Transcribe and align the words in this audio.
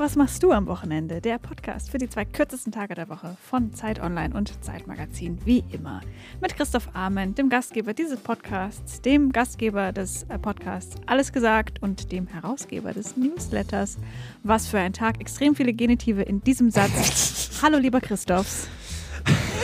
was 0.00 0.16
machst 0.16 0.42
du 0.42 0.50
am 0.50 0.66
Wochenende? 0.66 1.20
Der 1.20 1.38
Podcast 1.38 1.90
für 1.90 1.98
die 1.98 2.08
zwei 2.08 2.24
kürzesten 2.24 2.72
Tage 2.72 2.94
der 2.94 3.10
Woche 3.10 3.36
von 3.42 3.74
Zeit 3.74 4.00
Online 4.00 4.34
und 4.34 4.64
Zeitmagazin, 4.64 5.38
wie 5.44 5.62
immer. 5.72 6.00
Mit 6.40 6.56
Christoph 6.56 6.88
Arment, 6.94 7.36
dem 7.36 7.50
Gastgeber 7.50 7.92
dieses 7.92 8.18
Podcasts, 8.18 9.02
dem 9.02 9.30
Gastgeber 9.30 9.92
des 9.92 10.22
äh, 10.30 10.38
Podcasts 10.38 10.96
Alles 11.04 11.34
gesagt 11.34 11.82
und 11.82 12.12
dem 12.12 12.26
Herausgeber 12.26 12.94
des 12.94 13.18
Newsletters. 13.18 13.98
Was 14.42 14.68
für 14.68 14.78
ein 14.78 14.94
Tag, 14.94 15.20
extrem 15.20 15.54
viele 15.54 15.74
Genitive 15.74 16.22
in 16.22 16.40
diesem 16.40 16.70
Satz. 16.70 17.58
Hallo, 17.62 17.76
lieber 17.76 18.00
Christophs. 18.00 18.68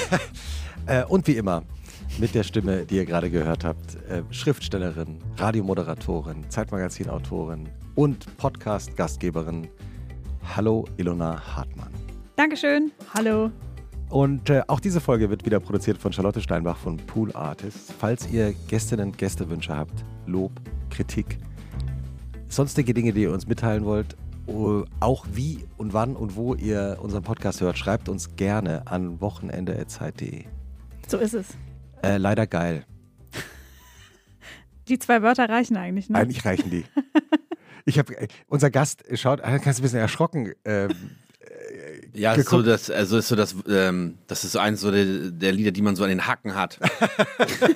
äh, 0.86 1.02
und 1.04 1.26
wie 1.28 1.38
immer, 1.38 1.62
mit 2.18 2.34
der 2.34 2.42
Stimme, 2.42 2.84
die 2.84 2.96
ihr 2.96 3.06
gerade 3.06 3.30
gehört 3.30 3.64
habt, 3.64 3.94
äh, 4.10 4.22
Schriftstellerin, 4.30 5.18
Radiomoderatorin, 5.38 6.44
Zeitmagazin-Autorin 6.50 7.70
und 7.94 8.36
Podcast-Gastgeberin 8.36 9.68
Hallo 10.54 10.84
Ilona 10.96 11.40
Hartmann. 11.56 11.90
Dankeschön. 12.36 12.92
Hallo. 13.14 13.50
Und 14.08 14.50
äh, 14.50 14.62
auch 14.68 14.80
diese 14.80 15.00
Folge 15.00 15.30
wird 15.30 15.44
wieder 15.44 15.58
produziert 15.58 15.98
von 15.98 16.12
Charlotte 16.12 16.40
Steinbach 16.40 16.76
von 16.76 16.96
Pool 16.96 17.32
Artists. 17.34 17.92
Falls 17.98 18.30
ihr 18.30 18.54
Gästinnen 18.68 19.08
und 19.08 19.18
Gästewünsche 19.18 19.76
habt, 19.76 20.04
Lob, 20.26 20.52
Kritik, 20.90 21.38
sonstige 22.48 22.94
Dinge, 22.94 23.12
die 23.12 23.22
ihr 23.22 23.32
uns 23.32 23.46
mitteilen 23.46 23.84
wollt, 23.84 24.16
auch 25.00 25.26
wie 25.32 25.64
und 25.76 25.92
wann 25.92 26.14
und 26.14 26.36
wo 26.36 26.54
ihr 26.54 26.98
unseren 27.00 27.24
Podcast 27.24 27.60
hört, 27.60 27.76
schreibt 27.76 28.08
uns 28.08 28.36
gerne 28.36 28.86
an 28.86 29.20
wochenende.zeit.de. 29.20 30.44
So 31.08 31.18
ist 31.18 31.34
es. 31.34 31.48
Äh, 32.02 32.18
leider 32.18 32.46
geil. 32.46 32.84
Die 34.88 34.98
zwei 35.00 35.20
Wörter 35.22 35.48
reichen 35.48 35.76
eigentlich, 35.76 36.08
ne? 36.08 36.18
Eigentlich 36.18 36.44
reichen 36.44 36.70
die. 36.70 36.84
Ich 37.86 37.98
habe 37.98 38.18
äh, 38.18 38.28
unser 38.48 38.70
Gast 38.70 39.04
schaut, 39.14 39.42
ganz 39.42 39.78
ein 39.78 39.82
bisschen 39.82 40.00
erschrocken. 40.00 40.52
Ähm, 40.64 40.90
äh, 41.40 42.18
ja, 42.18 42.34
ist 42.34 42.50
so 42.50 42.60
das, 42.60 42.90
also 42.90 43.16
ist 43.16 43.28
so 43.28 43.36
das, 43.36 43.54
ähm, 43.68 44.18
das 44.26 44.44
ist 44.44 44.52
so 44.52 44.58
eins 44.58 44.80
so 44.80 44.90
der, 44.90 45.30
der, 45.30 45.52
Lieder, 45.52 45.70
die 45.70 45.82
man 45.82 45.96
so 45.96 46.02
an 46.02 46.10
den 46.10 46.26
Hacken 46.26 46.54
hat. 46.54 46.78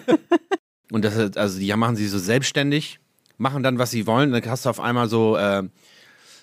und 0.93 1.05
das, 1.05 1.37
also 1.37 1.59
die 1.59 1.73
machen 1.75 1.97
sie 1.97 2.09
so 2.09 2.19
selbstständig, 2.19 2.99
machen 3.39 3.63
dann, 3.63 3.79
was 3.79 3.93
sie 3.93 4.07
wollen. 4.07 4.33
Dann 4.33 4.45
hast 4.47 4.67
du 4.67 4.71
auf 4.71 4.81
einmal 4.81 5.09
so 5.09 5.37
äh, 5.37 5.63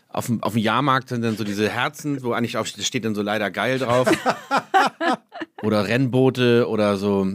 auf, 0.10 0.28
dem, 0.28 0.42
auf 0.42 0.54
dem 0.54 0.62
Jahrmarkt 0.62 1.10
sind 1.10 1.22
dann 1.22 1.36
so 1.36 1.44
diese 1.44 1.70
Herzen, 1.70 2.24
wo 2.24 2.32
eigentlich 2.32 2.58
auch 2.58 2.66
steht 2.66 3.04
dann 3.04 3.16
so 3.16 3.22
leider 3.22 3.52
geil 3.52 3.80
drauf. 3.80 4.10
oder 5.62 5.88
Rennboote 5.88 6.68
oder 6.70 6.98
so, 6.98 7.28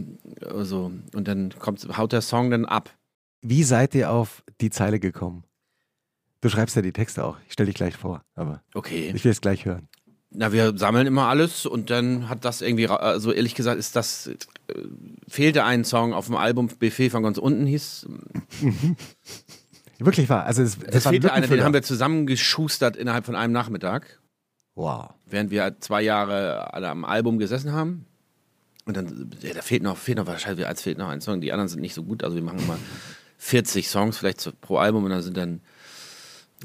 so. 0.61 0.91
Und 1.13 1.27
dann 1.27 1.53
kommt, 1.59 1.87
haut 1.95 2.11
der 2.11 2.21
Song 2.21 2.49
dann 2.49 2.65
ab. 2.65 2.89
Wie 3.41 3.63
seid 3.63 3.93
ihr 3.93 4.09
auf 4.09 4.43
die 4.61 4.71
Zeile 4.71 4.99
gekommen? 4.99 5.43
Du 6.43 6.49
schreibst 6.49 6.75
ja 6.75 6.81
die 6.81 6.91
Texte 6.91 7.23
auch. 7.23 7.37
Ich 7.47 7.53
stelle 7.53 7.67
dich 7.67 7.75
gleich 7.75 7.95
vor, 7.95 8.21
aber 8.35 8.61
okay. 8.73 9.13
ich 9.15 9.23
will 9.23 9.31
es 9.31 9.39
gleich 9.39 9.63
hören. 9.63 9.87
Na, 10.29 10.51
wir 10.51 10.77
sammeln 10.77 11.07
immer 11.07 11.29
alles 11.29 11.65
und 11.65 11.89
dann 11.89 12.27
hat 12.27 12.43
das 12.43 12.61
irgendwie, 12.61 12.89
also 12.89 13.31
ehrlich 13.31 13.55
gesagt, 13.55 13.79
ist 13.79 13.95
das, 13.95 14.27
äh, 14.27 14.33
fehlte 15.25 15.63
ein 15.63 15.85
Song 15.85 16.11
auf 16.13 16.25
dem 16.25 16.35
Album 16.35 16.67
Buffet 16.67 17.11
von 17.11 17.23
ganz 17.23 17.37
unten 17.37 17.65
hieß. 17.65 18.07
Wirklich 19.99 20.27
wahr. 20.27 20.43
Also 20.43 20.63
es, 20.63 20.77
es 20.85 21.07
fehlte 21.07 21.31
einer, 21.31 21.47
den 21.47 21.63
haben 21.63 21.73
wir 21.73 21.81
zusammengeschustert 21.81 22.97
innerhalb 22.97 23.25
von 23.25 23.37
einem 23.37 23.53
Nachmittag. 23.53 24.19
Wow. 24.75 25.13
Während 25.25 25.49
wir 25.49 25.79
zwei 25.79 26.01
Jahre 26.01 26.73
alle 26.73 26.89
am 26.89 27.05
Album 27.05 27.37
gesessen 27.37 27.71
haben. 27.71 28.05
Und 28.83 28.97
dann, 28.97 29.29
ja, 29.39 29.53
da 29.53 29.61
fehlt 29.61 29.81
noch, 29.81 29.95
fehlt 29.95 30.17
noch 30.17 30.27
wahrscheinlich, 30.27 30.67
als 30.67 30.81
fehlt 30.81 30.97
noch 30.97 31.07
ein 31.07 31.21
Song. 31.21 31.39
Die 31.39 31.53
anderen 31.53 31.69
sind 31.69 31.79
nicht 31.79 31.93
so 31.93 32.03
gut. 32.03 32.21
Also 32.21 32.35
wir 32.35 32.43
machen 32.43 32.59
immer 32.59 32.77
40 33.37 33.87
Songs 33.87 34.17
vielleicht 34.17 34.59
pro 34.59 34.75
Album 34.75 35.05
und 35.05 35.11
dann 35.11 35.21
sind 35.21 35.37
dann 35.37 35.61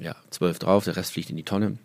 ja, 0.01 0.17
zwölf 0.31 0.59
drauf, 0.59 0.85
der 0.85 0.97
Rest 0.97 1.13
fliegt 1.13 1.31
in 1.31 1.37
die 1.37 1.45
Tonne. 1.45 1.79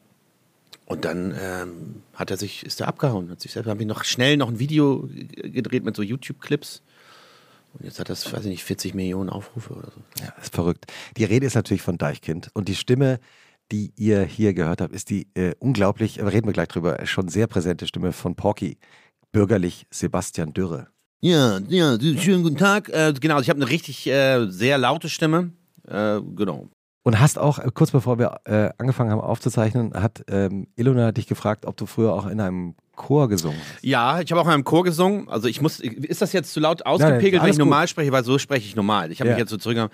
Und 0.85 1.05
dann 1.05 1.33
ähm, 1.39 2.03
hat 2.13 2.29
er 2.29 2.37
sich, 2.37 2.65
ist 2.65 2.81
er 2.81 2.87
abgehauen, 2.87 3.29
hat 3.29 3.41
sich 3.41 3.51
selbst, 3.51 3.69
habe 3.69 3.81
ich 3.81 3.87
noch 3.87 4.03
schnell 4.03 4.37
noch 4.37 4.49
ein 4.49 4.59
Video 4.59 5.09
gedreht 5.35 5.83
mit 5.83 5.95
so 5.95 6.03
YouTube-Clips. 6.03 6.81
Und 7.73 7.85
jetzt 7.85 7.99
hat 7.99 8.09
das, 8.09 8.31
weiß 8.31 8.41
ich 8.41 8.51
nicht, 8.51 8.63
40 8.63 8.93
Millionen 8.93 9.29
Aufrufe 9.29 9.73
oder 9.73 9.91
so. 9.91 10.23
Ja, 10.23 10.33
ist 10.41 10.53
verrückt. 10.53 10.85
Die 11.17 11.23
Rede 11.23 11.45
ist 11.45 11.55
natürlich 11.55 11.81
von 11.81 11.97
Deichkind. 11.97 12.51
Und 12.53 12.67
die 12.67 12.75
Stimme, 12.75 13.19
die 13.71 13.93
ihr 13.95 14.23
hier 14.23 14.53
gehört 14.53 14.81
habt, 14.81 14.93
ist 14.93 15.09
die 15.09 15.27
äh, 15.33 15.53
unglaublich, 15.59 16.21
reden 16.21 16.45
wir 16.45 16.53
gleich 16.53 16.67
drüber, 16.67 17.03
schon 17.05 17.29
sehr 17.29 17.47
präsente 17.47 17.87
Stimme 17.87 18.11
von 18.11 18.35
Porky, 18.35 18.77
bürgerlich 19.31 19.87
Sebastian 19.89 20.53
Dürre. 20.53 20.87
Ja, 21.21 21.59
ja, 21.69 21.97
schönen 21.99 22.43
guten 22.43 22.57
Tag. 22.57 22.89
Äh, 22.89 23.13
genau, 23.19 23.39
ich 23.39 23.49
habe 23.49 23.61
eine 23.61 23.69
richtig 23.69 24.05
äh, 24.07 24.45
sehr 24.49 24.77
laute 24.77 25.09
Stimme. 25.09 25.53
Äh, 25.87 26.19
genau. 26.35 26.69
Und 27.03 27.19
hast 27.19 27.37
auch, 27.37 27.59
äh, 27.59 27.69
kurz 27.73 27.91
bevor 27.91 28.17
wir 28.17 28.39
äh, 28.45 28.69
angefangen 28.77 29.11
haben 29.11 29.19
aufzuzeichnen, 29.19 29.93
hat 29.93 30.23
ähm, 30.29 30.67
Ilona 30.77 31.11
dich 31.11 31.27
gefragt, 31.27 31.65
ob 31.65 31.75
du 31.75 31.85
früher 31.85 32.13
auch 32.13 32.25
in 32.25 32.39
einem 32.39 32.75
Chor 32.95 33.27
gesungen 33.27 33.57
hast. 33.59 33.83
Ja, 33.83 34.21
ich 34.21 34.31
habe 34.31 34.39
auch 34.39 34.45
in 34.45 34.53
einem 34.53 34.63
Chor 34.63 34.83
gesungen. 34.83 35.27
Also 35.27 35.47
ich 35.47 35.61
muss, 35.61 35.79
ist 35.81 36.21
das 36.21 36.31
jetzt 36.31 36.53
zu 36.53 36.61
laut 36.61 36.85
ausgepegelt, 36.85 37.33
Nein, 37.33 37.43
wenn 37.43 37.51
ich 37.51 37.57
normal 37.57 37.83
gut. 37.83 37.89
spreche? 37.89 38.11
Weil 38.11 38.23
so 38.23 38.37
spreche 38.37 38.65
ich 38.65 38.75
normal. 38.75 39.11
Ich 39.11 39.19
habe 39.19 39.29
ja. 39.29 39.35
mich 39.35 39.41
jetzt 39.41 39.49
so 39.49 39.57
zurück. 39.57 39.89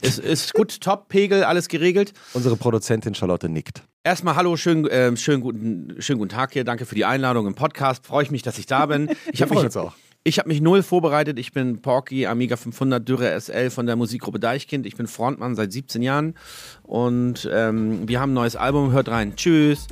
Es 0.00 0.18
ist 0.18 0.54
gut, 0.54 0.80
top, 0.80 1.08
Pegel, 1.08 1.44
alles 1.44 1.68
geregelt. 1.68 2.12
Unsere 2.32 2.56
Produzentin 2.56 3.14
Charlotte 3.14 3.48
nickt. 3.48 3.82
Erstmal 4.04 4.36
hallo, 4.36 4.56
schönen, 4.56 4.86
äh, 4.86 5.14
schönen, 5.16 5.42
guten, 5.42 5.96
schönen 5.98 6.18
guten 6.18 6.30
Tag 6.30 6.52
hier. 6.52 6.64
Danke 6.64 6.86
für 6.86 6.94
die 6.94 7.04
Einladung 7.04 7.46
im 7.46 7.54
Podcast. 7.56 8.06
Freue 8.06 8.22
ich 8.22 8.30
mich, 8.30 8.42
dass 8.42 8.56
ich 8.58 8.66
da 8.66 8.86
bin. 8.86 9.10
Ich 9.32 9.42
habe 9.42 9.54
mich 9.54 9.76
auch. 9.76 9.92
Ich 10.24 10.38
habe 10.38 10.48
mich 10.48 10.60
null 10.60 10.82
vorbereitet. 10.82 11.38
Ich 11.38 11.52
bin 11.52 11.80
Porky, 11.80 12.26
Amiga 12.26 12.56
500, 12.56 13.08
Dürre 13.08 13.40
SL 13.40 13.70
von 13.70 13.86
der 13.86 13.96
Musikgruppe 13.96 14.38
Deichkind. 14.38 14.84
Ich 14.84 14.96
bin 14.96 15.06
Frontmann 15.06 15.54
seit 15.54 15.72
17 15.72 16.02
Jahren 16.02 16.34
und 16.82 17.48
ähm, 17.50 18.06
wir 18.06 18.20
haben 18.20 18.32
ein 18.32 18.34
neues 18.34 18.56
Album. 18.56 18.92
Hört 18.92 19.08
rein. 19.08 19.36
Tschüss. 19.36 19.86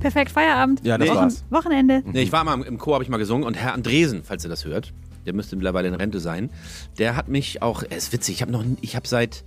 Perfekt, 0.00 0.32
Feierabend. 0.32 0.84
Ja, 0.84 0.98
das 0.98 1.08
Wochen 1.08 1.16
war's. 1.16 1.44
Wochenende. 1.48 2.02
Nee, 2.12 2.22
ich 2.22 2.32
war 2.32 2.44
mal 2.44 2.60
im 2.62 2.78
Chor, 2.78 2.94
habe 2.94 3.04
ich 3.04 3.10
mal 3.10 3.16
gesungen 3.18 3.46
und 3.46 3.54
Herr 3.54 3.72
Andresen, 3.72 4.22
falls 4.22 4.44
ihr 4.44 4.50
das 4.50 4.64
hört, 4.64 4.92
der 5.26 5.34
müsste 5.34 5.56
mittlerweile 5.56 5.88
in 5.88 5.94
Rente 5.94 6.20
sein, 6.20 6.50
der 6.98 7.16
hat 7.16 7.28
mich 7.28 7.62
auch, 7.62 7.82
er 7.82 7.96
ist 7.96 8.12
witzig, 8.12 8.36
ich 8.36 8.42
habe 8.42 8.52
noch, 8.52 8.64
ich 8.80 8.96
habe 8.96 9.08
seit, 9.08 9.44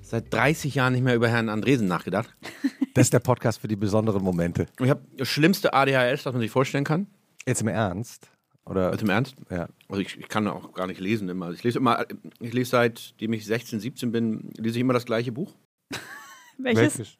seit 0.00 0.32
30 0.32 0.74
Jahren 0.74 0.92
nicht 0.92 1.02
mehr 1.02 1.14
über 1.14 1.28
Herrn 1.28 1.48
Andresen 1.48 1.88
nachgedacht. 1.88 2.34
Das 2.94 3.06
ist 3.06 3.12
der 3.12 3.20
Podcast 3.20 3.60
für 3.60 3.68
die 3.68 3.76
besonderen 3.76 4.24
Momente. 4.24 4.66
Ich 4.80 4.90
habe 4.90 5.00
das 5.16 5.28
schlimmste 5.28 5.72
ADHS, 5.72 6.24
das 6.24 6.32
man 6.32 6.40
sich 6.40 6.50
vorstellen 6.50 6.82
kann. 6.82 7.06
Jetzt 7.46 7.60
im 7.60 7.68
Ernst? 7.68 8.28
Oder? 8.68 8.90
Jetzt 8.90 9.02
im 9.02 9.10
Ernst? 9.10 9.36
Ja. 9.50 9.68
Also 9.88 10.02
ich, 10.02 10.18
ich, 10.18 10.28
kann 10.28 10.48
auch 10.48 10.74
gar 10.74 10.88
nicht 10.88 10.98
lesen 10.98 11.28
immer. 11.28 11.52
Ich 11.52 11.62
lese 11.62 11.78
immer, 11.78 12.04
ich 12.40 12.52
lese 12.52 12.70
seitdem 12.70 13.32
ich 13.32 13.46
16, 13.46 13.78
17 13.78 14.10
bin, 14.10 14.50
lese 14.56 14.76
ich 14.76 14.80
immer 14.80 14.92
das 14.94 15.06
gleiche 15.06 15.30
Buch. 15.30 15.54
Welches? 16.58 16.98
Welches? 16.98 17.18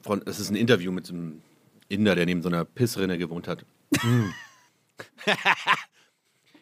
Von, 0.00 0.22
es 0.24 0.40
ist 0.40 0.50
ein 0.50 0.56
Interview 0.56 0.92
mit 0.92 1.06
so 1.06 1.14
einem 1.14 1.42
Inder, 1.88 2.14
der 2.14 2.26
neben 2.26 2.42
so 2.42 2.48
einer 2.48 2.64
Pissrinne 2.64 3.18
gewohnt 3.18 3.48
hat. 3.48 3.66
Hm. 4.00 4.32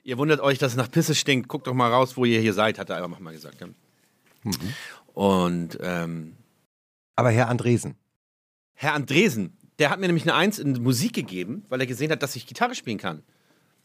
Ihr 0.03 0.19
wundert 0.19 0.41
euch, 0.41 0.59
dass 0.59 0.73
es 0.73 0.77
nach 0.77 0.91
Pisse 0.91 1.15
stinkt. 1.15 1.49
Guckt 1.49 1.67
doch 1.67 1.75
mal 1.75 1.91
raus, 1.91 2.17
wo 2.17 2.25
ihr 2.25 2.41
hier 2.41 2.55
seid, 2.55 2.79
hat 2.79 2.91
er 2.91 3.03
einfach 3.03 3.21
mal 3.21 3.33
gesagt. 3.33 3.61
Ja. 3.61 3.67
Mhm. 4.45 4.53
Und 5.15 5.79
ähm, 5.83 6.37
aber 7.17 7.31
Herr 7.31 7.49
Andresen. 7.49 7.97
Herr 8.75 8.95
Andresen, 8.95 9.59
der 9.79 9.91
hat 9.91 10.01
mir 10.01 10.07
nämlich 10.07 10.25
eine 10.25 10.35
Eins 10.35 10.59
in 10.59 10.83
Musik 10.83 11.13
gegeben, 11.13 11.65
weil 11.69 11.81
er 11.81 11.87
gesehen 11.87 12.11
hat, 12.11 12.23
dass 12.23 12.37
ich 12.37 12.47
Gitarre 12.47 12.75
spielen 12.75 12.99
kann. 12.99 13.23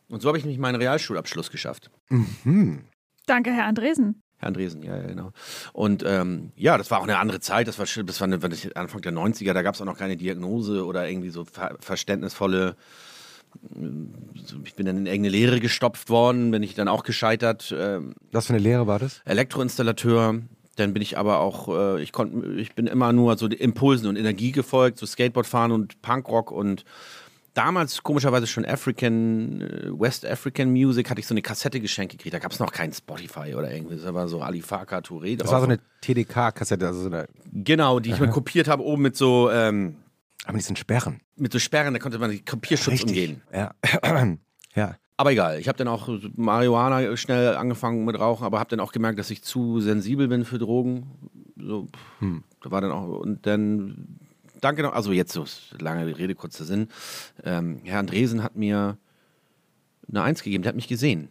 Und 0.08 0.22
so 0.22 0.30
habe 0.30 0.38
ich 0.38 0.46
nämlich 0.46 0.60
meinen 0.60 0.76
Realschulabschluss 0.76 1.52
geschafft. 1.52 1.90
Mhm. 2.10 2.86
Danke, 3.26 3.52
Herr 3.52 3.66
Andresen. 3.66 4.22
Herr 4.38 4.50
Andresen, 4.50 4.84
ja, 4.84 4.96
ja, 4.96 5.08
genau. 5.08 5.32
Und 5.74 6.04
ähm, 6.06 6.52
ja, 6.56 6.78
das 6.78 6.92
war 6.92 7.00
auch 7.00 7.04
eine 7.04 7.18
andere 7.18 7.40
Zeit. 7.40 7.68
Das 7.68 7.80
war, 7.80 7.86
das 8.04 8.22
war 8.22 8.28
eine, 8.28 8.40
Anfang 8.76 9.02
der 9.02 9.14
90er, 9.14 9.54
da 9.54 9.62
gab 9.62 9.76
es 9.76 9.82
auch 9.82 9.86
noch 9.86 9.98
keine 9.98 10.18
Diagnose 10.18 10.86
oder 10.86 11.10
irgendwie 11.10 11.30
so 11.30 11.46
ver 11.46 11.78
verständnisvolle 11.80 12.76
ich 14.64 14.76
bin 14.76 14.86
dann 14.86 14.98
in 14.98 15.06
irgendeine 15.06 15.30
Lehre 15.30 15.60
gestopft 15.60 16.10
worden, 16.10 16.52
bin 16.52 16.64
ich 16.64 16.76
dann 16.76 16.88
auch 16.88 17.04
gescheitert. 17.04 17.74
Ähm, 17.78 18.14
Was 18.32 18.48
für 18.48 18.54
eine 18.54 18.62
Lehre 18.62 18.88
war 18.88 19.00
das? 19.00 19.22
Elektroinstallateur. 19.26 20.42
Dann 20.76 20.94
bin 20.94 21.02
ich 21.02 21.18
aber 21.18 21.40
auch, 21.40 21.70
äh, 21.70 22.02
ich 22.02 22.12
konnte, 22.12 22.48
ich 22.60 22.76
bin 22.76 22.88
immer 22.88 23.14
nur 23.14 23.38
so 23.38 23.48
Impulsen 23.48 24.08
und 24.08 24.18
Energie 24.18 24.52
gefolgt, 24.52 24.98
so 24.98 25.06
Skateboard 25.06 25.48
fahren 25.48 25.72
und 25.72 26.02
Punkrock 26.02 26.52
und 26.52 26.84
damals 27.54 28.04
komischerweise 28.04 28.46
schon 28.46 28.66
African, 28.66 29.62
äh, 29.62 30.00
West 30.00 30.26
African 30.26 30.72
Music, 30.72 31.10
hatte 31.10 31.22
ich 31.22 31.28
so 31.28 31.34
eine 31.34 31.42
Kassette 31.42 31.80
geschenkt 31.80 32.12
gekriegt. 32.12 32.34
Da 32.34 32.40
gab 32.40 32.52
es 32.52 32.60
noch 32.60 32.72
kein 32.72 32.94
Spotify 32.94 33.56
oder 33.56 33.74
irgendwie. 33.74 33.96
Das 33.96 34.14
war 34.14 34.28
so 34.28 34.42
Alifaka 34.42 35.00
Touré. 35.00 35.38
Das 35.38 35.50
war 35.52 35.62
so 35.62 35.66
eine 35.66 35.80
TDK-Kassette, 36.02 36.86
also 36.86 37.02
so 37.02 37.08
eine. 37.08 37.28
Genau, 37.52 38.00
die 38.00 38.12
ich 38.12 38.20
mir 38.20 38.28
kopiert 38.30 38.68
habe, 38.68 38.84
oben 38.84 39.02
mit 39.04 39.16
so. 39.16 39.50
Ähm, 39.50 39.96
aber 40.46 40.58
die 40.58 40.64
sind 40.64 40.80
Sperren. 40.80 41.22
Mit 41.36 41.52
so 41.52 41.60
Sperren, 41.60 41.94
da 41.94 42.00
konnte 42.00 42.20
man 42.20 42.32
den 42.32 42.46
Kopierschutz 42.46 42.94
Richtig. 42.94 43.10
umgehen. 43.10 43.42
Ja. 43.54 43.74
ja. 44.76 44.96
Aber 45.18 45.32
egal, 45.32 45.60
ich 45.60 45.68
habe 45.68 45.78
dann 45.78 45.88
auch 45.88 46.10
Marihuana 46.36 47.16
schnell 47.16 47.56
angefangen 47.56 48.04
mit 48.04 48.20
Rauchen, 48.20 48.44
aber 48.44 48.60
habe 48.60 48.70
dann 48.70 48.82
auch 48.82 48.92
gemerkt, 48.92 49.18
dass 49.18 49.32
ich 49.32 49.42
zu 49.44 49.80
sensibel 49.80 50.28
bin 50.28 50.44
für 50.44 50.58
Drogen. 50.58 51.30
So, 51.56 51.88
hm. 52.20 52.44
da 52.62 52.72
war 52.72 52.82
dann 52.82 52.92
auch 52.92 53.20
und 53.20 53.46
dann 53.46 54.20
danke 54.60 54.84
noch, 54.84 54.94
also 54.94 55.14
jetzt 55.14 55.32
so 55.32 55.46
lange 55.80 56.18
Rede, 56.18 56.36
kurzer 56.36 56.66
Sinn. 56.66 56.90
Ähm, 57.44 57.80
Herr 57.84 58.00
Andresen 58.00 58.44
hat 58.44 58.58
mir 58.58 58.98
eine 60.10 60.22
Eins 60.22 60.44
gegeben, 60.44 60.64
der 60.64 60.70
hat 60.70 60.76
mich 60.76 60.88
gesehen. 60.88 61.30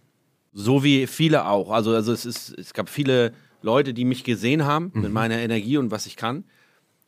So 0.53 0.83
wie 0.83 1.07
viele 1.07 1.47
auch. 1.47 1.71
Also, 1.71 1.93
also 1.93 2.13
es, 2.13 2.25
ist, 2.25 2.57
es 2.59 2.73
gab 2.73 2.89
viele 2.89 3.33
Leute, 3.61 3.93
die 3.93 4.05
mich 4.05 4.25
gesehen 4.25 4.65
haben 4.65 4.93
mit 4.95 5.13
meiner 5.13 5.39
Energie 5.39 5.77
und 5.77 5.91
was 5.91 6.07
ich 6.07 6.17
kann. 6.17 6.45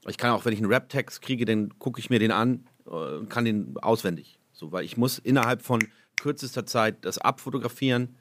Ich 0.08 0.18
kann 0.18 0.30
auch, 0.30 0.44
wenn 0.44 0.52
ich 0.52 0.60
einen 0.60 0.72
Rap-Text 0.72 1.22
kriege, 1.22 1.44
dann 1.44 1.78
gucke 1.78 2.00
ich 2.00 2.10
mir 2.10 2.18
den 2.18 2.32
an 2.32 2.66
äh, 2.86 2.90
und 2.90 3.28
kann 3.28 3.44
den 3.44 3.76
auswendig. 3.78 4.38
So, 4.52 4.72
weil 4.72 4.84
ich 4.84 4.96
muss 4.96 5.18
innerhalb 5.18 5.62
von 5.62 5.86
kürzester 6.16 6.66
Zeit 6.66 7.04
das 7.04 7.18
abfotografieren, 7.18 8.16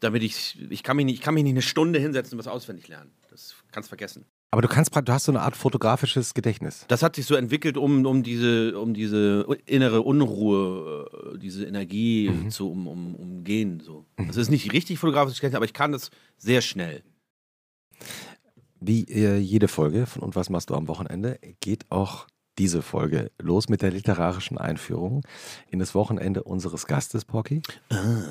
damit 0.00 0.22
ich, 0.22 0.58
ich 0.70 0.82
kann 0.82 0.96
mich 0.96 1.06
nicht, 1.06 1.16
ich 1.16 1.20
kann 1.22 1.34
mich 1.34 1.44
nicht 1.44 1.52
eine 1.52 1.62
Stunde 1.62 1.98
hinsetzen 1.98 2.34
und 2.34 2.44
was 2.44 2.52
auswendig 2.52 2.88
lernen. 2.88 3.10
Das 3.30 3.54
kannst 3.72 3.88
vergessen. 3.88 4.24
Aber 4.50 4.62
du 4.62 4.68
kannst, 4.68 4.96
du 4.96 5.12
hast 5.12 5.24
so 5.24 5.32
eine 5.32 5.42
Art 5.42 5.56
fotografisches 5.56 6.32
Gedächtnis. 6.32 6.86
Das 6.88 7.02
hat 7.02 7.16
sich 7.16 7.26
so 7.26 7.34
entwickelt, 7.34 7.76
um, 7.76 8.06
um, 8.06 8.22
diese, 8.22 8.78
um 8.78 8.94
diese 8.94 9.46
innere 9.66 10.00
Unruhe, 10.00 11.34
äh, 11.34 11.38
diese 11.38 11.66
Energie 11.66 12.48
zu 12.48 12.70
um, 12.70 12.86
um, 12.86 13.14
umgehen. 13.14 13.80
So. 13.80 14.06
Das 14.16 14.36
ist 14.36 14.48
nicht 14.50 14.72
richtig 14.72 14.98
fotografisches 14.98 15.40
Gedächtnis, 15.40 15.56
aber 15.56 15.66
ich 15.66 15.74
kann 15.74 15.92
das 15.92 16.10
sehr 16.38 16.62
schnell. 16.62 17.02
Wie 18.80 19.04
äh, 19.04 19.38
jede 19.38 19.68
Folge 19.68 20.06
von 20.06 20.22
Und 20.22 20.36
was 20.36 20.50
machst 20.50 20.70
du 20.70 20.74
am 20.74 20.88
Wochenende, 20.88 21.38
geht 21.60 21.90
auch 21.90 22.26
diese 22.58 22.82
Folge 22.82 23.30
los 23.40 23.68
mit 23.68 23.82
der 23.82 23.92
literarischen 23.92 24.58
Einführung 24.58 25.22
in 25.70 25.78
das 25.78 25.94
Wochenende 25.94 26.42
unseres 26.42 26.86
Gastes, 26.86 27.24
Pocky. 27.24 27.62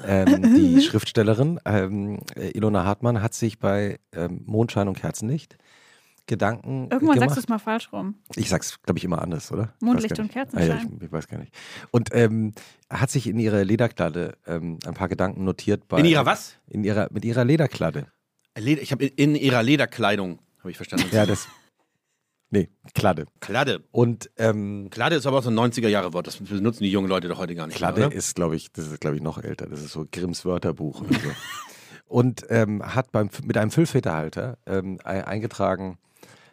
Ähm, 0.06 0.54
die 0.56 0.82
Schriftstellerin 0.86 1.60
ähm, 1.66 2.20
äh, 2.36 2.50
Ilona 2.52 2.84
Hartmann 2.84 3.22
hat 3.22 3.34
sich 3.34 3.58
bei 3.60 4.00
ähm, 4.14 4.42
Mondschein 4.46 4.88
und 4.90 4.98
Kerzenlicht 4.98 5.58
Gedanken 6.28 6.90
Irgendwann 6.92 7.00
gemacht. 7.00 7.20
sagst 7.20 7.38
du 7.38 7.40
es 7.40 7.48
mal 7.48 7.58
falsch 7.58 7.94
rum. 7.94 8.16
Ich 8.36 8.50
sag's, 8.50 8.82
glaube 8.82 8.98
ich, 8.98 9.06
immer 9.06 9.22
anders, 9.22 9.50
oder? 9.50 9.74
Ich 9.78 9.86
Mondlicht 9.86 10.20
und. 10.20 10.30
Kerzenschein. 10.30 10.72
Ah, 10.72 10.76
ja, 10.76 10.90
ich, 10.98 11.04
ich 11.04 11.12
weiß 11.12 11.28
gar 11.30 11.38
nicht. 11.38 11.56
Und 11.92 12.10
ähm, 12.12 12.52
hat 12.90 13.10
sich 13.10 13.28
in 13.28 13.40
ihre 13.40 13.64
Lederkladde 13.64 14.38
ähm, 14.46 14.78
ein 14.86 14.94
paar 14.94 15.08
Gedanken 15.08 15.46
notiert. 15.46 15.88
Bei, 15.88 16.00
In 16.00 16.06
ihrer 16.06 16.26
was? 16.26 16.58
In 16.68 16.84
ihrer, 16.84 17.08
mit 17.12 17.24
ihrer 17.24 17.46
Lederkladde. 17.46 18.08
Leder, 18.58 18.82
ich 18.82 18.92
habe 18.92 19.06
in, 19.06 19.36
in 19.36 19.36
ihrer 19.36 19.64
Lederkleidung, 19.64 20.40
habe 20.60 20.72
ich 20.72 20.78
verstanden. 20.78 21.06
Ja, 21.12 21.26
das. 21.26 21.48
Nee, 22.50 22.70
Kladde. 22.94 23.26
Kladde. 23.42 23.84
Und 23.92 24.30
ähm, 24.38 24.88
Kladde 24.90 25.18
ist 25.18 25.26
aber 25.26 25.40
auch 25.40 25.44
so 25.44 25.50
ein 25.50 25.56
90er-Jahre-Wort. 25.60 26.28
Das 26.28 26.38
benutzen 26.38 26.84
die 26.84 26.92
jungen 26.92 27.10
Leute 27.10 27.28
doch 27.28 27.40
heute 27.40 27.56
gar 27.56 27.68
nicht. 27.68 27.76
Kladde 27.76 28.00
mehr, 28.00 28.08
oder? 28.08 28.16
ist, 28.16 28.36
glaube 28.36 28.56
ich, 28.56 28.72
das 28.72 28.88
ist, 28.88 29.02
glaube 29.02 29.18
ich, 29.18 29.22
noch 29.22 29.38
älter. 29.38 29.68
Das 29.68 29.82
ist 29.82 29.92
so 29.92 30.06
Grimms 30.10 30.46
Wörterbuch 30.46 31.02
oder 31.02 31.14
so. 31.14 31.30
Und 32.08 32.46
ähm, 32.50 32.82
hat 32.96 33.12
beim, 33.12 33.30
mit 33.44 33.58
einem 33.58 33.70
Füllfederhalter 33.70 34.58
ähm, 34.66 34.98
ei- 35.04 35.28
eingetragen, 35.28 35.98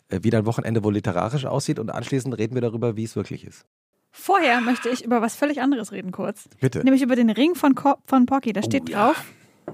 äh, 0.08 0.18
wie 0.22 0.30
dein 0.30 0.46
Wochenende 0.46 0.82
wohl 0.82 0.94
literarisch 0.94 1.44
aussieht. 1.46 1.78
Und 1.78 1.90
anschließend 1.90 2.36
reden 2.36 2.54
wir 2.56 2.60
darüber, 2.62 2.96
wie 2.96 3.04
es 3.04 3.14
wirklich 3.14 3.46
ist. 3.46 3.64
Vorher 4.10 4.60
möchte 4.60 4.88
ich 4.88 5.04
über 5.04 5.22
was 5.22 5.36
völlig 5.36 5.60
anderes 5.60 5.92
reden 5.92 6.10
kurz. 6.10 6.48
Bitte. 6.60 6.80
Nämlich 6.82 7.02
über 7.02 7.14
den 7.14 7.30
Ring 7.30 7.54
von, 7.54 7.76
Ko 7.76 7.94
von 8.04 8.26
Pocky. 8.26 8.52
Da 8.52 8.64
steht 8.64 8.88
Oh, 8.88 8.92
ja. 8.92 9.14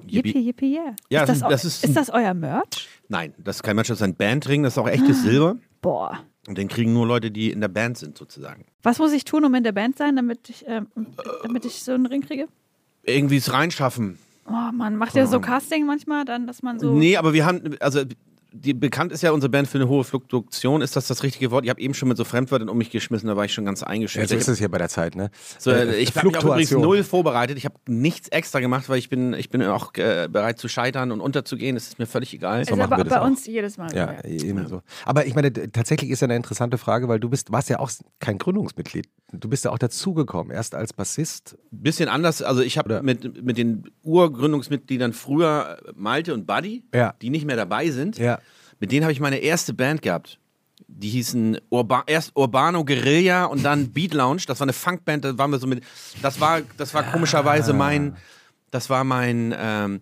Yippie, 0.07 0.39
yippie, 0.39 0.75
yeah. 0.75 0.95
Ja, 1.09 1.23
ist, 1.23 1.29
das 1.29 1.41
das, 1.41 1.65
ist- 1.65 1.85
ist- 1.85 1.97
das 1.97 2.11
euer 2.11 2.35
Merch? 2.35 2.89
Nein, 3.09 3.35
das 3.39 3.57
ist 3.57 3.63
kein 3.63 3.77
Mensch, 3.77 3.89
das 3.89 3.99
ist 3.99 4.03
ein 4.03 4.15
Bandring, 4.15 4.63
das 4.63 4.75
ist 4.75 4.79
auch 4.79 4.89
echtes 4.89 5.23
Silber. 5.23 5.57
Boah. 5.83 6.19
Und 6.49 6.57
den 6.59 6.69
kriegen 6.69 6.93
nur 6.93 7.07
Leute, 7.07 7.31
die 7.31 7.51
in 7.51 7.61
der 7.61 7.69
Band 7.69 7.99
sind, 7.99 8.17
sozusagen. 8.17 8.65
Was 8.83 8.99
muss 8.99 9.13
ich 9.13 9.25
tun, 9.25 9.45
um 9.45 9.55
in 9.55 9.63
der 9.65 9.73
Band 9.73 9.99
sein, 9.99 10.17
damit 10.17 10.49
ich, 10.49 10.65
ähm, 10.67 10.87
damit 11.43 11.65
ich 11.65 11.83
so 11.83 11.93
einen 11.93 12.07
Ring 12.07 12.23
kriege? 12.23 12.47
Irgendwie 13.05 13.37
es 13.37 13.53
reinschaffen. 13.53 14.19
Oh 14.47 14.73
Mann, 14.73 14.97
macht 14.97 15.15
ihr 15.15 15.27
so 15.27 15.39
Casting 15.41 15.87
manchmal 15.87 16.25
dann, 16.25 16.47
dass 16.47 16.63
man 16.63 16.79
so. 16.81 16.93
Nee, 16.95 17.17
aber 17.17 17.33
wir 17.35 17.45
haben, 17.47 17.77
also 17.81 18.03
die, 18.53 18.75
bekannt 18.75 19.13
ist 19.13 19.23
ja 19.23 19.33
unsere 19.33 19.51
Band 19.51 19.69
für 19.69 19.79
eine 19.79 19.89
hohe 19.89 20.05
Fluktuation. 20.05 20.83
Ist 20.83 20.97
das 20.97 21.07
das 21.07 21.23
richtige 21.23 21.51
Wort? 21.51 21.65
Ich 21.65 21.71
habe 21.71 21.81
eben 21.81 21.95
schon 21.95 22.09
mit 22.09 22.17
so 22.17 22.25
Fremdwörtern 22.25 22.69
um 22.69 22.79
mich 22.79 22.91
geschmissen, 22.91 23.29
da 23.29 23.37
war 23.37 23.45
ich 23.45 23.53
schon 23.53 23.65
ganz 23.65 23.81
Ja, 23.81 23.87
eingeschüchtert. 23.89 24.29
so 24.31 24.37
ist 24.37 24.49
es 24.49 24.59
hier 24.59 24.69
bei 24.69 24.79
der 24.79 24.89
Zeit, 24.89 25.15
ne? 25.17 25.31
So, 25.59 25.71
Äh, 25.71 25.97
ich 25.97 26.15
habe 26.17 26.27
mich 26.29 26.37
auch 26.37 26.45
übrigens 26.45 26.69
Fluktuation. 26.71 26.83
null 26.83 27.05
vorbereitet. 27.05 27.59
Ich 27.59 27.65
habe 27.65 27.75
nichts 27.87 28.29
extra 28.29 28.61
gemacht, 28.61 28.89
weil 28.89 28.99
ich 28.99 29.09
bin, 29.09 29.33
ich 29.35 29.51
bin 29.51 29.63
auch 29.63 29.93
äh, 29.95 30.29
bereit 30.31 30.59
zu 30.59 30.69
scheitern 30.69 31.13
und 31.13 31.21
unterzugehen. 31.21 31.77
Das 31.77 31.89
ist 31.89 31.99
mir 31.99 32.07
völlig 32.07 32.35
egal. 32.35 32.61
ist 32.63 32.71
machen 32.71 32.83
aber 32.83 32.97
wir 32.99 33.05
das 33.05 33.15
bei 33.15 33.21
auch. 33.21 33.27
uns 33.27 33.47
jedes 33.47 33.79
Mal. 33.79 33.95
Ja, 33.95 34.17
so, 34.23 34.29
eben 34.29 34.67
so. 34.67 34.83
Aber 35.05 35.27
ich 35.27 35.35
meine, 35.35 35.53
tatsächlich 35.53 36.11
ist 36.11 36.21
ja 36.21 36.27
eine 36.27 36.37
interessante 36.37 36.79
Frage, 36.79 37.09
weil 37.09 37.21
du 37.21 37.29
bist, 37.29 37.53
warst 37.53 37.69
ja 37.71 37.79
auch 37.79 37.91
kein 38.19 38.39
Gründungsmitglied. 38.39 39.09
Du 39.33 39.49
bist 39.49 39.65
ja 39.65 39.71
auch 39.71 39.79
dazugekommen, 39.79 40.53
erst 40.53 40.75
als 40.75 40.93
Bassist. 40.93 41.57
Bisschen 41.71 42.09
anders. 42.09 42.43
Also 42.43 42.63
ich 42.63 42.79
habe 42.79 43.01
mit, 43.03 43.43
mit 43.45 43.59
den 43.59 43.91
Urgründungsmitgliedern 44.03 45.13
früher 45.13 45.79
äh, 45.87 45.93
Malte 45.95 46.35
und 46.35 46.47
Buddy, 46.47 46.83
Ja. 46.95 47.15
die 47.23 47.31
nicht 47.31 47.45
mehr 47.47 47.57
dabei 47.57 47.91
sind. 47.91 48.19
Ja. 48.19 48.41
Mit 48.81 48.93
denen 48.93 49.05
habe 49.05 49.13
ich 49.13 49.21
meine 49.21 49.39
erste 49.39 49.75
Band 49.75 50.03
gehabt. 50.03 50.39
Die 50.89 51.09
hießen 51.11 51.61
Urba 51.69 52.03
erst 52.07 52.33
Urbano 52.35 52.85
Guerilla 52.85 53.45
und 53.45 53.63
dann 53.65 53.91
Beat 53.93 54.15
Lounge. 54.15 54.43
Das 54.47 54.59
war 54.61 54.65
eine 54.65 54.73
Funkband, 54.73 55.25
da 55.25 55.39
waren 55.39 55.51
wir 55.51 55.59
so 55.59 55.67
mit. 55.67 55.85
Das 56.23 56.41
war, 56.41 56.63
das 56.77 56.95
war 56.95 57.05
komischerweise 57.05 57.73
mein, 57.73 58.17
das 58.71 58.91
war 58.91 59.05
mein, 59.05 59.55
ähm, 59.57 60.01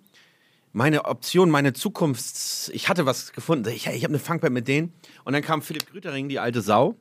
meine 0.73 1.05
Option, 1.07 1.51
meine 1.51 1.73
Zukunfts. 1.75 2.71
Ich 2.73 2.89
hatte 2.89 3.05
was 3.07 3.33
gefunden. 3.33 3.69
Ich, 3.69 3.87
ich 3.87 4.05
habe 4.05 4.09
eine 4.13 4.19
Funkband 4.19 4.55
mit 4.55 4.69
denen. 4.69 4.93
Und 5.25 5.33
dann 5.35 5.43
kam 5.43 5.61
Philipp 5.61 5.91
Grütering, 5.91 6.29
die 6.29 6.39
alte 6.39 6.61
Sau, 6.63 6.95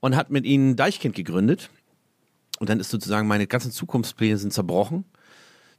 und 0.00 0.16
hat 0.16 0.30
mit 0.30 0.44
ihnen 0.44 0.76
Deichkind 0.76 1.14
gegründet. 1.14 1.70
Und 2.58 2.68
dann 2.68 2.80
ist 2.80 2.90
sozusagen 2.90 3.28
meine 3.28 3.46
ganzen 3.46 3.70
Zukunftspläne 3.70 4.36
sind 4.36 4.52
zerbrochen. 4.52 5.04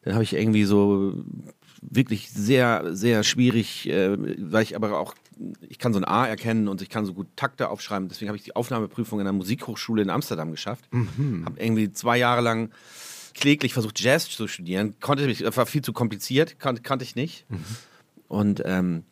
Dann 0.03 0.13
habe 0.13 0.23
ich 0.23 0.33
irgendwie 0.33 0.63
so 0.63 1.13
wirklich 1.81 2.31
sehr, 2.31 2.95
sehr 2.95 3.23
schwierig, 3.23 3.87
äh, 3.89 4.17
weil 4.51 4.63
ich 4.63 4.75
aber 4.75 4.99
auch, 4.99 5.15
ich 5.67 5.79
kann 5.79 5.93
so 5.93 5.99
ein 5.99 6.05
A 6.05 6.27
erkennen 6.27 6.67
und 6.67 6.81
ich 6.81 6.89
kann 6.89 7.05
so 7.05 7.13
gut 7.13 7.27
Takte 7.35 7.69
aufschreiben. 7.69 8.07
Deswegen 8.07 8.29
habe 8.29 8.37
ich 8.37 8.43
die 8.43 8.55
Aufnahmeprüfung 8.55 9.19
in 9.19 9.25
der 9.25 9.33
Musikhochschule 9.33 10.01
in 10.01 10.09
Amsterdam 10.09 10.51
geschafft. 10.51 10.85
Habe 11.45 11.59
irgendwie 11.59 11.91
zwei 11.91 12.17
Jahre 12.17 12.41
lang 12.41 12.71
kläglich 13.33 13.73
versucht, 13.73 13.99
Jazz 13.99 14.29
zu 14.29 14.47
studieren. 14.47 14.95
Konnte 14.99 15.25
mich, 15.25 15.43
war 15.55 15.65
viel 15.65 15.81
zu 15.81 15.93
kompliziert, 15.93 16.59
kon, 16.59 16.81
konnte 16.83 17.03
ich 17.03 17.15
nicht. 17.15 17.45
Und 18.27 18.61
ähm, 18.65 19.03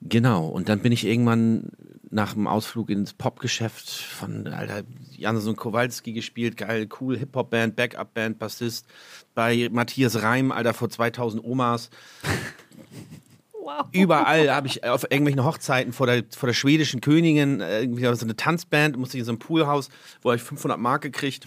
genau, 0.00 0.48
und 0.48 0.68
dann 0.68 0.80
bin 0.80 0.92
ich 0.92 1.06
irgendwann 1.06 1.70
nach 2.10 2.34
dem 2.34 2.46
Ausflug 2.46 2.90
ins 2.90 3.12
Popgeschäft 3.12 3.88
von 3.88 4.46
Alter, 4.48 4.82
Janson 5.12 5.56
Kowalski 5.56 6.12
gespielt, 6.12 6.56
geil, 6.56 6.88
cool, 7.00 7.16
Hip-Hop-Band, 7.16 7.76
Backup-Band, 7.76 8.38
Bassist, 8.38 8.86
bei 9.34 9.68
Matthias 9.70 10.22
Reim, 10.22 10.50
Alter, 10.50 10.74
vor 10.74 10.90
2000 10.90 11.42
Omas. 11.44 11.90
Wow. 13.62 13.86
Überall 13.92 14.50
habe 14.50 14.66
ich 14.66 14.84
auf 14.84 15.04
irgendwelchen 15.04 15.44
Hochzeiten 15.44 15.92
vor 15.92 16.06
der, 16.06 16.24
vor 16.30 16.46
der 16.46 16.54
schwedischen 16.54 17.02
Königin 17.02 17.60
äh, 17.60 17.82
irgendwie 17.82 18.02
so 18.02 18.24
eine 18.24 18.34
Tanzband, 18.34 18.96
musste 18.96 19.18
ich 19.18 19.20
in 19.20 19.26
so 19.26 19.32
einem 19.32 19.38
Poolhaus, 19.38 19.90
wo 20.22 20.32
ich 20.32 20.40
500 20.40 20.78
Mark 20.78 21.02
gekriegt. 21.02 21.46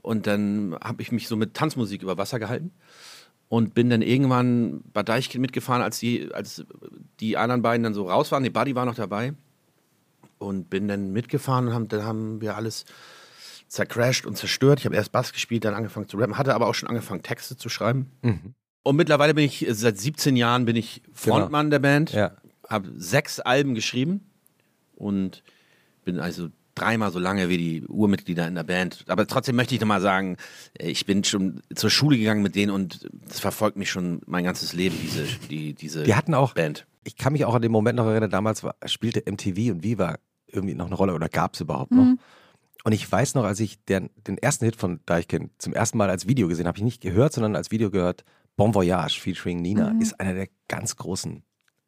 Und 0.00 0.26
dann 0.26 0.74
habe 0.82 1.02
ich 1.02 1.12
mich 1.12 1.28
so 1.28 1.36
mit 1.36 1.52
Tanzmusik 1.52 2.02
über 2.02 2.16
Wasser 2.16 2.38
gehalten 2.38 2.72
und 3.48 3.74
bin 3.74 3.90
dann 3.90 4.02
irgendwann 4.02 4.82
bei 4.92 5.02
Deichkind 5.02 5.42
mitgefahren, 5.42 5.82
als 5.82 5.98
die, 5.98 6.32
als 6.32 6.64
die 7.20 7.36
anderen 7.36 7.62
beiden 7.62 7.84
dann 7.84 7.94
so 7.94 8.08
raus 8.08 8.32
waren. 8.32 8.42
Die 8.42 8.50
Buddy 8.50 8.74
war 8.74 8.86
noch 8.86 8.94
dabei. 8.94 9.34
Und 10.38 10.68
bin 10.68 10.88
dann 10.88 11.12
mitgefahren 11.12 11.68
und 11.68 11.74
haben, 11.74 11.88
dann 11.88 12.04
haben 12.04 12.40
wir 12.40 12.56
alles 12.56 12.84
zercrashed 13.68 14.26
und 14.26 14.36
zerstört. 14.36 14.80
Ich 14.80 14.84
habe 14.84 14.96
erst 14.96 15.12
Bass 15.12 15.32
gespielt, 15.32 15.64
dann 15.64 15.74
angefangen 15.74 16.08
zu 16.08 16.16
rappen, 16.16 16.36
hatte 16.36 16.54
aber 16.54 16.66
auch 16.66 16.74
schon 16.74 16.88
angefangen, 16.88 17.22
Texte 17.22 17.56
zu 17.56 17.68
schreiben. 17.68 18.10
Und 18.82 18.96
mittlerweile 18.96 19.34
bin 19.34 19.44
ich, 19.44 19.66
seit 19.70 19.98
17 19.98 20.36
Jahren 20.36 20.64
bin 20.64 20.76
ich 20.76 21.02
Frontmann 21.12 21.70
der 21.70 21.78
Band. 21.78 22.12
Ja. 22.12 22.32
Habe 22.68 22.92
sechs 22.96 23.40
Alben 23.40 23.74
geschrieben 23.74 24.30
und 24.96 25.42
bin 26.04 26.20
also 26.20 26.48
dreimal 26.74 27.12
so 27.12 27.18
lange 27.18 27.48
wie 27.48 27.58
die 27.58 27.86
Urmitglieder 27.86 28.46
in 28.48 28.54
der 28.54 28.64
Band. 28.64 29.04
Aber 29.08 29.26
trotzdem 29.26 29.56
möchte 29.56 29.74
ich 29.74 29.80
nochmal 29.80 30.00
sagen, 30.00 30.36
äh, 30.78 30.88
ich 30.90 31.06
bin 31.06 31.24
schon 31.24 31.62
zur 31.74 31.90
Schule 31.90 32.18
gegangen 32.18 32.42
mit 32.42 32.54
denen 32.54 32.70
und 32.70 33.08
das 33.28 33.40
verfolgt 33.40 33.76
mich 33.76 33.90
schon 33.90 34.20
mein 34.26 34.44
ganzes 34.44 34.72
Leben, 34.72 34.96
diese, 35.02 35.24
die, 35.50 35.74
diese 35.74 36.02
Die 36.04 36.14
hatten 36.14 36.34
auch, 36.34 36.54
Band. 36.54 36.86
ich 37.04 37.16
kann 37.16 37.32
mich 37.32 37.44
auch 37.44 37.54
an 37.54 37.62
den 37.62 37.72
Moment 37.72 37.96
noch 37.96 38.06
erinnern, 38.06 38.30
damals 38.30 38.62
war, 38.62 38.76
spielte 38.86 39.22
MTV 39.30 39.72
und 39.72 39.82
Viva 39.82 40.16
irgendwie 40.46 40.74
noch 40.74 40.86
eine 40.86 40.94
Rolle 40.94 41.14
oder 41.14 41.28
gab 41.28 41.54
es 41.54 41.60
überhaupt 41.60 41.90
noch. 41.92 42.16
Und 42.84 42.92
ich 42.92 43.10
weiß 43.10 43.34
noch, 43.34 43.44
als 43.44 43.60
ich 43.60 43.82
den, 43.86 44.10
den 44.26 44.36
ersten 44.38 44.66
Hit 44.66 44.76
von 44.76 45.00
Deichkind 45.06 45.50
zum 45.58 45.72
ersten 45.72 45.96
Mal 45.98 46.10
als 46.10 46.28
Video 46.28 46.48
gesehen 46.48 46.66
habe, 46.66 46.76
ich 46.78 46.84
nicht 46.84 47.00
gehört, 47.00 47.32
sondern 47.32 47.56
als 47.56 47.70
Video 47.70 47.90
gehört, 47.90 48.24
Bon 48.56 48.74
Voyage 48.74 49.20
featuring 49.20 49.62
Nina, 49.62 49.94
ist 50.00 50.20
einer 50.20 50.34
der 50.34 50.48
ganz 50.68 50.94
großen 50.96 51.42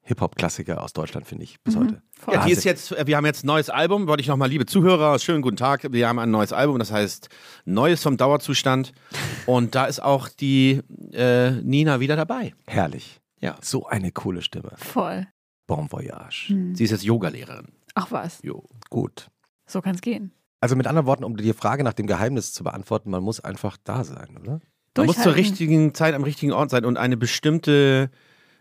Hip-Hop-Klassiker 0.06 0.82
aus 0.82 0.92
Deutschland, 0.92 1.26
finde 1.26 1.44
ich, 1.44 1.60
bis 1.62 1.76
heute. 1.76 2.00
Voll. 2.18 2.34
Ja, 2.34 2.44
die 2.44 2.52
ist 2.52 2.64
jetzt, 2.64 2.92
äh, 2.92 3.06
wir 3.06 3.16
haben 3.16 3.26
jetzt 3.26 3.44
ein 3.44 3.48
neues 3.48 3.70
Album, 3.70 4.06
wollte 4.06 4.20
ich 4.20 4.28
nochmal, 4.28 4.48
liebe 4.48 4.64
Zuhörer, 4.64 5.18
schönen 5.18 5.42
guten 5.42 5.56
Tag. 5.56 5.92
Wir 5.92 6.08
haben 6.08 6.18
ein 6.20 6.30
neues 6.30 6.52
Album, 6.52 6.78
das 6.78 6.92
heißt 6.92 7.28
Neues 7.64 8.02
vom 8.02 8.16
Dauerzustand. 8.16 8.92
Und 9.46 9.74
da 9.74 9.86
ist 9.86 10.00
auch 10.00 10.28
die 10.28 10.80
äh, 11.12 11.50
Nina 11.62 11.98
wieder 12.00 12.14
dabei. 12.14 12.54
Herrlich. 12.66 13.20
Ja. 13.40 13.56
So 13.60 13.86
eine 13.86 14.12
coole 14.12 14.42
Stimme. 14.42 14.72
Voll. 14.76 15.26
Bon 15.66 15.90
Voyage. 15.90 16.54
Sie 16.74 16.84
ist 16.84 16.92
jetzt 16.92 17.02
Yogalehrerin. 17.02 17.66
Ach 17.94 18.10
was, 18.12 18.40
Jo. 18.42 18.64
Gut. 18.90 19.28
so 19.66 19.80
kann 19.80 19.96
es 19.96 20.00
gehen. 20.00 20.32
Also 20.60 20.76
mit 20.76 20.86
anderen 20.86 21.06
Worten, 21.06 21.24
um 21.24 21.36
die 21.36 21.52
Frage 21.52 21.82
nach 21.82 21.92
dem 21.92 22.06
Geheimnis 22.06 22.52
zu 22.52 22.62
beantworten, 22.62 23.10
man 23.10 23.22
muss 23.22 23.40
einfach 23.40 23.76
da 23.82 24.04
sein, 24.04 24.36
oder? 24.40 24.60
Man 24.96 25.06
muss 25.06 25.20
zur 25.20 25.34
richtigen 25.34 25.92
Zeit 25.94 26.14
am 26.14 26.22
richtigen 26.22 26.52
Ort 26.52 26.70
sein 26.70 26.84
und 26.84 26.96
eine 26.96 27.16
bestimmte 27.16 28.10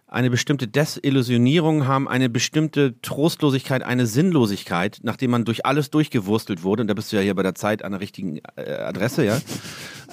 eine 0.08 0.30
bestimmte 0.30 0.68
Desillusionierung 0.68 1.88
haben, 1.88 2.08
eine 2.08 2.30
bestimmte 2.30 3.00
Trostlosigkeit, 3.02 3.84
eine 3.84 4.06
Sinnlosigkeit, 4.06 5.00
nachdem 5.02 5.32
man 5.32 5.46
durch 5.46 5.66
alles 5.66 5.90
durchgewurstelt 5.90 6.64
wurde. 6.64 6.82
Und 6.82 6.88
da 6.88 6.94
bist 6.94 7.12
du 7.12 7.16
ja 7.16 7.24
hier 7.24 7.34
bei 7.34 7.44
der 7.44 7.56
Zeit 7.56 7.84
an 7.84 7.92
der 7.92 8.02
richtigen 8.02 8.40
äh, 8.56 8.72
Adresse, 8.72 9.26
ja. 9.26 9.40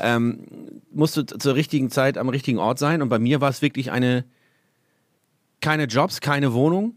Ähm, 0.01 0.47
musst 0.91 1.17
du 1.17 1.25
zur 1.25 1.55
richtigen 1.55 1.91
Zeit 1.91 2.17
am 2.17 2.31
richtigen 2.31 2.59
Ort 2.59 2.79
sein. 2.79 3.03
Und 3.03 3.11
bei 3.11 3.19
mir 3.19 3.41
war 3.43 3.51
es 3.51 3.61
wirklich 3.61 3.93
eine, 3.93 4.25
keine 5.61 5.85
Jobs, 5.85 6.21
keine 6.21 6.55
Wohnung, 6.55 6.95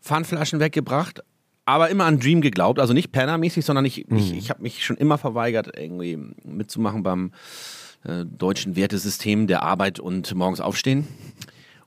Pfandflaschen 0.00 0.60
weggebracht, 0.60 1.24
aber 1.64 1.90
immer 1.90 2.04
an 2.04 2.20
Dream 2.20 2.42
geglaubt. 2.42 2.78
Also 2.78 2.94
nicht 2.94 3.10
Penner-mäßig, 3.10 3.64
sondern 3.64 3.84
ich, 3.84 4.08
ich, 4.10 4.32
ich 4.34 4.50
habe 4.50 4.62
mich 4.62 4.84
schon 4.84 4.96
immer 4.96 5.18
verweigert, 5.18 5.76
irgendwie 5.76 6.16
mitzumachen 6.44 7.02
beim 7.02 7.32
äh, 8.04 8.24
deutschen 8.24 8.76
Wertesystem 8.76 9.48
der 9.48 9.64
Arbeit 9.64 9.98
und 9.98 10.32
morgens 10.36 10.60
aufstehen. 10.60 11.08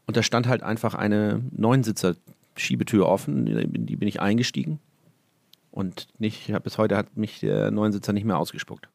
Und 0.09 0.17
da 0.17 0.23
stand 0.23 0.47
halt 0.47 0.63
einfach 0.63 0.95
eine 0.95 1.39
Neunsitzer-Schiebetür 1.51 3.05
offen, 3.07 3.45
in 3.45 3.85
die 3.85 3.95
bin 3.95 4.07
ich 4.07 4.19
eingestiegen. 4.19 4.79
Und 5.69 6.07
nicht, 6.17 6.51
bis 6.63 6.79
heute 6.79 6.97
hat 6.97 7.15
mich 7.15 7.41
der 7.41 7.69
Neunsitzer 7.69 8.11
nicht 8.11 8.25
mehr 8.25 8.39
ausgespuckt. 8.39 8.89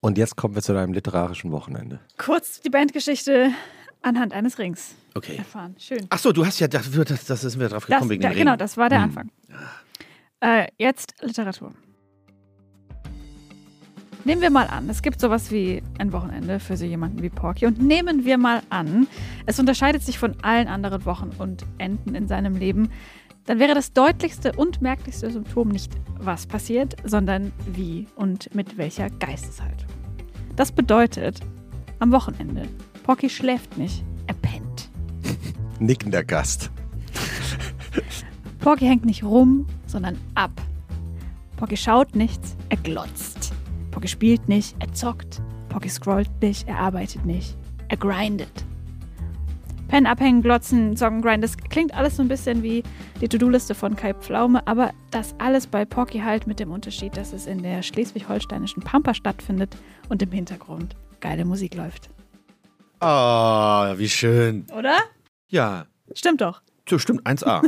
Und 0.00 0.18
jetzt 0.18 0.36
kommen 0.36 0.54
wir 0.54 0.62
zu 0.62 0.72
deinem 0.72 0.92
literarischen 0.92 1.50
Wochenende. 1.50 1.98
Kurz 2.16 2.60
die 2.60 2.70
Bandgeschichte 2.70 3.50
anhand 4.02 4.32
eines 4.34 4.60
Rings 4.60 4.94
Okay. 5.16 5.34
erfahren. 5.34 5.74
Schön. 5.80 6.06
Ach 6.10 6.18
so, 6.20 6.30
du 6.30 6.46
hast 6.46 6.60
ja, 6.60 6.68
das, 6.68 6.88
das, 6.92 7.24
das 7.24 7.40
sind 7.40 7.58
wir 7.58 7.68
drauf 7.68 7.86
Das, 7.86 7.96
gekommen 7.96 8.10
wegen 8.10 8.22
da, 8.22 8.28
dem 8.28 8.38
genau, 8.38 8.54
das 8.54 8.76
war 8.76 8.88
der 8.88 8.98
Hm. 8.98 9.04
Anfang. 9.06 9.30
Äh, 10.38 10.68
jetzt 10.78 11.14
Literatur. 11.22 11.72
Nehmen 14.26 14.42
wir 14.42 14.50
mal 14.50 14.66
an, 14.66 14.90
es 14.90 15.02
gibt 15.02 15.20
sowas 15.20 15.52
wie 15.52 15.84
ein 16.00 16.12
Wochenende 16.12 16.58
für 16.58 16.76
so 16.76 16.84
jemanden 16.84 17.22
wie 17.22 17.28
Porky 17.28 17.64
und 17.64 17.80
nehmen 17.80 18.24
wir 18.24 18.38
mal 18.38 18.60
an, 18.70 19.06
es 19.46 19.60
unterscheidet 19.60 20.02
sich 20.02 20.18
von 20.18 20.34
allen 20.42 20.66
anderen 20.66 21.04
Wochen 21.04 21.30
und 21.38 21.64
Enden 21.78 22.16
in 22.16 22.26
seinem 22.26 22.56
Leben, 22.56 22.90
dann 23.44 23.60
wäre 23.60 23.76
das 23.76 23.92
deutlichste 23.92 24.50
und 24.50 24.82
merklichste 24.82 25.30
Symptom 25.30 25.68
nicht, 25.68 25.92
was 26.18 26.48
passiert, 26.48 26.96
sondern 27.04 27.52
wie 27.72 28.08
und 28.16 28.52
mit 28.52 28.76
welcher 28.76 29.10
Geisteshaltung. 29.10 29.86
Das 30.56 30.72
bedeutet, 30.72 31.38
am 32.00 32.10
Wochenende, 32.10 32.66
Porky 33.04 33.30
schläft 33.30 33.78
nicht, 33.78 34.02
er 34.26 34.34
pennt. 34.34 34.90
Nickender 35.78 36.24
Gast. 36.24 36.72
Porky 38.58 38.86
hängt 38.86 39.04
nicht 39.04 39.22
rum, 39.22 39.68
sondern 39.86 40.18
ab. 40.34 40.50
Porky 41.56 41.76
schaut 41.76 42.16
nichts, 42.16 42.56
er 42.70 42.76
glotzt. 42.78 43.35
Porky 43.96 44.08
spielt 44.08 44.46
nicht, 44.46 44.76
er 44.78 44.92
zockt. 44.92 45.40
Porky 45.70 45.88
scrollt 45.88 46.28
nicht, 46.42 46.68
er 46.68 46.80
arbeitet 46.80 47.24
nicht, 47.24 47.56
er 47.88 47.96
grindet. 47.96 48.66
Pen 49.88 50.04
abhängen, 50.04 50.42
glotzen, 50.42 50.94
zocken, 50.98 51.22
grinden, 51.22 51.40
das 51.40 51.56
klingt 51.56 51.94
alles 51.94 52.16
so 52.16 52.22
ein 52.22 52.28
bisschen 52.28 52.62
wie 52.62 52.82
die 53.22 53.26
To-Do-Liste 53.26 53.74
von 53.74 53.96
Kai 53.96 54.12
Pflaume, 54.12 54.66
aber 54.66 54.92
das 55.12 55.34
alles 55.38 55.66
bei 55.66 55.86
Porky 55.86 56.18
halt 56.18 56.46
mit 56.46 56.60
dem 56.60 56.72
Unterschied, 56.72 57.16
dass 57.16 57.32
es 57.32 57.46
in 57.46 57.62
der 57.62 57.82
schleswig-holsteinischen 57.82 58.82
Pampa 58.82 59.14
stattfindet 59.14 59.74
und 60.10 60.20
im 60.20 60.30
Hintergrund 60.30 60.94
geile 61.20 61.46
Musik 61.46 61.74
läuft. 61.74 62.10
Oh, 63.00 63.94
wie 63.96 64.10
schön. 64.10 64.66
Oder? 64.76 64.98
Ja, 65.48 65.86
Stimmt 66.12 66.42
doch. 66.42 66.60
so, 66.86 66.98
stimmt, 66.98 67.22
1A. 67.26 67.62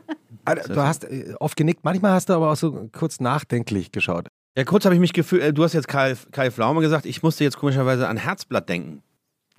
Also, 0.44 0.74
du 0.74 0.80
hast 0.80 1.04
äh, 1.04 1.34
oft 1.40 1.56
genickt, 1.56 1.80
manchmal 1.82 2.12
hast 2.12 2.28
du 2.28 2.34
aber 2.34 2.52
auch 2.52 2.56
so 2.56 2.88
kurz 2.92 3.18
nachdenklich 3.18 3.90
geschaut. 3.90 4.28
Ja, 4.56 4.64
kurz 4.64 4.84
habe 4.84 4.94
ich 4.94 5.00
mich 5.00 5.12
gefühlt, 5.12 5.42
äh, 5.42 5.52
du 5.52 5.62
hast 5.62 5.74
jetzt 5.74 5.88
Kai, 5.88 6.16
Kai 6.32 6.50
Pflaume 6.50 6.80
gesagt, 6.80 7.04
ich 7.06 7.22
musste 7.22 7.44
jetzt 7.44 7.58
komischerweise 7.58 8.08
an 8.08 8.16
Herzblatt 8.16 8.68
denken. 8.68 9.02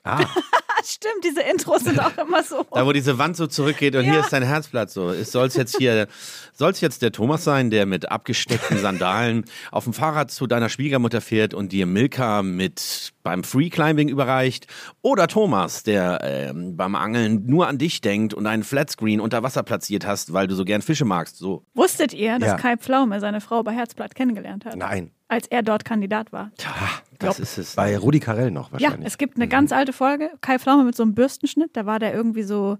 Ah, 0.03 0.25
stimmt, 0.93 1.23
diese 1.23 1.41
Intros 1.41 1.81
sind 1.83 1.99
auch 1.99 2.17
immer 2.17 2.43
so. 2.43 2.65
Da, 2.73 2.85
wo 2.85 2.91
diese 2.91 3.17
Wand 3.17 3.35
so 3.37 3.47
zurückgeht 3.47 3.95
und 3.95 4.05
Ja. 4.05 4.11
hier 4.11 4.19
ist 4.21 4.31
dein 4.33 4.43
Herzblatt 4.43 4.89
so. 4.89 5.11
Soll 5.23 5.47
es 5.47 5.55
jetzt 5.55 5.77
hier, 5.77 6.07
soll 6.53 6.71
es 6.71 6.81
jetzt 6.81 7.01
der 7.01 7.11
Thomas 7.11 7.43
sein, 7.43 7.69
der 7.69 7.85
mit 7.85 8.11
abgesteckten 8.11 8.77
Sandalen 8.79 9.45
auf 9.71 9.83
dem 9.85 9.93
Fahrrad 9.93 10.31
zu 10.31 10.47
deiner 10.47 10.69
Schwiegermutter 10.69 11.21
fährt 11.21 11.53
und 11.53 11.71
dir 11.71 11.85
Milka 11.85 12.41
mit 12.43 13.13
beim 13.23 13.43
Freeclimbing 13.43 14.09
überreicht? 14.09 14.67
Oder 15.01 15.27
Thomas, 15.27 15.83
der 15.83 16.19
ähm, 16.23 16.77
beim 16.77 16.95
Angeln 16.95 17.45
nur 17.45 17.67
an 17.67 17.77
dich 17.77 18.01
denkt 18.01 18.33
und 18.33 18.47
einen 18.47 18.63
Flatscreen 18.63 19.19
unter 19.19 19.43
Wasser 19.43 19.63
platziert 19.63 20.05
hast, 20.05 20.33
weil 20.33 20.47
du 20.47 20.55
so 20.55 20.63
gern 20.65 20.81
Fische 20.81 21.05
magst? 21.05 21.37
So. 21.37 21.63
Wusstet 21.73 22.13
ihr, 22.13 22.39
dass 22.39 22.49
Ja. 22.49 22.55
Kai 22.57 22.77
Pflaume 22.77 23.19
seine 23.19 23.41
Frau 23.41 23.63
bei 23.63 23.73
Herzblatt 23.73 24.15
kennengelernt 24.15 24.65
hat? 24.65 24.75
nein. 24.75 25.11
Als 25.29 25.45
er 25.47 25.61
dort 25.61 25.83
Kandidat 25.83 26.31
war. 26.31 26.51
Tja, 26.57 26.69
das 27.19 27.39
ist 27.39 27.57
es. 27.57 27.75
Bei 27.75 27.97
Rudi 27.97 28.19
Carell 28.19 28.51
noch 28.51 28.67
Ja, 28.67 28.73
wahrscheinlich. 28.73 29.07
es 29.07 29.17
gibt 29.17 29.35
eine 29.37 29.47
ganz 29.47 29.71
alte 29.71 29.93
Folge, 29.93 30.31
Kai 30.41 30.59
Pflaume 30.59 30.83
mit 30.83 30.95
so 30.95 31.03
einem 31.03 31.13
Bürstenschnitt, 31.15 31.71
da 31.73 31.85
war 31.85 31.99
der 31.99 32.13
irgendwie 32.13 32.43
so 32.43 32.77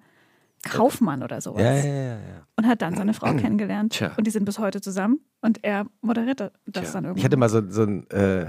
Kaufmann 0.64 1.24
oder 1.24 1.40
sowas. 1.40 1.62
ja, 1.62 1.74
ja, 1.76 1.86
ja, 1.86 2.04
ja. 2.16 2.48
Und 2.56 2.68
hat 2.68 2.82
dann 2.82 2.96
seine 2.96 3.14
Frau 3.14 3.34
kennengelernt. 3.36 3.94
Tja. 3.94 4.12
Und 4.18 4.26
die 4.26 4.32
sind 4.32 4.46
bis 4.46 4.60
heute 4.60 4.82
zusammen. 4.82 5.20
Und 5.42 5.64
er 5.64 5.86
moderiert 6.02 6.40
das 6.40 6.52
Tja. 6.72 6.92
dann 6.94 7.04
irgendwie. 7.06 7.20
Ich 7.20 7.26
hatte 7.26 7.38
mal 7.38 7.48
so, 7.50 7.62
so 7.70 7.84
einen 7.84 8.10
äh, 8.10 8.48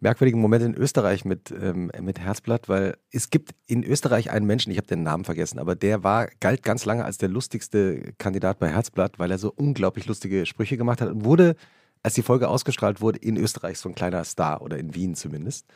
merkwürdigen 0.00 0.40
Moment 0.40 0.64
in 0.64 0.74
Österreich 0.74 1.26
mit, 1.26 1.50
ähm, 1.50 1.90
mit 2.00 2.18
Herzblatt, 2.18 2.68
weil 2.70 2.96
es 3.12 3.28
gibt 3.28 3.50
in 3.66 3.84
Österreich 3.84 4.30
einen 4.30 4.46
Menschen, 4.46 4.72
ich 4.72 4.78
habe 4.78 4.86
den 4.86 5.02
Namen 5.02 5.24
vergessen, 5.24 5.58
aber 5.58 5.74
der 5.76 6.02
war, 6.02 6.28
galt 6.40 6.62
ganz 6.62 6.86
lange 6.86 7.04
als 7.04 7.18
der 7.18 7.28
lustigste 7.28 8.14
Kandidat 8.16 8.58
bei 8.58 8.68
Herzblatt, 8.70 9.18
weil 9.18 9.30
er 9.30 9.36
so 9.38 9.52
unglaublich 9.54 10.06
lustige 10.06 10.46
Sprüche 10.46 10.78
gemacht 10.78 11.02
hat 11.02 11.10
und 11.10 11.24
wurde, 11.26 11.54
als 12.02 12.14
die 12.14 12.22
Folge 12.22 12.48
ausgestrahlt 12.48 13.00
wurde, 13.00 13.18
in 13.18 13.36
Österreich 13.36 13.78
so 13.78 13.88
ein 13.88 13.94
kleiner 13.94 14.24
Star 14.24 14.62
oder 14.62 14.78
in 14.78 14.94
Wien 14.94 15.14
zumindest. 15.14 15.66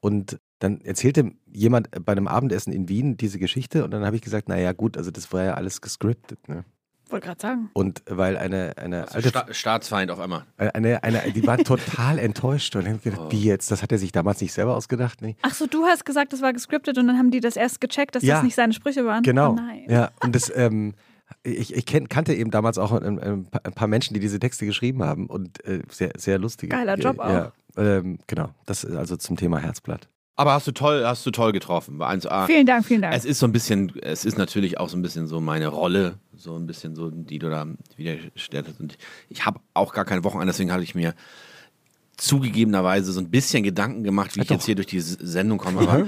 Und 0.00 0.38
dann 0.60 0.80
erzählte 0.80 1.32
jemand 1.52 1.88
bei 2.04 2.12
einem 2.12 2.28
Abendessen 2.28 2.72
in 2.72 2.88
Wien 2.88 3.16
diese 3.16 3.38
Geschichte 3.38 3.84
und 3.84 3.90
dann 3.90 4.04
habe 4.04 4.16
ich 4.16 4.22
gesagt, 4.22 4.48
naja 4.48 4.72
gut, 4.72 4.96
also 4.96 5.10
das 5.10 5.32
war 5.32 5.44
ja 5.44 5.54
alles 5.54 5.80
gescriptet. 5.80 6.48
Ne? 6.48 6.64
Wollte 7.10 7.26
gerade 7.26 7.40
sagen. 7.40 7.70
Und 7.74 8.02
weil 8.06 8.36
eine, 8.36 8.74
eine 8.78 9.02
Also 9.02 9.16
alte 9.16 9.28
Sta 9.30 9.52
Staatsfeind 9.52 10.10
auf 10.10 10.20
einmal. 10.20 10.44
eine, 10.56 11.02
eine, 11.02 11.32
die 11.32 11.44
war 11.46 11.58
total 11.58 12.18
enttäuscht 12.18 12.76
und 12.76 12.86
haben 12.86 13.00
gedacht, 13.02 13.30
wie 13.32 13.42
jetzt? 13.42 13.70
Das 13.70 13.82
hat 13.82 13.90
er 13.92 13.98
sich 13.98 14.12
damals 14.12 14.40
nicht 14.40 14.52
selber 14.52 14.76
ausgedacht? 14.76 15.20
Nee. 15.20 15.36
Ach 15.42 15.52
so, 15.52 15.66
du 15.66 15.84
hast 15.86 16.04
gesagt, 16.06 16.32
das 16.32 16.40
war 16.40 16.52
gescriptet 16.52 16.96
und 16.98 17.08
dann 17.08 17.18
haben 17.18 17.30
die 17.30 17.40
das 17.40 17.56
erst 17.56 17.80
gecheckt, 17.80 18.14
dass 18.14 18.22
Ja. 18.22 18.36
das 18.36 18.44
nicht 18.44 18.54
seine 18.54 18.72
Sprüche 18.72 19.04
waren. 19.04 19.22
Genau. 19.22 19.52
Oh 19.52 19.54
nein. 19.56 19.86
Ja, 19.88 20.10
und 20.22 20.34
das, 20.36 20.52
ähm, 20.54 20.94
ich, 21.42 21.74
ich 21.74 21.86
kenn, 21.86 22.08
kannte 22.08 22.34
eben 22.34 22.50
damals 22.50 22.78
auch 22.78 22.92
ein, 22.92 23.18
ein, 23.18 23.46
paar- 23.46 23.88
Menschen, 23.88 24.14
die 24.14 24.20
diese 24.20 24.38
Texte 24.38 24.66
geschrieben 24.66 25.02
haben 25.02 25.26
und 25.26 25.64
äh, 25.64 25.82
sehr, 25.90 26.12
sehr 26.16 26.38
lustige. 26.38 26.74
Geiler 26.76 26.96
Job 26.96 27.18
Ja, 27.18 27.52
ähm, 27.76 28.18
genau. 28.26 28.50
Das 28.66 28.84
ist 28.84 28.94
also 28.94 29.16
zum 29.16 29.36
Thema 29.36 29.58
Herzblatt. 29.58 30.08
Aber 30.36 30.52
hast 30.52 30.66
du 30.66 30.72
toll, 30.72 31.02
hast 31.04 31.26
du 31.26 31.30
toll 31.30 31.52
getroffen. 31.52 31.98
War 31.98 32.10
1A. 32.10 32.46
Vielen 32.46 32.64
Dank, 32.64 32.86
vielen 32.86 33.02
Dank. 33.02 33.14
Es 33.14 33.26
ist 33.26 33.38
so 33.40 33.46
ein 33.46 33.52
bisschen, 33.52 33.92
es 34.00 34.24
ist 34.24 34.38
natürlich 34.38 34.80
auch 34.80 34.88
so 34.88 34.96
ein 34.96 35.02
bisschen 35.02 35.26
so 35.26 35.40
meine 35.40 35.68
Rolle, 35.68 36.14
so 36.34 36.56
ein 36.56 36.66
bisschen 36.66 36.94
so, 36.94 37.10
die 37.10 37.38
du 37.38 37.50
da 37.50 37.66
wiedergestellt 37.96 38.66
hast. 38.68 38.80
Und 38.80 38.96
ich 39.28 39.44
habe 39.44 39.60
auch 39.74 39.92
gar 39.92 40.06
kein 40.06 40.24
Wochenende, 40.24 40.52
deswegen 40.52 40.72
hatte 40.72 40.82
ich 40.82 40.94
mir 40.94 41.14
zugegebenerweise 42.16 43.12
so 43.12 43.20
ein 43.20 43.30
bisschen 43.30 43.62
Gedanken 43.62 44.02
gemacht, 44.02 44.36
wie 44.36 44.40
ich 44.40 44.46
doch. 44.46 44.56
jetzt 44.56 44.66
hier 44.66 44.74
durch 44.74 44.86
die 44.86 45.00
Sendung 45.00 45.58
komme. 45.58 45.80
Aber 45.88 46.06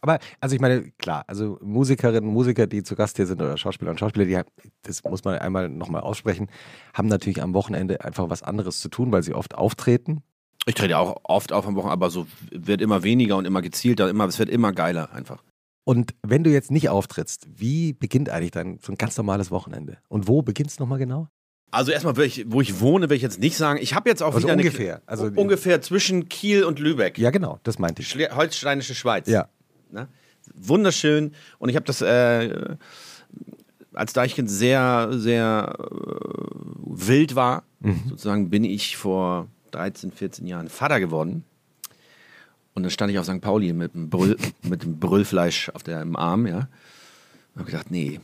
Aber, 0.00 0.18
also 0.40 0.54
ich 0.54 0.60
meine, 0.60 0.90
klar, 0.98 1.24
also 1.26 1.58
Musikerinnen 1.62 2.28
und 2.28 2.32
Musiker, 2.34 2.66
die 2.66 2.82
zu 2.82 2.94
Gast 2.96 3.16
hier 3.16 3.26
sind 3.26 3.40
oder 3.40 3.56
Schauspieler 3.56 3.90
und 3.90 3.98
Schauspieler, 4.00 4.24
die, 4.24 4.38
das 4.82 5.02
muss 5.04 5.24
man 5.24 5.38
einmal 5.38 5.68
nochmal 5.68 6.02
aussprechen, 6.02 6.48
haben 6.94 7.08
natürlich 7.08 7.42
am 7.42 7.54
Wochenende 7.54 8.02
einfach 8.04 8.30
was 8.30 8.42
anderes 8.42 8.80
zu 8.80 8.88
tun, 8.88 9.12
weil 9.12 9.22
sie 9.22 9.34
oft 9.34 9.54
auftreten. 9.54 10.22
ich 10.66 10.74
trete 10.74 10.98
auch 10.98 11.16
oft 11.24 11.52
auf 11.52 11.66
am 11.66 11.74
Wochenende, 11.76 11.92
aber 11.92 12.10
so 12.10 12.26
wird 12.50 12.80
immer 12.80 13.02
weniger 13.02 13.36
und 13.36 13.44
immer 13.44 13.62
gezielter, 13.62 14.08
immer, 14.08 14.26
es 14.26 14.38
wird 14.38 14.48
immer 14.50 14.72
geiler 14.72 15.12
einfach. 15.12 15.42
Und 15.84 16.14
wenn 16.26 16.42
du 16.42 16.50
jetzt 16.50 16.70
nicht 16.72 16.88
auftrittst, 16.88 17.46
wie 17.54 17.92
beginnt 17.92 18.28
eigentlich 18.28 18.50
dein 18.50 18.80
so 18.82 18.90
ein 18.92 18.98
ganz 18.98 19.16
normales 19.16 19.52
Wochenende? 19.52 19.98
Und 20.08 20.26
wo 20.26 20.42
beginnt 20.42 20.70
es 20.70 20.80
nochmal 20.80 20.98
genau? 20.98 21.28
Also 21.70 21.92
erstmal, 21.92 22.16
wo 22.16 22.22
ich, 22.22 22.44
wo 22.48 22.60
ich 22.60 22.80
wohne, 22.80 23.08
will 23.10 23.16
ich 23.16 23.22
jetzt 23.22 23.38
nicht 23.40 23.56
sagen. 23.56 23.78
Ich 23.82 23.94
habe 23.94 24.08
jetzt 24.08 24.22
auch 24.22 24.34
Also 24.34 24.40
wieder 24.46 24.52
eine- 24.54 24.62
ungefähr, 24.62 25.02
also- 25.06 25.26
ungefähr 25.34 25.80
zwischen 25.82 26.28
Kiel 26.28 26.64
und 26.64 26.78
Lübeck. 26.78 27.18
Ja, 27.18 27.30
genau, 27.30 27.58
das 27.64 27.78
meinte 27.78 28.02
ich. 28.02 28.08
Schle 28.08 28.30
Holsteinische 28.34 28.94
Schweiz. 28.94 29.28
Ja. 29.28 29.48
Ne? 29.96 30.08
Wunderschön. 30.54 31.32
Und 31.58 31.68
ich 31.68 31.76
habe 31.76 31.86
das 31.86 32.02
äh, 32.02 32.76
als 33.92 34.12
Deichkind 34.12 34.50
sehr, 34.50 35.08
sehr 35.12 35.74
äh, 35.78 35.84
wild 36.84 37.34
war, 37.34 37.64
sozusagen 38.08 38.50
bin 38.50 38.64
ich 38.64 38.96
vor 38.96 39.48
13, 39.72 40.12
14 40.12 40.46
Jahren 40.46 40.68
Vater 40.68 41.00
geworden. 41.00 41.44
Und 42.74 42.82
dann 42.82 42.90
stand 42.90 43.10
ich 43.10 43.18
auf 43.18 43.24
St. 43.24 43.40
Pauli 43.40 43.72
mit 43.72 43.94
dem, 43.94 44.10
Brüll, 44.10 44.36
mit 44.62 44.82
dem 44.82 44.98
Brüllfleisch 44.98 45.70
auf 45.70 45.82
der, 45.82 46.02
im 46.02 46.14
Arm, 46.14 46.46
ja. 46.46 46.68
Und 47.54 47.60
habe 47.60 47.70
gedacht, 47.70 47.90
nee, 47.90 48.20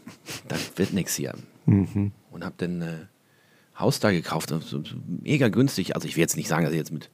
das 0.48 0.76
wird 0.76 0.92
nichts 0.92 1.14
hier. 1.14 1.34
Und 2.30 2.44
habe 2.44 2.54
dann 2.58 2.82
äh, 2.82 3.06
Haus 3.78 3.98
da 3.98 4.10
gekauft, 4.10 4.50
so, 4.50 4.82
mega 5.22 5.48
günstig. 5.48 5.94
Also 5.94 6.06
ich 6.06 6.16
will 6.16 6.20
jetzt 6.20 6.36
nicht 6.36 6.48
sagen, 6.48 6.64
dass 6.64 6.72
ich 6.72 6.78
jetzt 6.78 6.92
mit, 6.92 7.10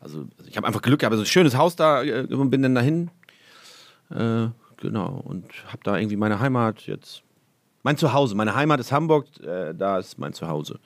also, 0.00 0.20
also 0.38 0.48
ich 0.48 0.56
habe 0.56 0.66
einfach 0.66 0.80
Glück 0.80 1.00
gehabt, 1.00 1.14
so 1.14 1.22
ein 1.22 1.26
schönes 1.26 1.54
Haus 1.54 1.76
da 1.76 2.02
äh, 2.02 2.22
und 2.22 2.48
bin 2.48 2.62
dann 2.62 2.74
dahin. 2.74 3.10
Äh, 4.10 4.48
genau, 4.76 5.20
und 5.24 5.46
habe 5.66 5.82
da 5.84 5.96
irgendwie 5.96 6.16
meine 6.16 6.40
Heimat 6.40 6.82
jetzt, 6.86 7.22
mein 7.82 7.96
Zuhause. 7.96 8.34
Meine 8.34 8.54
Heimat 8.54 8.80
ist 8.80 8.92
Hamburg, 8.92 9.26
äh, 9.42 9.74
da 9.74 9.98
ist 9.98 10.18
mein 10.18 10.32
Zuhause. 10.32 10.78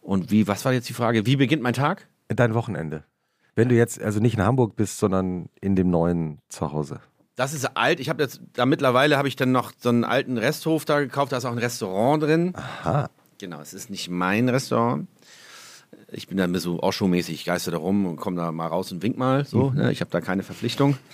Und 0.00 0.30
wie, 0.30 0.46
was 0.46 0.64
war 0.64 0.72
jetzt 0.72 0.88
die 0.88 0.92
Frage? 0.94 1.26
Wie 1.26 1.36
beginnt 1.36 1.62
mein 1.62 1.74
Tag? 1.74 2.06
Dein 2.28 2.54
Wochenende. 2.54 3.02
Wenn 3.54 3.68
du 3.68 3.74
jetzt 3.74 4.00
also 4.00 4.20
nicht 4.20 4.34
in 4.36 4.42
Hamburg 4.42 4.76
bist, 4.76 4.98
sondern 4.98 5.48
in 5.60 5.76
dem 5.76 5.90
neuen 5.90 6.38
Zuhause. 6.48 7.00
Das 7.36 7.52
ist 7.52 7.76
alt. 7.76 8.00
Ich 8.00 8.08
habe 8.08 8.22
jetzt, 8.22 8.40
da 8.54 8.64
mittlerweile 8.66 9.16
habe 9.18 9.28
ich 9.28 9.36
dann 9.36 9.52
noch 9.52 9.72
so 9.78 9.88
einen 9.88 10.04
alten 10.04 10.38
Resthof 10.38 10.84
da 10.84 11.00
gekauft. 11.00 11.32
Da 11.32 11.38
ist 11.38 11.44
auch 11.44 11.52
ein 11.52 11.58
Restaurant 11.58 12.22
drin. 12.22 12.52
Aha. 12.54 13.10
Genau, 13.38 13.60
es 13.60 13.74
ist 13.74 13.90
nicht 13.90 14.08
mein 14.08 14.48
Restaurant. 14.48 15.08
Ich 16.12 16.28
bin 16.28 16.36
da 16.38 16.44
ein 16.44 16.52
bisschen 16.52 16.72
so 16.74 16.82
Osho-mäßig, 16.82 17.34
ich 17.34 17.44
geister 17.44 17.70
da 17.72 17.78
rum 17.78 18.06
und 18.06 18.16
komme 18.16 18.36
da 18.36 18.52
mal 18.52 18.66
raus 18.68 18.92
und 18.92 19.02
wink 19.02 19.16
mal. 19.18 19.44
So, 19.44 19.70
Mhm. 19.70 19.76
ne? 19.76 19.92
Ich 19.92 20.00
habe 20.00 20.10
da 20.10 20.20
keine 20.20 20.42
Verpflichtung. 20.42 20.96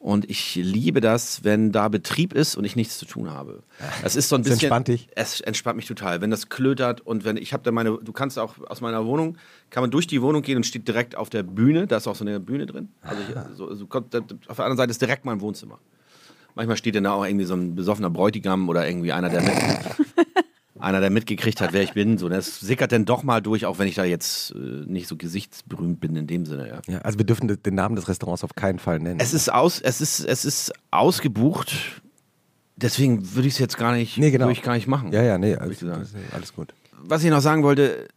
Und 0.00 0.30
ich 0.30 0.54
liebe 0.54 1.02
das, 1.02 1.44
wenn 1.44 1.72
da 1.72 1.88
Betrieb 1.88 2.32
ist 2.32 2.56
und 2.56 2.64
ich 2.64 2.74
nichts 2.74 2.96
zu 2.96 3.04
tun 3.04 3.30
habe. 3.30 3.62
Das 4.02 4.16
ist 4.16 4.30
so 4.30 4.34
ein 4.34 4.40
Es 4.40 4.44
bisschen. 4.48 4.60
entspannt 4.62 4.88
dich? 4.88 5.08
Es 5.14 5.42
entspannt 5.42 5.76
mich 5.76 5.84
total. 5.86 6.22
Wenn 6.22 6.30
das 6.30 6.48
klötert 6.48 7.02
und 7.02 7.26
wenn 7.26 7.36
ich 7.36 7.52
habe 7.52 7.62
da 7.64 7.70
meine, 7.70 7.98
du 8.02 8.12
kannst 8.12 8.38
auch 8.38 8.54
aus 8.66 8.80
meiner 8.80 9.04
Wohnung, 9.04 9.36
kann 9.68 9.82
man 9.82 9.90
durch 9.90 10.06
die 10.06 10.22
Wohnung 10.22 10.40
gehen 10.40 10.56
und 10.56 10.64
steht 10.64 10.88
direkt 10.88 11.16
auf 11.16 11.28
der 11.28 11.42
Bühne. 11.42 11.86
Da 11.86 11.98
ist 11.98 12.08
auch 12.08 12.16
so 12.16 12.24
eine 12.24 12.40
Bühne 12.40 12.64
drin. 12.64 12.88
Also 13.02 13.22
ich, 13.28 13.56
so, 13.58 13.74
so 13.74 13.86
kommt, 13.86 14.16
auf 14.16 14.56
der 14.56 14.64
anderen 14.64 14.78
Seite 14.78 14.90
ist 14.90 15.02
direkt 15.02 15.26
mein 15.26 15.42
Wohnzimmer. 15.42 15.78
Manchmal 16.54 16.78
steht 16.78 16.94
dann 16.94 17.04
da 17.04 17.12
auch 17.12 17.26
irgendwie 17.26 17.44
so 17.44 17.54
ein 17.54 17.74
besoffener 17.74 18.08
Bräutigam 18.10 18.70
oder 18.70 18.88
irgendwie 18.88 19.12
einer, 19.12 19.28
der, 19.28 19.42
einer, 20.80 21.00
der 21.00 21.10
mitgekriegt 21.10 21.60
hat, 21.60 21.72
wer 21.72 21.82
ich 21.82 21.92
bin. 21.92 22.18
So, 22.18 22.28
das 22.28 22.60
sickert 22.60 22.92
dann 22.92 23.04
doch 23.04 23.22
mal 23.22 23.40
durch, 23.40 23.66
auch 23.66 23.78
wenn 23.78 23.88
ich 23.88 23.94
da 23.94 24.04
jetzt 24.04 24.52
äh, 24.52 24.58
nicht 24.58 25.06
so 25.08 25.16
gesichtsberühmt 25.16 26.00
bin 26.00 26.16
in 26.16 26.26
dem 26.26 26.46
Sinne. 26.46 26.68
Ja. 26.68 26.80
Ja, 26.94 26.98
also 27.00 27.18
wir 27.18 27.26
dürfen 27.26 27.48
de- 27.48 27.56
den 27.56 27.74
Namen 27.74 27.96
des 27.96 28.08
Restaurants 28.08 28.44
auf 28.44 28.54
keinen 28.54 28.78
Fall 28.78 28.98
nennen. 28.98 29.20
Es 29.20 29.32
ist 29.34 29.52
aus, 29.52 29.80
es 29.80 30.00
ist, 30.00 30.20
es 30.20 30.44
ist 30.44 30.72
ausgebucht. 30.90 32.02
Deswegen 32.76 33.34
würde 33.34 33.48
ich 33.48 33.54
es 33.54 33.58
jetzt 33.60 33.76
gar 33.76 33.92
nicht, 33.92 34.16
Nee, 34.18 34.30
genau. 34.30 34.46
würde 34.46 34.52
ich 34.54 34.62
gar 34.62 34.74
nicht 34.74 34.86
machen. 34.86 35.12
ja, 35.12 35.22
ja, 35.22 35.36
nee, 35.38 35.54
alles, 35.54 35.82
ist 35.82 36.14
alles 36.32 36.54
gut. 36.54 36.72
Was 37.02 37.22
ich 37.22 37.30
noch 37.30 37.40
sagen 37.40 37.62
wollte, 37.62 38.08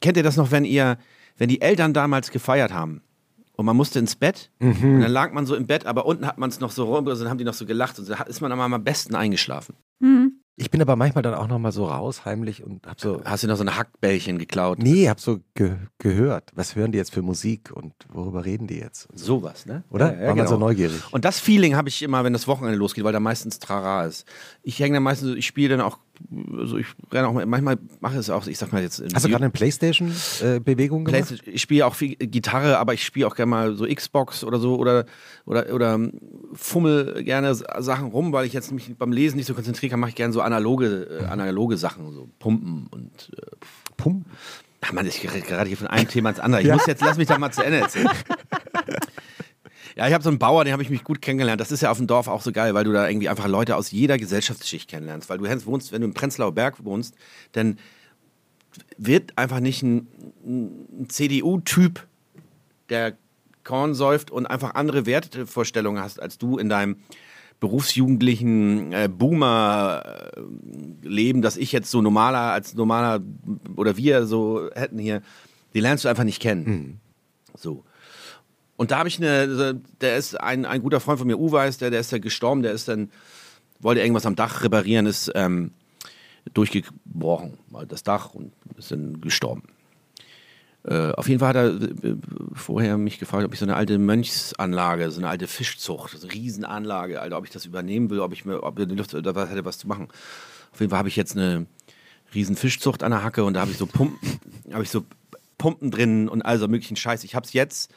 kennt 0.00 0.16
ihr 0.16 0.22
das 0.22 0.36
noch, 0.36 0.50
wenn 0.52 0.64
ihr, 0.64 0.98
wenn 1.38 1.48
die 1.48 1.60
Eltern 1.60 1.92
damals 1.92 2.30
gefeiert 2.30 2.72
haben 2.72 3.02
und 3.56 3.66
man 3.66 3.76
musste 3.76 3.98
ins 3.98 4.14
Bett 4.14 4.50
und 4.60 4.80
dann 5.00 5.10
lag 5.10 5.32
man 5.32 5.44
so 5.46 5.56
im 5.56 5.66
Bett, 5.66 5.86
aber 5.86 6.06
unten 6.06 6.24
hat 6.26 6.38
man 6.38 6.50
es 6.50 6.60
noch 6.60 6.70
so 6.70 6.84
rum, 6.84 7.08
also 7.08 7.24
dann 7.24 7.30
haben 7.30 7.38
die 7.38 7.44
noch 7.44 7.54
so 7.54 7.66
gelacht 7.66 7.98
und 7.98 8.04
so 8.04 8.14
ist 8.28 8.40
man 8.40 8.50
dann 8.50 8.58
mal 8.58 8.72
am 8.72 8.84
besten 8.84 9.14
eingeschlafen. 9.16 9.74
Mhm. 9.98 10.34
Ich 10.58 10.70
bin 10.70 10.80
aber 10.80 10.96
manchmal 10.96 11.20
dann 11.20 11.34
auch 11.34 11.48
noch 11.48 11.58
mal 11.58 11.70
so 11.70 11.84
raus, 11.84 12.24
heimlich 12.24 12.64
und 12.64 12.86
hab 12.86 12.98
so, 12.98 13.20
Hast 13.26 13.42
du 13.42 13.46
noch 13.46 13.56
so 13.56 13.62
ein 13.64 13.76
Hackbällchen 13.76 14.38
geklaut? 14.38 14.78
nee, 14.78 15.06
hab 15.06 15.20
so 15.20 15.40
ge 15.54 15.76
gehört. 15.98 16.50
Was 16.54 16.74
hören 16.76 16.92
die 16.92 16.98
jetzt 16.98 17.12
für 17.12 17.20
Musik 17.20 17.70
und 17.74 17.92
worüber 18.08 18.46
reden 18.46 18.66
die 18.66 18.78
jetzt? 18.78 19.06
Sowas, 19.12 19.66
ne? 19.66 19.84
Oder? 19.90 20.14
Ja, 20.14 20.20
ja, 20.22 20.28
War 20.28 20.34
man 20.36 20.46
so 20.46 20.54
genau. 20.54 20.66
neugierig? 20.68 21.02
Und 21.12 21.26
das 21.26 21.38
Feeling 21.40 21.76
habe 21.76 21.90
ich 21.90 22.02
immer, 22.02 22.24
wenn 22.24 22.32
das 22.32 22.48
Wochenende 22.48 22.78
losgeht, 22.78 23.04
weil 23.04 23.12
da 23.12 23.20
meistens 23.20 23.58
Trara 23.58 24.06
ist. 24.06 24.24
Ich 24.62 24.78
hänge 24.80 24.94
dann 24.94 25.02
meistens, 25.02 25.28
so- 25.28 25.34
ich 25.34 25.46
spiele 25.46 25.76
dann 25.76 25.82
auch, 25.82 25.98
also 26.58 26.78
ich 26.78 26.86
renne 27.12 27.28
auch, 27.28 27.32
mal- 27.32 27.46
manchmal 27.46 27.78
mache 28.00 28.18
es 28.18 28.30
auch, 28.30 28.46
ich 28.46 28.58
sag 28.58 28.72
mal 28.72 28.82
jetzt. 28.82 29.00
in 29.00 29.14
Hast 29.14 29.24
du 29.24 29.28
gerade 29.28 29.44
eine 29.44 29.50
Playstation-Bewegung 29.50 31.04
gemacht? 31.04 31.26
Playstation, 31.26 31.54
ich 31.54 31.62
spiele 31.62 31.86
auch 31.86 31.94
viel 31.94 32.16
Gitarre, 32.16 32.78
aber 32.78 32.94
ich 32.94 33.04
spiele 33.04 33.26
auch 33.26 33.34
gerne 33.36 33.50
mal 33.50 33.76
so 33.76 33.86
Xbox 33.86 34.44
oder 34.44 34.58
so 34.58 34.76
oder, 34.76 35.04
oder, 35.44 35.72
oder 35.72 35.98
fummel 36.54 37.22
gerne 37.24 37.54
Sachen 37.54 38.08
rum, 38.08 38.32
weil 38.32 38.46
ich 38.46 38.52
jetzt 38.52 38.72
mich 38.72 38.94
beim 38.96 39.12
Lesen 39.12 39.36
nicht 39.36 39.46
so 39.46 39.54
konzentrieren 39.54 39.90
kann, 39.90 40.00
mache 40.00 40.10
ich 40.10 40.16
gerne 40.16 40.32
so 40.32 40.40
analoge, 40.40 41.20
äh, 41.22 41.24
analoge 41.26 41.76
Sachen, 41.76 42.12
so 42.12 42.28
Pumpen 42.38 42.86
und 42.90 43.30
äh, 43.36 43.42
Pum. 43.96 44.24
Ach 44.82 44.92
man, 44.92 45.06
ich 45.06 45.20
gerät 45.20 45.46
gerade 45.46 45.66
hier 45.68 45.76
von 45.76 45.86
einem 45.88 46.06
Thema 46.06 46.30
ins 46.30 46.38
andere. 46.38 46.62
Ich 46.62 46.70
muss 46.70 46.86
jetzt, 46.86 47.02
lass 47.02 47.16
mich 47.16 47.26
da 47.26 47.38
mal 47.38 47.50
zu 47.50 47.64
Ende 47.64 47.78
erzählen. 47.78 48.08
Ja, 49.96 50.06
ich 50.06 50.12
habe 50.12 50.22
so 50.22 50.28
einen 50.28 50.38
Bauer, 50.38 50.62
den 50.64 50.74
habe 50.74 50.82
ich 50.82 50.90
mich 50.90 51.04
gut 51.04 51.22
kennengelernt. 51.22 51.58
Das 51.58 51.72
ist 51.72 51.80
ja 51.80 51.90
auf 51.90 51.96
dem 51.96 52.06
Dorf 52.06 52.28
auch 52.28 52.42
so 52.42 52.52
geil, 52.52 52.74
weil 52.74 52.84
du 52.84 52.92
da 52.92 53.08
irgendwie 53.08 53.30
einfach 53.30 53.48
Leute 53.48 53.76
aus 53.76 53.90
jeder 53.90 54.18
Gesellschaftsschicht 54.18 54.90
kennenlernst. 54.90 55.30
Weil 55.30 55.38
du 55.38 55.46
Hens, 55.46 55.64
wohnst, 55.64 55.90
wenn 55.90 56.02
du 56.02 56.06
im 56.06 56.12
Prenzlauer 56.12 56.52
Berg 56.52 56.84
wohnst, 56.84 57.14
dann 57.52 57.78
wird 58.98 59.38
einfach 59.38 59.60
nicht 59.60 59.82
ein, 59.82 60.06
ein 60.44 61.08
CDU-Typ, 61.08 62.06
der 62.90 63.16
Korn 63.64 63.94
säuft 63.94 64.30
und 64.30 64.44
einfach 64.44 64.74
andere 64.74 65.06
Wertevorstellungen 65.06 66.02
hast, 66.02 66.20
als 66.20 66.36
du 66.36 66.58
in 66.58 66.68
deinem 66.68 66.96
berufsjugendlichen 67.58 68.92
äh, 68.92 69.08
Boomer-Leben, 69.10 70.20
das 71.40 71.56
ich 71.56 71.72
jetzt 71.72 71.90
so 71.90 72.02
normaler 72.02 72.52
als 72.52 72.74
normaler 72.74 73.22
oder 73.76 73.96
wir 73.96 74.26
so 74.26 74.68
hätten 74.74 74.98
hier, 74.98 75.22
die 75.72 75.80
lernst 75.80 76.04
du 76.04 76.08
einfach 76.10 76.24
nicht 76.24 76.42
kennen. 76.42 77.00
So. 77.56 77.82
Und 78.76 78.90
da 78.90 78.98
habe 78.98 79.08
ich 79.08 79.18
eine, 79.18 79.80
der 80.00 80.16
ist 80.16 80.38
ein, 80.40 80.66
ein 80.66 80.82
guter 80.82 81.00
Freund 81.00 81.18
von 81.18 81.26
mir, 81.26 81.38
Uweis, 81.38 81.78
der, 81.78 81.90
der 81.90 82.00
ist 82.00 82.12
ja 82.12 82.18
gestorben, 82.18 82.62
der 82.62 82.72
ist 82.72 82.88
dann, 82.88 83.10
wollte 83.80 84.00
irgendwas 84.00 84.26
am 84.26 84.36
Dach 84.36 84.62
reparieren, 84.62 85.06
ist 85.06 85.32
ähm, 85.34 85.72
durchgebrochen, 86.52 87.58
das 87.88 88.02
Dach 88.02 88.34
und 88.34 88.52
ist 88.76 88.90
dann 88.90 89.20
gestorben. 89.20 89.62
Äh, 90.86 91.12
auf 91.12 91.28
jeden 91.28 91.40
Fall 91.40 91.48
hat 91.48 91.56
er 91.56 91.66
äh, 91.68 92.16
vorher 92.52 92.96
mich 92.96 93.18
gefragt, 93.18 93.44
ob 93.44 93.52
ich 93.52 93.58
so 93.58 93.64
eine 93.64 93.74
alte 93.74 93.98
Mönchsanlage, 93.98 95.10
so 95.10 95.20
eine 95.20 95.28
alte 95.28 95.48
Fischzucht, 95.48 96.16
so 96.16 96.24
eine 96.24 96.32
Riesenanlage, 96.32 97.20
Alter, 97.20 97.38
ob 97.38 97.44
ich 97.44 97.50
das 97.50 97.66
übernehmen 97.66 98.08
will, 98.10 98.20
ob 98.20 98.32
ich 98.32 98.44
mir, 98.44 98.62
ob 98.62 98.78
ich 98.78 99.14
oder 99.14 99.34
was 99.34 99.50
hätte 99.50 99.64
was 99.64 99.78
zu 99.78 99.88
machen. 99.88 100.08
Auf 100.72 100.80
jeden 100.80 100.90
Fall 100.90 101.00
habe 101.00 101.08
ich 101.08 101.16
jetzt 101.16 101.36
eine 101.36 101.66
riesen 102.34 102.54
Fischzucht 102.54 103.02
an 103.02 103.10
der 103.10 103.24
Hacke 103.24 103.42
und 103.42 103.54
da 103.54 103.62
habe 103.62 103.72
ich 103.72 103.78
so 103.78 103.86
Pumpen, 103.86 104.18
habe 104.72 104.84
ich 104.84 104.90
so 104.90 105.04
Pumpen 105.58 105.90
drin 105.90 106.28
und 106.28 106.42
all 106.42 106.58
so 106.58 106.68
möglichen 106.68 106.96
Scheiß. 106.96 107.24
Ich 107.24 107.34
habe 107.34 107.46
es 107.46 107.52
jetzt 107.52 107.90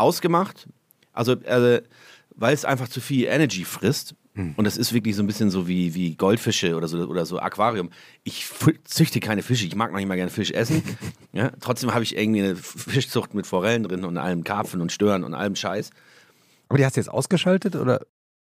ausgemacht, 0.00 0.68
also 1.12 1.32
äh, 1.32 1.82
weil 2.34 2.54
es 2.54 2.64
einfach 2.64 2.88
zu 2.88 3.00
viel 3.00 3.26
Energy 3.26 3.64
frisst. 3.64 4.14
Und 4.56 4.64
das 4.64 4.76
ist 4.76 4.92
wirklich 4.92 5.16
so 5.16 5.22
ein 5.22 5.26
bisschen 5.26 5.50
so 5.50 5.66
wie, 5.66 5.94
wie 5.94 6.14
Goldfische 6.14 6.76
oder 6.76 6.88
so, 6.88 6.98
oder 6.98 7.26
so 7.26 7.38
Aquarium. 7.40 7.90
Ich 8.22 8.46
züchte 8.84 9.20
keine 9.20 9.42
Fische, 9.42 9.66
ich 9.66 9.74
mag 9.74 9.90
noch 9.90 9.98
nicht 9.98 10.08
mal 10.08 10.14
gerne 10.14 10.30
Fisch 10.30 10.52
essen. 10.52 10.82
ja, 11.32 11.50
trotzdem 11.60 11.92
habe 11.92 12.04
ich 12.04 12.16
irgendwie 12.16 12.42
eine 12.42 12.56
Fischzucht 12.56 13.34
mit 13.34 13.46
Forellen 13.46 13.82
drin 13.82 14.04
und 14.04 14.16
allem 14.16 14.44
Karpfen 14.44 14.80
und 14.80 14.92
Stören 14.92 15.24
und 15.24 15.34
allem 15.34 15.56
Scheiß. 15.56 15.90
Aber 16.68 16.78
die 16.78 16.86
hast 16.86 16.96
du 16.96 17.00
jetzt 17.00 17.10
ausgeschaltet 17.10 17.76
oder? 17.76 18.00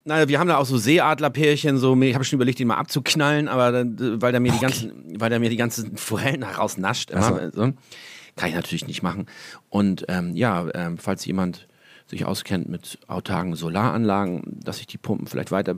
Naja, 0.04 0.28
wir 0.28 0.38
haben 0.38 0.48
da 0.48 0.56
auch 0.56 0.66
so 0.66 0.78
Seeadlerpärchen, 0.78 1.78
so, 1.78 2.00
ich 2.00 2.14
habe 2.14 2.24
schon 2.24 2.36
überlegt, 2.36 2.58
den 2.58 2.68
mal 2.68 2.76
abzuknallen, 2.76 3.48
aber 3.48 3.70
dann, 3.70 4.22
weil 4.22 4.32
der 4.32 4.40
mir 4.40 4.50
die 4.50 4.58
ganzen, 4.58 5.20
weil 5.20 5.30
der 5.30 5.38
mir 5.38 5.50
die 5.50 5.56
ganzen 5.56 5.96
Forellen 5.96 6.42
rausnascht, 6.42 7.10
immer, 7.10 7.50
so. 7.52 7.72
Kann 8.36 8.48
ich 8.48 8.54
natürlich 8.54 8.86
nicht 8.86 9.02
machen. 9.02 9.26
Und 9.68 10.04
ähm, 10.08 10.34
ja, 10.34 10.66
ähm, 10.74 10.98
falls 10.98 11.24
jemand 11.24 11.68
sich 12.06 12.24
auskennt 12.24 12.68
mit 12.68 12.98
autarken 13.06 13.54
Solaranlagen, 13.54 14.60
dass 14.62 14.80
ich 14.80 14.86
die 14.86 14.98
Pumpen 14.98 15.26
vielleicht 15.26 15.50
weiter 15.50 15.74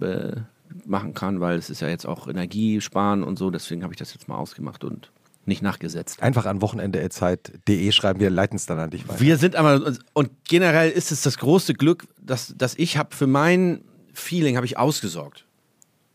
machen 0.84 1.14
kann, 1.14 1.40
weil 1.40 1.58
es 1.58 1.70
ist 1.70 1.80
ja 1.80 1.88
jetzt 1.88 2.06
auch 2.06 2.26
Energiesparen 2.26 3.22
und 3.22 3.38
so, 3.38 3.50
deswegen 3.50 3.82
habe 3.82 3.92
ich 3.92 3.98
das 3.98 4.12
jetzt 4.14 4.28
mal 4.28 4.36
ausgemacht 4.36 4.84
und 4.84 5.10
nicht 5.46 5.62
nachgesetzt. 5.62 6.22
Einfach 6.22 6.46
an 6.46 6.62
wochenende.zeit.de 6.62 7.92
schreiben, 7.92 8.18
wir 8.18 8.30
leiten 8.30 8.56
es 8.56 8.66
dann 8.66 8.78
an 8.78 8.90
dich 8.90 9.06
weiter. 9.06 9.20
Wir 9.20 9.36
sind 9.36 9.56
aber, 9.56 9.94
und 10.14 10.30
generell 10.48 10.90
ist 10.90 11.12
es 11.12 11.22
das 11.22 11.38
große 11.38 11.74
Glück, 11.74 12.06
dass, 12.20 12.54
dass 12.56 12.74
ich 12.76 12.96
habe 12.96 13.14
für 13.14 13.26
mein 13.26 13.82
Feeling 14.12 14.56
habe 14.56 14.66
ich 14.66 14.78
ausgesorgt. 14.78 15.44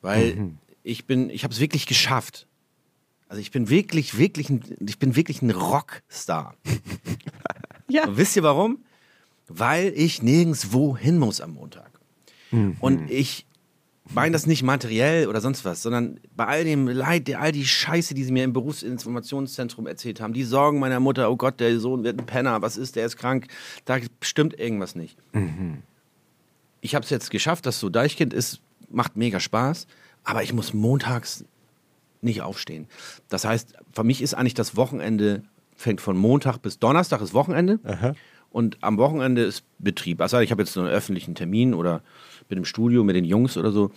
Weil 0.01 0.53
ich 0.83 1.05
bin, 1.05 1.29
ich 1.29 1.43
habe 1.43 1.53
es 1.53 1.59
wirklich 1.59 1.85
geschafft. 1.85 2.47
Also 3.29 3.41
ich 3.41 3.51
bin 3.51 3.69
wirklich, 3.69 4.17
wirklich, 4.17 4.49
ein, 4.49 4.61
ich 4.85 4.99
bin 4.99 5.15
wirklich 5.15 5.41
ein 5.41 5.51
Rockstar. 5.51 6.55
Ja. 7.91 8.05
Und 8.05 8.17
wisst 8.17 8.35
ihr 8.35 8.43
warum? 8.43 8.83
Weil 9.47 9.91
ich 9.95 10.21
nirgendwo 10.21 10.95
hin 10.95 11.17
muss 11.17 11.41
am 11.41 11.55
Montag. 11.55 11.99
Und 12.79 13.09
ich 13.09 13.47
meine 14.13 14.33
das 14.33 14.45
nicht 14.45 14.63
materiell 14.63 15.27
oder 15.27 15.41
sonst 15.41 15.65
was, 15.65 15.81
sondern 15.81 16.19
bei 16.35 16.45
all 16.45 16.63
dem 16.63 16.87
Leid, 16.87 17.27
der, 17.27 17.41
all 17.41 17.51
die 17.51 17.65
Scheiße, 17.65 18.13
die 18.13 18.23
sie 18.23 18.31
mir 18.31 18.43
im 18.43 18.53
Berufsinformationszentrum 18.53 19.87
erzählt 19.87 20.21
haben, 20.21 20.33
die 20.33 20.43
Sorgen 20.43 20.79
meiner 20.79 20.99
Mutter, 20.99 21.31
oh 21.31 21.35
Gott, 21.35 21.59
der 21.59 21.79
Sohn 21.79 22.03
wird 22.03 22.19
ein 22.19 22.25
Penner, 22.25 22.61
was 22.61 22.77
ist, 22.77 22.95
der 22.95 23.05
ist 23.07 23.17
krank, 23.17 23.47
da 23.85 23.97
stimmt 24.21 24.59
irgendwas 24.59 24.95
nicht. 24.95 25.17
Ich 26.81 26.95
habe 26.95 27.03
es 27.03 27.09
jetzt 27.09 27.31
geschafft, 27.31 27.65
dass 27.65 27.79
so 27.79 27.89
Deichkind 27.89 28.33
ist, 28.33 28.61
macht 28.91 29.15
mega 29.15 29.39
Spaß, 29.39 29.87
aber 30.23 30.43
ich 30.43 30.53
muss 30.53 30.73
montags 30.73 31.43
nicht 32.21 32.41
aufstehen. 32.41 32.87
Das 33.29 33.45
heißt, 33.45 33.73
für 33.93 34.03
mich 34.03 34.21
ist 34.21 34.33
eigentlich 34.33 34.53
das 34.53 34.75
Wochenende, 34.75 35.43
fängt 35.75 36.01
von 36.01 36.17
Montag 36.17 36.57
bis 36.59 36.79
Donnerstag 36.79 37.21
ist 37.21 37.33
Wochenende 37.33 37.79
Aha. 37.83 38.13
und 38.49 38.77
am 38.81 38.97
Wochenende 38.97 39.43
ist 39.43 39.63
Betrieb. 39.79 40.21
Also 40.21 40.39
ich 40.39 40.51
habe 40.51 40.61
jetzt 40.61 40.73
so 40.73 40.81
einen 40.81 40.89
öffentlichen 40.89 41.35
Termin 41.35 41.73
oder 41.73 42.01
bin 42.47 42.57
im 42.57 42.65
Studio 42.65 43.03
mit 43.03 43.15
den 43.15 43.25
Jungs 43.25 43.57
oder 43.57 43.71
so, 43.71 43.91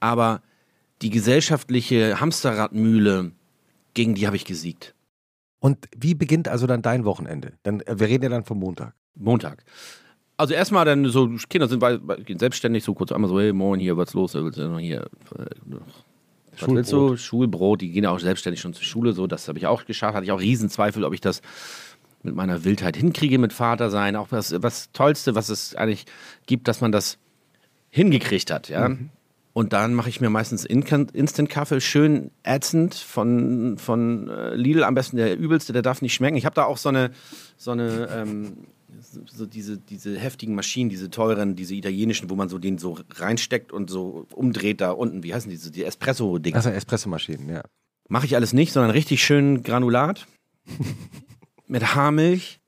aber 0.00 0.42
die 1.02 1.10
gesellschaftliche 1.10 2.20
Hamsterradmühle, 2.20 3.32
gegen 3.94 4.14
die 4.14 4.26
habe 4.26 4.36
ich 4.36 4.44
gesiegt. 4.44 4.94
Und 5.60 5.88
wie 5.96 6.14
beginnt 6.14 6.48
also 6.48 6.66
dann 6.66 6.82
dein 6.82 7.04
Wochenende? 7.04 7.52
Dann, 7.62 7.80
äh, 7.80 7.98
wir 7.98 8.08
reden 8.08 8.24
ja 8.24 8.30
dann 8.30 8.44
vom 8.44 8.58
Montag. 8.58 8.94
Montag. 9.14 9.64
Also 10.36 10.54
erstmal 10.54 10.84
dann 10.84 11.04
so, 11.06 11.28
Kinder 11.48 11.66
sind 11.66 11.80
bei, 11.80 11.98
bei, 11.98 12.16
gehen 12.16 12.38
selbstständig, 12.38 12.84
so 12.84 12.94
kurz 12.94 13.10
einmal 13.10 13.28
so, 13.28 13.40
hey, 13.40 13.52
moin, 13.52 13.80
hier, 13.80 13.96
was 13.96 14.14
los? 14.14 14.34
Willst 14.34 14.58
du 14.58 14.68
noch 14.68 14.78
hier, 14.78 15.08
was 16.62 16.68
willst 16.70 16.92
du? 16.92 17.16
Schulbrot, 17.16 17.80
die 17.80 17.90
gehen 17.90 18.04
ja 18.04 18.10
auch 18.10 18.20
selbstständig 18.20 18.60
schon 18.60 18.74
zur 18.74 18.84
Schule, 18.84 19.12
so, 19.12 19.26
das 19.26 19.48
habe 19.48 19.58
ich 19.58 19.66
auch 19.66 19.84
geschafft. 19.84 20.14
Hatte 20.14 20.24
ich 20.24 20.32
auch 20.32 20.40
Riesenzweifel, 20.40 21.04
ob 21.04 21.14
ich 21.14 21.20
das 21.20 21.42
mit 22.22 22.34
meiner 22.34 22.64
Wildheit 22.64 22.96
hinkriege 22.96 23.38
mit 23.38 23.52
Vater 23.52 23.90
sein. 23.90 24.16
Auch 24.16 24.28
das, 24.28 24.54
was 24.62 24.90
Tollste, 24.92 25.34
was 25.34 25.48
es 25.48 25.74
eigentlich 25.76 26.04
gibt, 26.46 26.66
dass 26.68 26.80
man 26.80 26.92
das 26.92 27.18
hingekriegt 27.90 28.50
hat, 28.50 28.68
ja. 28.68 28.86
Und 29.54 29.72
dann 29.72 29.94
mache 29.94 30.08
ich 30.08 30.20
mir 30.20 30.30
meistens 30.30 30.64
In- 30.64 30.82
Instant-Kaffee, 30.82 31.80
schön 31.80 32.30
ätzend 32.44 32.94
von, 32.94 33.76
von 33.78 34.28
äh, 34.28 34.54
Lidl, 34.54 34.84
am 34.84 34.94
besten 34.94 35.16
der 35.16 35.36
übelste, 35.36 35.72
der 35.72 35.82
darf 35.82 36.00
nicht 36.00 36.14
schmecken. 36.14 36.36
Ich 36.36 36.44
habe 36.44 36.54
da 36.54 36.64
auch 36.64 36.76
so 36.76 36.90
eine, 36.90 37.10
so 37.56 37.72
eine, 37.72 38.08
ähm, 38.12 38.58
so 39.00 39.46
diese, 39.46 39.78
diese 39.78 40.18
heftigen 40.18 40.54
Maschinen, 40.54 40.90
diese 40.90 41.10
teuren, 41.10 41.56
diese 41.56 41.74
italienischen, 41.74 42.30
wo 42.30 42.34
man 42.34 42.48
so 42.48 42.58
den 42.58 42.78
so 42.78 42.98
reinsteckt 43.14 43.72
und 43.72 43.90
so 43.90 44.26
umdreht 44.34 44.80
da 44.80 44.90
unten. 44.90 45.22
Wie 45.22 45.34
heißen 45.34 45.50
diese? 45.50 45.70
Die 45.70 45.84
Espresso-Dinger. 45.84 46.56
Also 46.56 46.70
Espressomaschinen, 46.70 47.48
ja. 47.48 47.62
Mache 48.08 48.26
ich 48.26 48.36
alles 48.36 48.52
nicht, 48.52 48.72
sondern 48.72 48.90
richtig 48.90 49.22
schön 49.22 49.62
Granulat 49.62 50.26
mit 51.66 51.94
Haarmilch. 51.94 52.60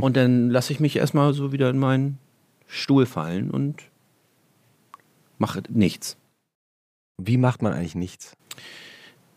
Und 0.00 0.16
dann 0.16 0.48
lasse 0.48 0.72
ich 0.72 0.80
mich 0.80 0.96
erstmal 0.96 1.34
so 1.34 1.52
wieder 1.52 1.68
in 1.70 1.78
meinen 1.78 2.18
Stuhl 2.66 3.04
fallen 3.04 3.50
und 3.50 3.82
mache 5.38 5.62
nichts. 5.68 6.16
Wie 7.18 7.36
macht 7.36 7.62
man 7.62 7.72
eigentlich 7.72 7.94
nichts? 7.94 8.36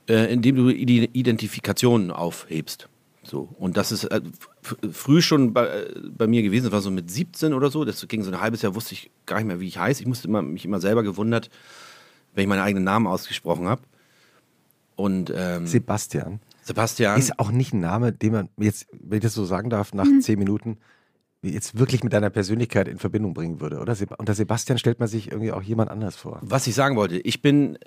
Äh, 0.08 0.32
indem 0.32 0.56
du 0.56 0.72
die 0.72 1.10
Identifikationen 1.12 2.12
aufhebst. 2.12 2.88
So. 3.26 3.50
Und 3.58 3.78
das 3.78 3.92
ist 3.92 4.06
äh, 4.06 4.22
früh 4.92 5.22
schon 5.22 5.54
bei, 5.54 5.66
äh, 5.66 5.94
bei, 6.16 6.28
mir 6.28 6.44
gewesen, 6.44 6.66
das 6.66 6.72
war 6.72 6.82
so 6.82 6.92
mit 6.92 7.10
17 7.10 7.54
oder 7.54 7.72
so, 7.72 7.86
das 7.86 8.08
ging 8.08 8.24
so 8.24 8.32
ein 8.32 8.40
halbes 8.40 8.62
Jahr, 8.62 8.76
wusste 8.76 8.94
ich 8.94 9.12
gar 9.26 9.38
nicht 9.38 9.48
mehr, 9.48 9.60
wie 9.60 9.68
ich 9.68 9.78
heiße. 9.78 10.02
Ich 10.02 10.08
musste 10.08 10.28
immer, 10.28 10.42
mich 10.42 10.66
immer 10.66 10.80
selber 10.80 11.04
gewundert, 11.04 11.50
wenn 12.34 12.44
ich 12.44 12.48
meinen 12.48 12.62
eigenen 12.62 12.84
Namen 12.84 13.08
ausgesprochen 13.08 13.68
habe. 13.68 13.82
Und 14.96 15.34
ähm, 15.36 15.68
Sebastian. 15.68 16.40
Sebastian. 16.62 17.20
Ist 17.20 17.40
auch 17.40 17.52
nicht 17.52 17.74
ein 17.74 17.80
Name, 17.80 18.12
den 18.12 18.32
man 18.32 18.50
jetzt, 18.58 18.88
wenn 18.92 19.18
ich 19.18 19.24
das 19.24 19.34
so 19.34 19.46
sagen 19.46 19.70
darf, 19.70 19.94
nach 19.94 20.06
mhm. 20.06 20.22
zehn 20.22 20.40
Minuten 20.40 20.78
jetzt 21.42 21.78
wirklich 21.78 22.04
mit 22.04 22.14
deiner 22.14 22.30
Persönlichkeit 22.30 22.88
in 22.88 22.98
Verbindung 22.98 23.34
bringen 23.34 23.62
würde, 23.62 23.80
oder? 23.80 23.96
Unter 24.18 24.34
Sebastian 24.34 24.78
stellt 24.78 25.00
man 25.00 25.08
sich 25.08 25.32
irgendwie 25.32 25.52
auch 25.52 25.62
jemand 25.62 25.92
anders 25.92 26.16
vor. 26.16 26.40
Was 26.42 26.66
ich 26.66 26.76
sagen 26.76 26.96
wollte, 26.96 27.18
ich 27.18 27.42
bin, 27.42 27.78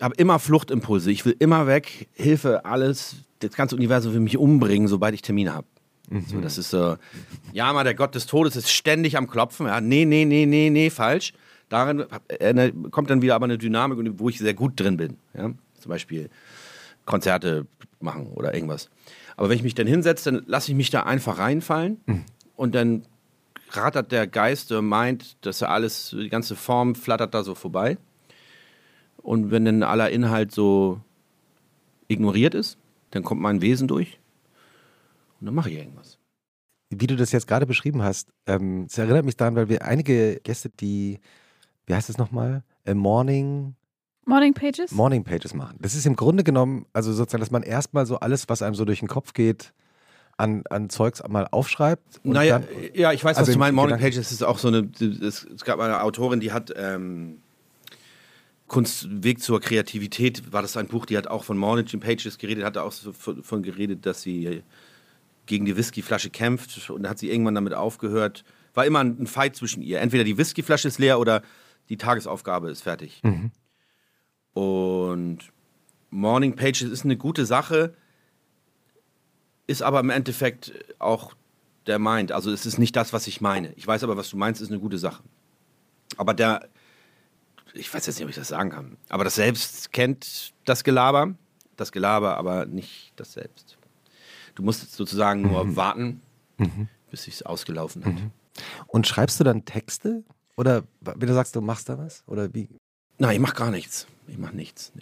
habe 0.00 0.14
immer 0.16 0.38
Fluchtimpulse. 0.38 1.10
Ich 1.10 1.24
will 1.24 1.34
immer 1.38 1.66
weg, 1.66 2.08
Hilfe, 2.12 2.64
alles. 2.64 3.16
Das 3.40 3.52
ganze 3.52 3.76
Universum 3.76 4.12
will 4.12 4.20
mich 4.20 4.36
umbringen, 4.36 4.88
sobald 4.88 5.14
ich 5.14 5.22
Termine 5.22 5.54
habe. 5.54 5.66
Mhm. 6.10 6.24
So, 6.26 6.40
das 6.40 6.58
ist 6.58 6.70
so, 6.70 6.96
ja, 7.52 7.72
mal 7.72 7.84
der 7.84 7.94
Gott 7.94 8.14
des 8.14 8.26
Todes 8.26 8.56
ist 8.56 8.70
ständig 8.70 9.16
am 9.16 9.28
Klopfen. 9.28 9.66
Ja, 9.66 9.80
nee, 9.80 10.04
nee, 10.04 10.24
nee, 10.24 10.46
nee, 10.46 10.70
nee, 10.70 10.90
falsch. 10.90 11.32
Darin 11.68 12.04
äh, 12.28 12.72
kommt 12.90 13.10
dann 13.10 13.22
wieder 13.22 13.34
aber 13.34 13.44
eine 13.44 13.58
Dynamik, 13.58 13.98
wo 14.18 14.28
ich 14.28 14.38
sehr 14.38 14.54
gut 14.54 14.78
drin 14.78 14.96
bin. 14.96 15.16
Ja? 15.34 15.50
Zum 15.80 15.88
Beispiel 15.88 16.30
Konzerte 17.04 17.66
machen 18.00 18.28
oder 18.34 18.54
irgendwas. 18.54 18.90
Aber 19.36 19.48
wenn 19.48 19.56
ich 19.56 19.62
mich 19.62 19.74
dann 19.74 19.86
hinsetze, 19.86 20.30
dann 20.30 20.44
lasse 20.46 20.70
ich 20.70 20.76
mich 20.76 20.90
da 20.90 21.02
einfach 21.02 21.38
reinfallen 21.38 22.00
mhm. 22.06 22.24
und 22.56 22.74
dann 22.74 23.06
rattert 23.70 24.12
der 24.12 24.26
Geist, 24.26 24.70
der 24.70 24.82
meint, 24.82 25.36
dass 25.44 25.62
er 25.62 25.70
alles, 25.70 26.14
die 26.16 26.28
ganze 26.28 26.54
Form 26.54 26.94
flattert 26.94 27.34
da 27.34 27.42
so 27.42 27.54
vorbei. 27.54 27.98
Und 29.16 29.50
wenn 29.50 29.64
dann 29.64 29.82
aller 29.82 30.10
Inhalt 30.10 30.52
so 30.52 31.00
ignoriert 32.08 32.54
ist, 32.54 32.78
dann 33.14 33.22
kommt 33.22 33.40
mein 33.40 33.62
Wesen 33.62 33.88
durch 33.88 34.18
und 35.40 35.46
dann 35.46 35.54
mache 35.54 35.70
ich 35.70 35.78
irgendwas. 35.78 36.18
Wie 36.90 37.06
du 37.06 37.16
das 37.16 37.32
jetzt 37.32 37.46
gerade 37.46 37.66
beschrieben 37.66 38.02
hast, 38.02 38.28
ähm, 38.46 38.84
es 38.88 38.98
erinnert 38.98 39.24
mich 39.24 39.36
daran, 39.36 39.56
weil 39.56 39.68
wir 39.68 39.84
einige 39.84 40.40
Gäste, 40.40 40.68
die, 40.68 41.20
wie 41.86 41.94
heißt 41.94 42.10
es 42.10 42.18
nochmal? 42.18 42.62
A 42.86 42.94
Morning 42.94 43.74
Morning 44.26 44.54
Pages? 44.54 44.90
Morning 44.90 45.22
Pages 45.22 45.54
machen. 45.54 45.78
Das 45.80 45.94
ist 45.94 46.06
im 46.06 46.16
Grunde 46.16 46.44
genommen, 46.44 46.86
also 46.92 47.12
sozusagen, 47.12 47.40
dass 47.40 47.50
man 47.50 47.62
erstmal 47.62 48.06
so 48.06 48.18
alles, 48.18 48.48
was 48.48 48.62
einem 48.62 48.74
so 48.74 48.84
durch 48.84 49.00
den 49.00 49.08
Kopf 49.08 49.32
geht, 49.34 49.72
an, 50.36 50.64
an 50.70 50.90
Zeugs 50.90 51.22
mal 51.28 51.46
aufschreibt. 51.50 52.24
naja, 52.24 52.58
dann, 52.58 52.68
ja, 52.94 53.12
ich 53.12 53.22
weiß, 53.22 53.36
also 53.36 53.48
was 53.48 53.54
du 53.54 53.58
meinst. 53.58 53.76
Morning 53.76 53.98
Pages 53.98 54.32
ist 54.32 54.42
auch 54.42 54.58
so 54.58 54.68
eine, 54.68 54.90
es, 55.00 55.44
es 55.44 55.64
gab 55.64 55.78
eine 55.78 56.02
Autorin, 56.02 56.40
die 56.40 56.52
hat 56.52 56.72
ähm, 56.76 57.42
Kunstweg 58.66 59.42
zur 59.42 59.60
Kreativität, 59.60 60.52
war 60.52 60.62
das 60.62 60.76
ein 60.76 60.88
Buch, 60.88 61.06
die 61.06 61.16
hat 61.16 61.26
auch 61.26 61.44
von 61.44 61.58
Morning 61.58 62.00
Pages 62.00 62.38
geredet, 62.38 62.64
hat 62.64 62.78
auch 62.78 62.92
von 62.92 63.62
geredet, 63.62 64.06
dass 64.06 64.22
sie 64.22 64.62
gegen 65.46 65.66
die 65.66 65.76
Whiskyflasche 65.76 66.30
kämpft 66.30 66.88
und 66.90 67.02
dann 67.02 67.10
hat 67.10 67.18
sie 67.18 67.30
irgendwann 67.30 67.54
damit 67.54 67.74
aufgehört. 67.74 68.44
War 68.72 68.86
immer 68.86 69.00
ein 69.00 69.26
Fight 69.26 69.54
zwischen 69.56 69.82
ihr. 69.82 70.00
Entweder 70.00 70.24
die 70.24 70.38
Whiskyflasche 70.38 70.88
ist 70.88 70.98
leer 70.98 71.20
oder 71.20 71.42
die 71.88 71.98
Tagesaufgabe 71.98 72.70
ist 72.70 72.82
fertig. 72.82 73.20
Mhm. 73.22 73.50
Und 74.54 75.38
Morning 76.10 76.56
Pages 76.56 76.82
ist 76.82 77.04
eine 77.04 77.16
gute 77.16 77.44
Sache, 77.44 77.94
ist 79.66 79.82
aber 79.82 80.00
im 80.00 80.10
Endeffekt 80.10 80.72
auch 80.98 81.34
der 81.86 81.98
meint. 81.98 82.32
Also 82.32 82.50
es 82.50 82.66
ist 82.66 82.78
nicht 82.78 82.96
das, 82.96 83.12
was 83.12 83.26
ich 83.26 83.40
meine. 83.40 83.72
Ich 83.74 83.86
weiß 83.86 84.02
aber, 84.04 84.16
was 84.16 84.30
du 84.30 84.36
meinst, 84.36 84.62
ist 84.62 84.70
eine 84.70 84.80
gute 84.80 84.98
Sache. 84.98 85.22
Aber 86.16 86.32
der, 86.34 86.68
ich 87.74 87.92
weiß 87.92 88.06
jetzt 88.06 88.16
nicht, 88.16 88.24
ob 88.24 88.30
ich 88.30 88.36
das 88.36 88.48
sagen 88.48 88.70
kann, 88.70 88.96
aber 89.08 89.24
das 89.24 89.34
Selbst 89.34 89.92
kennt 89.92 90.52
das 90.64 90.84
Gelaber, 90.84 91.34
das 91.76 91.92
Gelaber, 91.92 92.36
aber 92.36 92.66
nicht 92.66 93.12
das 93.16 93.32
Selbst. 93.32 93.76
Du 94.54 94.62
musst 94.62 94.92
sozusagen 94.92 95.42
nur 95.42 95.64
mhm. 95.64 95.76
warten, 95.76 96.20
mhm. 96.58 96.88
bis 97.10 97.26
es 97.26 97.42
ausgelaufen 97.42 98.04
hat. 98.04 98.14
Mhm. 98.14 98.30
Und 98.86 99.06
schreibst 99.06 99.40
du 99.40 99.44
dann 99.44 99.64
Texte? 99.64 100.22
Oder 100.56 100.84
wenn 101.00 101.28
du 101.28 101.34
sagst, 101.34 101.56
du 101.56 101.60
machst 101.60 101.88
da 101.88 101.98
was? 101.98 102.22
Oder 102.26 102.54
wie? 102.54 102.68
Nein, 103.18 103.34
ich 103.34 103.40
mache 103.40 103.54
gar 103.54 103.72
nichts. 103.72 104.06
Ich 104.28 104.38
mache 104.38 104.54
nichts. 104.54 104.92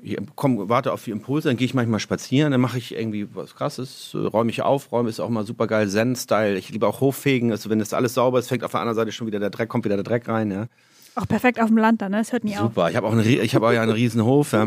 Ich 0.00 0.16
komm, 0.36 0.68
warte 0.68 0.92
auf 0.92 1.04
die 1.04 1.10
Impulse, 1.10 1.48
dann 1.48 1.56
gehe 1.56 1.64
ich 1.64 1.74
manchmal 1.74 2.00
spazieren, 2.00 2.50
dann 2.50 2.60
mache 2.60 2.78
ich 2.78 2.94
irgendwie 2.94 3.32
was 3.34 3.54
krasses, 3.54 4.14
räume 4.14 4.50
ich 4.50 4.62
auf, 4.62 4.90
räume 4.90 5.08
ist 5.08 5.20
auch 5.20 5.28
mal 5.28 5.46
super 5.46 5.68
geil, 5.68 5.88
Zen-Style. 5.88 6.56
Ich 6.58 6.70
liebe 6.70 6.88
auch 6.88 7.00
Hochfegen, 7.00 7.52
also 7.52 7.70
wenn 7.70 7.78
das 7.78 7.94
alles 7.94 8.14
sauber 8.14 8.40
ist, 8.40 8.48
fängt 8.48 8.64
auf 8.64 8.72
der 8.72 8.80
anderen 8.80 8.96
Seite 8.96 9.12
schon 9.12 9.28
wieder 9.28 9.38
der 9.38 9.50
Dreck, 9.50 9.68
kommt 9.68 9.84
wieder 9.84 9.96
der 9.96 10.04
Dreck 10.04 10.28
rein, 10.28 10.50
ja. 10.50 10.66
Auch 11.14 11.28
perfekt 11.28 11.60
auf 11.60 11.68
dem 11.68 11.76
Land 11.76 12.02
dann, 12.02 12.12
ne? 12.12 12.20
Es 12.20 12.32
hört 12.32 12.44
nie 12.44 12.52
super. 12.52 12.64
auf. 12.64 12.70
Super, 12.70 12.90
ich 12.90 12.96
habe 12.96 13.06
auch, 13.06 13.12
eine, 13.12 13.22
ich 13.22 13.54
hab 13.54 13.62
auch 13.62 13.72
ja 13.72 13.82
einen 13.82 13.92
riesen 13.92 14.24
Hof. 14.24 14.52
Ja. 14.52 14.66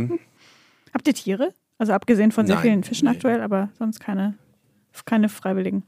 Habt 0.93 1.07
ihr 1.07 1.13
Tiere? 1.13 1.53
Also 1.77 1.93
abgesehen 1.93 2.31
von 2.31 2.45
sehr 2.45 2.55
Nein, 2.55 2.63
vielen 2.63 2.83
Fischen 2.83 3.07
nee. 3.09 3.15
aktuell, 3.15 3.41
aber 3.41 3.69
sonst 3.77 3.99
keine, 3.99 4.35
keine 5.05 5.27
Freiwilligen. 5.27 5.83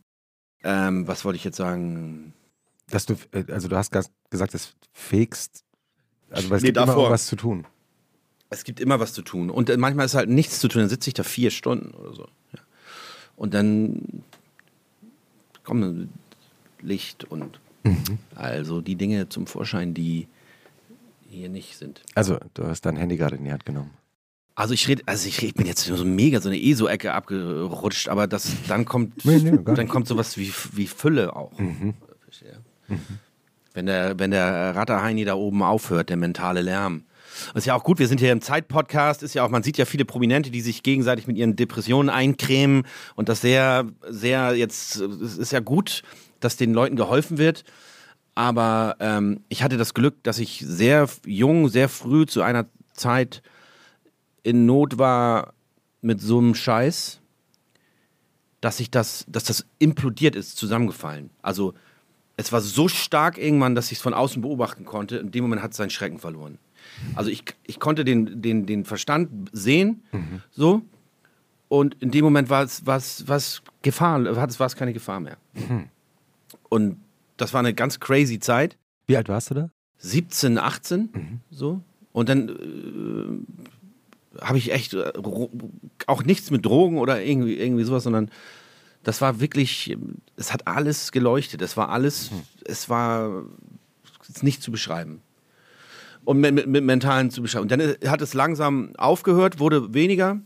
Ähm, 0.63 1.08
was 1.08 1.24
wollte 1.24 1.38
ich 1.38 1.43
jetzt 1.43 1.58
sagen? 1.58 2.34
Dass 2.89 3.06
du, 3.06 3.13
äh, 3.32 3.46
also 3.52 3.67
du 3.67 3.78
hast 3.78 3.91
gesagt, 4.30 4.54
es 4.54 4.76
fegst 4.91 5.63
also 6.30 6.50
weil 6.50 6.58
es 6.58 6.63
nee, 6.63 6.67
gibt 6.70 6.78
davor, 6.78 7.06
immer 7.06 7.10
was 7.12 7.28
zu 7.28 7.36
tun. 7.36 7.65
Es 8.50 8.63
gibt 8.63 8.80
immer 8.80 9.00
was 9.00 9.13
zu 9.13 9.22
tun. 9.22 9.50
Und 9.50 9.70
äh, 9.70 9.78
manchmal 9.78 10.06
ist 10.06 10.15
halt 10.15 10.30
nichts 10.30 10.60
zu 10.60 10.67
tun. 10.67 10.82
Dann 10.82 10.89
sitze 10.89 11.10
ich 11.10 11.13
da 11.13 11.24
vier 11.24 11.52
Stunden 11.52 11.91
oder 11.91 12.13
so. 12.13 12.28
Ja. 12.54 12.60
Und 13.36 13.54
dann 13.54 14.24
kommt 15.63 16.10
Licht 16.82 17.26
und 17.26 17.60
mhm. 17.84 18.20
also 18.36 18.82
die 18.82 18.96
Dinge 18.96 19.30
zum 19.30 19.48
Vorschein, 19.48 19.93
die 19.93 20.28
hier 21.28 21.50
nicht 21.50 21.78
sind. 21.78 22.02
Also, 22.16 22.38
du 22.54 22.66
hast 22.66 22.82
dein 22.86 22.96
Handy 22.96 23.18
gerade 23.18 23.36
in 23.36 23.44
die 23.44 23.52
Hand 23.52 23.66
genommen. 23.66 23.92
Also 24.58 24.74
ich 24.74 24.88
rede, 24.88 25.04
also 25.06 25.28
ich, 25.28 25.44
ich, 25.44 25.54
bin 25.54 25.68
jetzt 25.68 25.84
so 25.84 26.04
mega 26.04 26.42
so 26.42 26.50
eine 26.50 26.60
ESO-Ecke 26.60 27.13
abgerutscht, 27.13 28.10
aber 28.10 28.26
das 28.26 28.54
dann 28.68 28.86
kommt, 28.86 29.24
nee, 29.24 29.38
nee, 29.38 29.60
dann 29.63 29.88
kommt 29.88 30.08
sowas 30.08 30.36
wie, 30.36 30.52
wie 30.72 30.88
Fülle 30.88 31.36
auch. 31.36 31.60
Mhm. 31.60 31.94
Mhm. 32.88 33.00
Wenn 33.74 33.86
der, 33.86 34.18
wenn 34.18 34.32
der 34.32 34.76
Ratterheini 34.76 35.26
da 35.26 35.36
oben 35.36 35.62
aufhört, 35.62 36.10
der 36.10 36.18
mentale 36.18 36.63
Lärm. 36.63 37.04
Das 37.54 37.63
ist 37.63 37.66
ja 37.68 37.76
auch 37.76 37.84
gut, 37.84 38.00
wir 38.00 38.08
sind 38.08 38.20
hier 38.20 38.32
im 38.32 38.42
Zeitpodcast, 38.42 39.22
ist 39.22 39.36
ja 39.36 39.46
auch, 39.46 39.50
man 39.50 39.62
sieht 39.62 39.78
ja 39.78 39.86
viele 39.86 40.06
Prominente, 40.06 40.50
die 40.50 40.62
sich 40.62 40.82
gegenseitig 40.82 41.28
mit 41.28 41.38
ihren 41.38 41.56
Depressionen 41.56 42.10
eincremen 42.10 42.88
und 43.16 43.30
das 43.30 43.42
sehr, 43.42 43.86
sehr 44.10 44.56
jetzt, 44.56 44.96
es 44.96 45.38
ist 45.38 45.52
ja 45.52 45.60
gut, 45.60 46.02
dass 46.40 46.58
den 46.58 46.74
Leuten 46.74 46.96
geholfen 46.96 47.38
wird. 47.38 47.63
Aber 48.38 48.97
ähm, 49.00 49.39
ich 49.50 49.63
hatte 49.63 49.78
das 49.78 49.95
Glück, 49.95 50.21
dass 50.21 50.38
ich 50.38 50.63
sehr 50.63 51.10
jung, 51.26 51.69
sehr 51.69 51.89
früh 51.89 52.28
zu 52.28 52.43
einer 52.43 52.67
Zeit 52.93 53.41
in 54.43 54.67
Not 54.67 55.00
war 55.00 55.56
mit 56.02 56.21
so 56.21 56.38
einem 56.38 56.54
Scheiß, 56.54 57.19
dass 58.62 58.80
ich 58.80 58.91
das, 58.91 59.26
dass 59.28 59.45
das 59.45 59.65
implodiert 59.80 60.36
ist, 60.36 60.56
zusammengefallen. 60.56 61.32
Also 61.41 61.73
es 62.36 62.52
war 62.52 62.62
so 62.62 62.88
stark 62.88 63.39
irgendwann, 63.39 63.73
dass 63.73 63.91
ich 63.91 63.97
es 63.97 64.04
von 64.04 64.13
außen 64.13 64.39
beobachten 64.43 64.86
konnte. 64.86 65.17
In 65.17 65.32
dem 65.32 65.43
Moment 65.43 65.63
hat 65.63 65.71
es 65.71 65.78
seinen 65.78 65.89
Schrecken 65.89 66.19
verloren. 66.19 66.60
Also 67.15 67.32
ich, 67.32 67.43
ich 67.65 67.80
konnte 67.80 68.06
den, 68.06 68.39
den, 68.43 68.67
den 68.67 68.86
Verstand 68.86 69.50
sehen, 69.52 70.04
mhm. 70.12 70.43
so. 70.52 70.84
Und 71.69 71.95
in 72.04 72.12
dem 72.12 72.23
Moment 72.23 72.52
war 72.52 72.62
es 72.62 72.86
was, 72.86 73.28
was 73.28 73.63
Gefahr, 73.82 74.23
war 74.23 74.47
es 74.47 74.76
keine 74.76 74.93
Gefahr 74.93 75.21
mehr. 75.21 75.38
Mhm. 75.56 75.86
Und 76.69 76.97
das 77.38 77.54
war 77.54 77.60
eine 77.60 77.73
ganz 77.73 78.00
crazy 78.00 78.39
Zeit. 78.39 78.78
Wie 79.06 79.15
alt 79.15 79.30
warst 79.30 79.52
du 79.52 79.54
da? 79.54 79.69
17, 80.00 80.58
18, 80.58 81.10
mhm. 81.13 81.39
so. 81.50 81.82
Und 82.12 82.30
dann 82.30 82.50
äh, 82.50 84.41
habe 84.41 84.58
ich 84.58 84.71
echt 84.71 84.93
äh, 84.93 85.12
auch 86.08 86.23
nichts 86.23 86.52
mit 86.52 86.65
Drogen 86.65 86.97
oder 86.97 87.23
irgendwie, 87.23 87.56
irgendwie 87.56 87.84
sowas, 87.84 88.04
sondern 88.04 88.30
das 89.04 89.21
war 89.21 89.39
wirklich, 89.39 89.97
es 90.36 90.52
hat 90.52 90.67
alles 90.67 91.12
geleuchtet. 91.12 91.62
Es 91.62 91.78
war 91.78 91.89
alles, 91.89 92.32
hm. 92.32 92.41
es 92.65 92.89
war 92.89 93.45
nicht 94.41 94.62
zu 94.62 94.71
beschreiben. 94.71 95.21
Und 96.26 96.41
mit, 96.41 96.54
mit, 96.54 96.67
mit, 96.67 96.84
mentalen 96.84 97.32
zu 97.32 97.41
beschreiben. 97.41 97.63
Und 97.63 97.71
dann 97.71 97.95
hat 98.12 98.21
es 98.21 98.34
langsam 98.34 98.93
aufgehört, 98.97 99.60
wurde 99.60 99.93
weniger. 99.93 100.41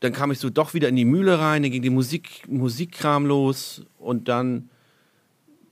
Dann 0.00 0.12
kam 0.12 0.30
ich 0.30 0.38
so 0.38 0.50
doch 0.50 0.72
wieder 0.72 0.88
in 0.88 0.94
die 0.94 1.04
Mühle 1.04 1.40
rein, 1.40 1.62
dann 1.62 1.72
ging 1.72 1.82
die 1.82 1.90
Musik, 1.90 2.44
Musikkram 2.46 3.26
los 3.26 3.84
und 3.98 4.28
dann 4.28 4.68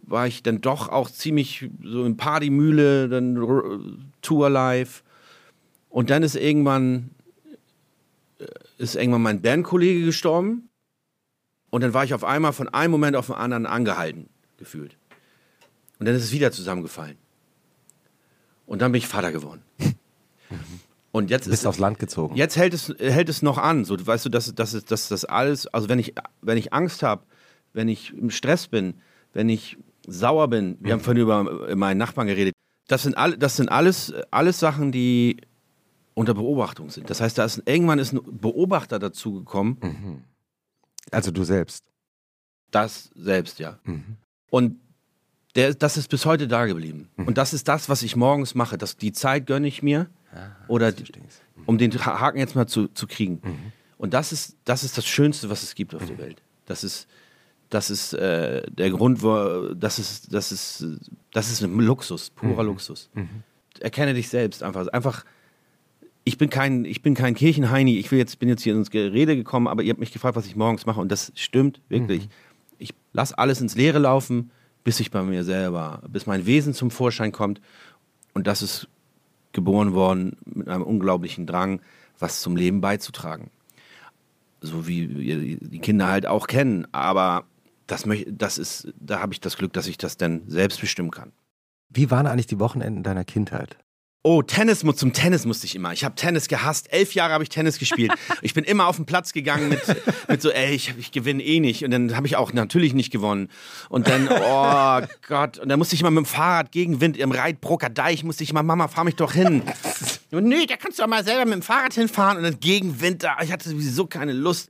war 0.07 0.27
ich 0.27 0.43
dann 0.43 0.61
doch 0.61 0.89
auch 0.89 1.11
ziemlich 1.11 1.71
so 1.83 2.05
in 2.05 2.17
Partymühle, 2.17 3.09
dann 3.09 4.13
Tour 4.23 4.51
live. 4.51 5.03
Und 5.89 6.11
dann 6.11 6.23
ist 6.23 6.37
irgendwann, 6.37 7.11
äh, 8.39 8.47
ist 8.79 8.97
irgendwann 8.97 9.23
mein 9.23 9.43
Bandkollege 9.43 10.05
gestorben. 10.05 10.69
Und 11.71 11.83
dann 11.83 11.95
war 11.95 12.05
ich 12.05 12.15
auf 12.15 12.25
einmal 12.25 12.53
von 12.53 12.69
einem 12.69 12.93
Moment 12.93 13.17
auf 13.17 13.27
den 13.27 13.35
anderen 13.35 13.67
angehalten, 13.67 14.29
gefühlt. 14.59 14.97
Und 15.99 16.07
dann 16.07 16.15
ist 16.15 16.25
es 16.25 16.33
wieder 16.33 16.53
zusammengefallen. 16.53 17.17
Und 18.67 18.83
dann 18.83 18.93
bin 18.93 18.99
ich 18.99 19.09
Vater 19.09 19.33
geworden. 19.33 19.63
Und 21.13 21.31
jetzt 21.31 21.47
Du 21.47 21.51
bist 21.51 21.63
ist 21.63 21.67
aufs 21.67 21.79
Land 21.79 22.01
gezogen. 22.01 22.35
Jetzt 22.35 22.57
hält 22.57 22.75
es, 22.75 22.93
hält 22.99 23.29
es 23.29 23.41
noch 23.41 23.57
an. 23.57 23.85
So, 23.85 23.97
weißt 24.05 24.25
du, 24.25 24.31
dass, 24.31 24.53
dass, 24.53 24.85
dass 24.85 25.09
das 25.09 25.25
alles, 25.25 25.69
also 25.69 25.89
wenn 25.89 26.01
ich, 26.01 26.15
wenn 26.43 26.59
ich 26.59 26.73
Angst 26.73 27.05
habe, 27.05 27.23
wenn 27.73 27.89
ich 27.89 28.13
im 28.13 28.31
Stress 28.31 28.67
bin, 28.67 28.95
wenn 29.33 29.49
ich 29.49 29.77
sauer 30.07 30.49
bin, 30.49 30.77
wir 30.81 30.93
haben 30.93 31.01
vorhin 31.01 31.23
über 31.23 31.75
meinen 31.77 31.99
Nachbarn 31.99 32.27
geredet, 32.27 32.55
das 32.89 33.03
sind, 33.05 33.17
all, 33.17 33.37
das 33.37 33.57
sind 33.57 33.69
alles, 33.71 34.13
alles 34.31 34.59
Sachen, 34.61 34.93
die 34.93 35.39
unter 36.15 36.35
Beobachtung 36.35 36.91
sind. 36.91 37.09
Das 37.11 37.21
heißt, 37.21 37.39
da 37.39 37.45
ist, 37.45 37.63
irgendwann 37.67 37.99
ist 37.99 38.13
ein 38.13 38.21
Beobachter 38.25 38.99
dazugekommen, 38.99 40.25
Also 41.11 41.31
du 41.31 41.45
selbst. 41.45 41.85
das 42.71 43.11
selbst, 43.15 43.59
ja. 43.59 43.79
Mhm. 43.85 44.17
Und 44.51 44.81
der, 45.57 45.75
das 45.75 45.97
ist 45.97 46.09
bis 46.09 46.27
heute 46.27 46.49
da 46.49 46.67
geblieben. 46.67 47.09
Und 47.17 47.39
das 47.39 47.53
ist 47.55 47.69
das, 47.69 47.89
was 47.89 48.03
ich 48.03 48.17
morgens 48.17 48.55
mache. 48.55 48.77
Das, 48.79 48.97
die 48.97 49.13
Zeit 49.13 49.47
gönne 49.47 49.69
ich 49.69 49.83
mir, 49.83 50.09
oder 50.69 50.91
die, 50.93 51.05
um 51.67 51.79
den 51.79 51.93
Ha- 52.05 52.19
Haken 52.21 52.39
jetzt 52.39 52.57
mal 52.57 52.67
zu, 52.67 52.89
zu 52.89 53.07
kriegen. 53.07 53.41
Und 53.97 54.15
das 54.15 54.33
ist, 54.33 54.57
das 54.65 54.83
ist 54.83 54.99
das 54.99 55.07
Schönste, 55.07 55.49
was 55.51 55.63
es 55.63 55.75
gibt 55.77 55.95
auf 55.95 56.05
der 56.07 56.19
Welt. 56.19 56.43
Das 56.67 56.83
ist, 56.83 57.07
das 57.75 57.91
ist 57.91 58.13
äh, 58.13 58.63
der 58.71 58.91
Grund, 58.91 59.21
wo, 59.21 59.75
das 59.75 59.99
ist, 59.99 60.33
das 60.33 60.53
ist, 60.53 60.87
das 61.33 61.51
ist 61.51 61.61
ein 61.61 61.81
Luxus, 61.81 62.31
purer 62.31 62.63
Luxus. 62.63 63.11
Erkenne 63.81 64.15
dich 64.15 64.29
selbst 64.29 64.63
einfach. 64.63 64.87
Einfach, 64.89 65.25
ich 66.23 66.39
bin 66.39 66.51
kein, 66.51 66.85
ich 66.85 67.03
bin 67.03 67.15
kein 67.15 67.35
Kirchenheini. 67.35 67.99
Ich 67.99 68.13
will 68.13 68.19
jetzt, 68.21 68.39
bin 68.39 68.49
jetzt 68.49 68.63
hier 68.63 68.77
ins 68.77 68.93
Gerede 68.93 69.35
gekommen, 69.35 69.67
aber 69.67 69.83
ihr 69.83 69.91
habt 69.91 69.99
mich 69.99 70.13
gefragt, 70.13 70.37
was 70.37 70.47
ich 70.47 70.55
morgens 70.55 70.87
mache. 70.87 71.01
Und 71.01 71.11
das 71.11 71.33
stimmt 71.35 71.81
wirklich. 71.89 72.29
Ich 72.79 72.95
lasse 73.13 73.37
alles 73.39 73.61
ins 73.61 73.75
Leere 73.75 73.99
laufen, 73.99 74.53
bis 74.85 75.01
ich 75.01 75.11
bei 75.11 75.25
mir 75.25 75.43
selber, 75.43 76.01
bis 76.09 76.27
mein 76.27 76.47
Wesen 76.47 76.75
zum 76.75 76.93
Vorschein 76.93 77.33
kommt. 77.33 77.61
Und 78.35 78.47
das 78.47 78.63
ist 78.63 78.89
geboren 79.53 79.95
worden 79.95 80.37
mit 80.45 80.69
einem 80.69 80.85
unglaublichen 80.85 81.45
Drang, 81.45 81.81
was 82.21 82.41
zum 82.41 82.55
Leben 82.55 82.81
beizutragen. 82.81 83.51
So 84.61 84.87
wie 84.87 85.19
wir 85.19 85.59
die 85.59 85.79
Kinder 85.81 86.07
halt 86.07 86.27
auch 86.27 86.47
kennen. 86.47 86.87
Aber 86.93 87.47
das, 87.87 88.05
das 88.27 88.59
ist, 88.59 88.89
da 88.99 89.21
habe 89.21 89.33
ich 89.33 89.41
das 89.41 89.57
Glück, 89.57 89.73
dass 89.73 89.87
ich 89.87 89.99
das 89.99 90.17
dann 90.17 90.43
selbst 90.49 90.81
bestimmen 90.81 91.11
kann. 91.11 91.33
Wie 91.89 92.11
waren 92.11 92.27
eigentlich 92.27 92.47
die 92.47 92.59
Wochenenden 92.59 93.03
deiner 93.03 93.25
Kindheit? 93.25 93.77
Oh, 94.27 94.41
Tennis, 94.41 94.83
zum 94.97 95.13
Tennis 95.13 95.45
musste 95.45 95.67
ich 95.67 95.75
immer. 95.77 95.93
Ich 95.93 96.03
habe 96.03 96.15
Tennis 96.15 96.49
gehasst. 96.49 96.91
Elf 96.91 97.13
Jahre 97.13 97.35
habe 97.35 97.45
ich 97.45 97.51
Tennis 97.51 97.79
gespielt. 97.79 98.11
Ich 98.41 98.55
bin 98.55 98.65
immer 98.65 98.87
auf 98.87 98.97
den 98.97 99.05
Platz 99.05 99.33
gegangen 99.33 99.69
mit, 99.69 99.81
mit 100.29 100.41
so, 100.41 100.51
ey, 100.51 100.75
ich, 100.75 100.95
ich 100.99 101.13
gewinne 101.13 101.43
eh 101.43 101.61
nicht. 101.61 101.85
Und 101.85 101.91
dann 101.91 102.17
habe 102.17 102.27
ich 102.27 102.37
auch 102.37 102.53
natürlich 102.53 102.95
nicht 102.95 103.11
gewonnen. 103.11 103.49
Und 103.91 104.09
dann, 104.09 104.29
oh 104.29 105.07
Gott, 105.29 105.59
und 105.59 105.69
dann 105.69 105.79
musste 105.79 105.95
ich 105.95 106.01
immer 106.01 106.11
mit 106.11 106.25
dem 106.25 106.27
Fahrrad 106.27 106.73
gegen 106.73 107.03
Wind 107.03 107.19
im 107.19 107.33
Reitbrucker 107.33 107.91
Deich, 107.91 108.25
musste 108.25 108.45
ich 108.45 108.53
mal, 108.55 108.63
Mama, 108.63 108.89
fahr 108.89 109.05
mich 109.05 109.17
doch 109.17 109.33
hin. 109.33 109.63
Und 110.31 110.45
nee, 110.47 110.67
da 110.67 110.77
kannst 110.77 110.99
du 110.99 111.03
doch 111.03 111.09
mal 111.09 111.23
selber 111.23 111.45
mit 111.45 111.55
dem 111.55 111.63
Fahrrad 111.63 111.95
hinfahren. 111.95 112.39
Und 112.39 112.45
dann 112.45 112.59
gegen 112.59 113.01
Wind, 113.01 113.23
da, 113.23 113.37
ich 113.43 113.53
hatte 113.53 113.69
sowieso 113.69 114.07
keine 114.07 114.33
Lust. 114.33 114.69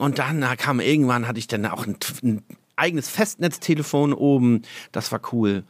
Und 0.00 0.18
dann 0.18 0.40
kam 0.56 0.80
irgendwann, 0.80 1.28
hatte 1.28 1.38
ich 1.38 1.46
dann 1.46 1.66
auch 1.66 1.86
ein, 1.86 1.96
ein 2.22 2.42
eigenes 2.76 3.08
Festnetztelefon 3.08 4.12
oben. 4.12 4.62
Das 4.92 5.12
war 5.12 5.20
cool. 5.32 5.64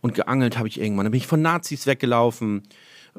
Und 0.00 0.14
geangelt 0.14 0.56
habe 0.58 0.68
ich 0.68 0.80
irgendwann. 0.80 1.04
Dann 1.04 1.12
bin 1.12 1.18
ich 1.18 1.26
von 1.26 1.42
Nazis 1.42 1.86
weggelaufen 1.86 2.62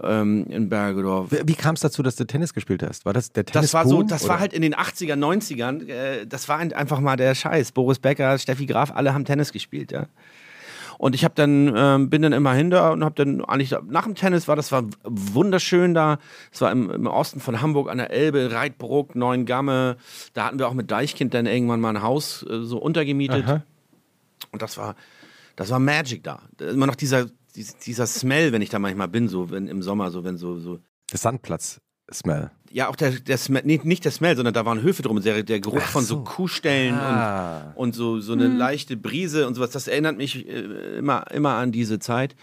ähm, 0.01 0.45
in 0.49 0.69
Bergedorf. 0.69 1.31
Wie, 1.31 1.41
wie 1.45 1.53
kam 1.55 1.75
es 1.75 1.81
dazu, 1.81 2.01
dass 2.03 2.15
du 2.15 2.25
Tennis 2.25 2.53
gespielt 2.53 2.81
hast? 2.83 3.05
War 3.05 3.13
das 3.13 3.31
der 3.31 3.45
Tennis? 3.45 3.71
Das 3.71 3.73
war 3.73 3.87
so, 3.87 4.03
das 4.03 4.27
war 4.27 4.39
halt 4.39 4.53
in 4.53 4.61
den 4.61 4.73
80er, 4.75 5.15
90ern, 5.15 5.87
äh, 5.87 6.25
das 6.25 6.49
war 6.49 6.57
ein- 6.57 6.73
einfach 6.73 6.99
mal 6.99 7.15
der 7.15 7.35
Scheiß. 7.35 7.71
Boris 7.73 7.99
Becker, 7.99 8.37
Steffi 8.39 8.65
Graf, 8.65 8.91
alle 8.91 9.13
haben 9.13 9.23
Tennis 9.25 9.51
gespielt, 9.51 9.91
ja. 9.91 10.07
Und 11.03 11.15
ich 11.15 11.25
habe 11.25 11.33
dann 11.35 11.73
ähm, 11.75 12.09
bin 12.09 12.21
dann 12.21 12.31
immer 12.31 12.53
hin 12.53 12.69
da 12.69 12.91
und 12.93 13.03
habe 13.03 13.13
dann 13.15 13.43
eigentlich 13.43 13.75
nach 13.89 14.05
dem 14.05 14.15
Tennis 14.15 14.47
war 14.47 14.55
das 14.55 14.71
war 14.71 14.85
wunderschön 15.03 15.93
da. 15.93 16.17
Es 16.49 16.61
war 16.61 16.71
im, 16.71 16.89
im 16.89 17.07
Osten 17.07 17.41
von 17.41 17.61
Hamburg 17.61 17.89
an 17.89 17.97
der 17.97 18.09
Elbe, 18.11 18.53
Reitbruck, 18.53 19.13
Neuengamme. 19.13 19.97
Da 20.33 20.45
hatten 20.45 20.59
wir 20.59 20.67
auch 20.69 20.73
mit 20.73 20.91
Deichkind 20.91 21.33
dann 21.33 21.45
irgendwann 21.45 21.81
mal 21.81 21.89
ein 21.89 22.01
Haus 22.01 22.45
äh, 22.49 22.63
so 22.63 22.77
untergemietet. 22.77 23.43
Aha. 23.45 23.63
Und 24.51 24.61
das 24.61 24.77
war, 24.77 24.95
das 25.57 25.69
war 25.71 25.79
Magic 25.79 26.23
da. 26.23 26.39
Immer 26.61 26.87
noch 26.87 26.95
dieser, 26.95 27.25
dies- 27.53 27.75
dieser 27.79 28.07
Smell, 28.07 28.53
wenn 28.53 28.61
ich 28.61 28.69
da 28.69 28.79
manchmal 28.79 29.09
bin, 29.09 29.27
so 29.27 29.51
wenn 29.51 29.67
im 29.67 29.81
Sommer, 29.83 30.09
so 30.09 30.23
wenn 30.23 30.37
so, 30.37 30.57
so. 30.57 30.79
Der 31.11 31.17
Sandplatz-Smell. 31.19 32.49
Ja, 32.75 32.87
auch 32.89 32.95
der, 32.95 33.11
der 33.11 33.37
Smell, 33.37 33.61
nee, 33.65 33.79
nicht 33.83 34.03
der 34.03 34.11
Smell, 34.11 34.35
sondern 34.35 34.53
da 34.55 34.65
waren 34.65 34.81
Höfe 34.81 35.03
drum, 35.03 35.21
der, 35.21 35.43
der 35.43 35.59
Geruch 35.59 35.77
Ach 35.83 35.89
von 35.91 36.03
so, 36.03 36.15
so. 36.15 36.23
Kuhstellen 36.23 36.95
Ah. 36.95 37.71
und, 37.75 37.89
und 37.89 37.95
so, 37.95 38.19
so 38.19 38.33
eine 38.33 38.47
leichte 38.47 38.97
Brise 38.97 39.45
und 39.45 39.53
sowas. 39.53 39.69
Das 39.69 39.87
erinnert 39.87 40.17
mich 40.17 40.47
äh, 40.49 40.97
immer, 40.97 41.29
immer 41.31 41.51
an 41.51 41.71
diese 41.71 41.99
Zeit. 41.99 42.35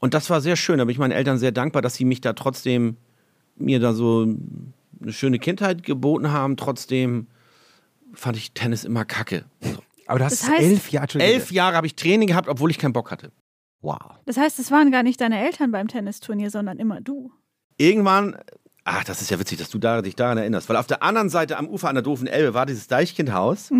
Und 0.00 0.12
das 0.12 0.28
war 0.28 0.42
sehr 0.42 0.56
schön. 0.56 0.76
Da 0.78 0.84
bin 0.84 0.90
ich 0.92 0.98
meinen 0.98 1.12
Eltern 1.12 1.38
sehr 1.38 1.50
dankbar, 1.50 1.80
dass 1.80 1.94
sie 1.94 2.04
mich 2.04 2.20
da 2.20 2.34
trotzdem, 2.34 2.98
mir 3.56 3.80
da 3.80 3.94
so 3.94 4.26
eine 5.00 5.12
schöne 5.14 5.38
Kindheit 5.38 5.82
geboten 5.82 6.30
haben. 6.30 6.58
Trotzdem 6.58 7.26
fand 8.12 8.36
ich 8.36 8.52
Tennis 8.52 8.84
immer 8.84 9.06
kacke. 9.06 9.46
Aber 10.06 10.18
du 10.18 10.26
hast 10.26 10.42
Das 10.42 10.50
heißt- 10.50 10.58
elf 10.60 10.90
Jahre. 10.90 11.18
Elf 11.20 11.50
Jahre 11.50 11.76
habe 11.76 11.86
ich 11.86 11.96
Training 11.96 12.28
gehabt, 12.28 12.48
obwohl 12.48 12.70
ich 12.70 12.76
keinen 12.78 12.92
Bock 12.92 13.10
hatte. 13.10 13.32
Wow. 13.80 13.98
Das 14.26 14.36
heißt, 14.36 14.58
es 14.58 14.70
waren 14.70 14.90
gar 14.90 15.02
nicht 15.02 15.22
deine 15.22 15.42
Eltern 15.42 15.70
beim 15.70 15.88
Tennisturnier, 15.88 16.50
sondern 16.50 16.78
immer 16.78 17.00
du. 17.00 17.32
irgendwann, 17.78 18.36
ach, 18.84 19.04
das 19.04 19.22
ist 19.22 19.30
ja 19.30 19.38
witzig, 19.38 19.58
dass 19.58 19.70
du 19.70 19.78
da, 19.78 20.02
dich 20.02 20.16
daran 20.16 20.38
erinnerst, 20.38 20.68
weil 20.68 20.76
auf 20.76 20.86
der 20.86 21.02
anderen 21.02 21.30
Seite 21.30 21.56
am 21.56 21.68
Ufer 21.68 21.88
an 21.88 21.94
der 21.94 22.02
doofen 22.02 22.26
Elbe 22.26 22.54
war 22.54 22.66
dieses 22.66 22.86
Deichkindhaus 22.86 23.70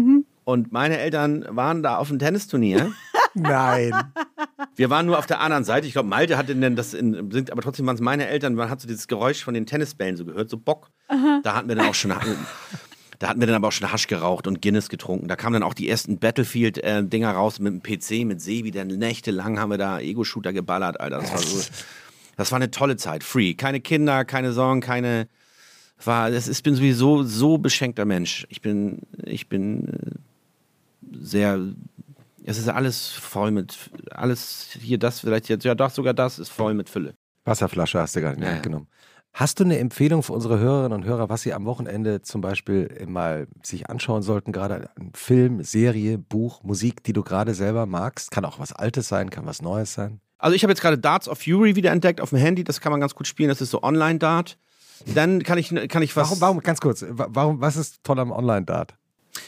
und 0.45 0.73
meine 0.73 0.99
Eltern 0.99 1.45
waren 1.49 1.83
da 1.83 1.97
auf 1.97 2.09
dem 2.09 2.19
Tennisturnier. 2.19 2.93
Nein. 3.35 3.93
Wir 4.77 4.91
waren 4.91 5.07
nur 5.07 5.19
auf 5.19 5.27
der 5.27 5.41
anderen 5.41 5.65
Seite. 5.65 5.87
Ich 5.87 5.93
glaube, 5.95 6.09
Malte 6.09 6.37
hatte 6.37 6.55
denn 6.55 6.77
das 6.77 6.95
in, 6.95 7.31
sind, 7.31 7.51
aber 7.51 7.63
trotzdem 7.63 7.87
waren 7.87 7.97
es 7.97 8.01
meine 8.01 8.29
Eltern. 8.29 8.55
Man 8.55 8.71
hat 8.71 8.81
so 8.81 8.87
dieses 8.87 9.09
Geräusch 9.09 9.43
von 9.43 9.55
den 9.55 9.67
Tennisbällen 9.67 10.17
so 10.17 10.25
gehört, 10.25 10.51
so 10.51 10.57
Bock. 10.57 10.91
Da 11.43 11.55
hatten 11.55 11.69
wir 11.69 11.75
dann 11.75 11.87
auch 11.89 11.95
schon, 11.95 12.13
da 13.19 13.29
hatten 13.29 13.41
wir 13.41 13.47
dann 13.47 13.57
aber 13.57 13.69
auch 13.69 13.73
schon 13.73 13.91
Hasch 13.91 14.07
geraucht 14.07 14.47
und 14.47 14.63
Guinness 14.63 14.89
getrunken. 14.89 15.27
Da 15.29 15.37
kamen 15.37 15.55
dann 15.55 15.63
auch 15.63 15.75
die 15.75 15.89
ersten 15.89 16.19
Battlefield-Dinger 16.19 17.33
raus 17.33 17.59
mit 17.59 17.73
dem 17.73 17.83
PC, 17.83 18.25
mit 18.25 18.41
Sebi. 18.41 18.71
Dann 18.71 18.89
nächtelang 18.89 19.59
haben 19.59 19.71
wir 19.71 19.79
da 19.79 19.99
Ego-Shooter 19.99 20.53
geballert, 20.53 21.01
Alter. 21.01 21.19
Das 21.19 21.33
war 21.33 21.39
so, 21.39 21.61
das 22.37 22.53
war 22.53 22.57
eine 22.57 22.71
tolle 22.71 22.97
Zeit. 22.97 23.25
Free. 23.25 23.55
Keine 23.55 23.81
Kinder, 23.81 24.25
keine 24.25 24.53
Sorgen, 24.53 24.81
keine, 24.81 25.29
war, 26.03 26.31
das 26.31 26.49
ist, 26.49 26.59
ich 26.59 26.63
bin 26.63 26.75
sowieso 26.75 27.23
so 27.23 27.59
beschenkter 27.59 28.05
Mensch. 28.05 28.47
Ich 28.51 28.61
bin, 28.61 29.03
ich 29.23 29.49
bin 29.49 29.89
äh, 29.89 31.17
sehr, 31.17 31.61
es 32.45 32.59
ist 32.59 32.69
alles 32.69 33.09
voll 33.09 33.51
mit, 33.51 33.91
alles 34.11 34.77
hier, 34.81 34.99
das 34.99 35.21
vielleicht 35.21 35.49
jetzt, 35.49 35.65
ja 35.65 35.75
doch, 35.75 35.91
sogar 35.91 36.15
das 36.15 36.39
ist 36.39 36.51
voll 36.51 36.75
mit 36.75 36.89
Fülle. 36.89 37.15
Wasserflasche 37.45 38.01
hast 38.01 38.17
du 38.17 38.21
gerade 38.21 38.43
ja. 38.43 38.59
genommen. 38.59 38.89
Hast 39.33 39.59
du 39.59 39.65
eine 39.65 39.79
Empfehlung 39.81 40.23
für 40.23 40.33
unsere 40.33 40.61
Hörerinnen 40.61 40.93
und 40.93 41.05
Hörer, 41.05 41.29
was 41.29 41.43
sie 41.43 41.53
am 41.53 41.65
Wochenende 41.65 42.23
zum 42.23 42.41
Beispiel 42.41 43.05
mal 43.09 43.49
sich 43.65 43.91
anschauen 43.91 44.23
sollten? 44.23 44.53
Gerade 44.53 44.91
ein 44.97 45.11
Film, 45.13 45.65
Serie, 45.65 46.19
Buch, 46.19 46.63
Musik, 46.63 47.03
die 47.03 47.13
du 47.13 47.25
gerade 47.25 47.53
selber 47.53 47.85
magst? 47.85 48.31
Kann 48.31 48.45
auch 48.45 48.61
was 48.61 48.73
Altes 48.73 49.09
sein, 49.09 49.31
kann 49.31 49.45
was 49.45 49.61
Neues 49.61 49.93
sein. 49.93 50.21
Also 50.45 50.55
ich 50.57 50.63
habe 50.63 50.73
jetzt 50.73 50.83
gerade 50.83 50.99
Darts 50.99 51.27
of 51.29 51.39
Fury 51.39 51.75
wieder 51.75 51.91
entdeckt 51.91 52.21
auf 52.21 52.29
dem 52.31 52.39
Handy, 52.39 52.65
das 52.65 52.81
kann 52.83 52.93
man 52.93 53.01
ganz 53.01 53.15
gut 53.15 53.27
spielen, 53.27 53.49
das 53.49 53.61
ist 53.63 53.71
so 53.71 53.83
Online-Dart. 53.83 54.59
Dann 55.15 55.43
kann 55.43 55.57
ich, 55.59 55.75
kann 55.89 56.03
ich 56.03 56.15
was. 56.17 56.29
Warum, 56.29 56.41
warum, 56.43 56.61
ganz 56.61 56.81
kurz, 56.81 57.03
wa- 57.09 57.29
warum, 57.31 57.61
was 57.63 57.77
ist 57.77 58.05
toll 58.05 58.19
am 58.19 58.31
Online-Dart? 58.31 58.95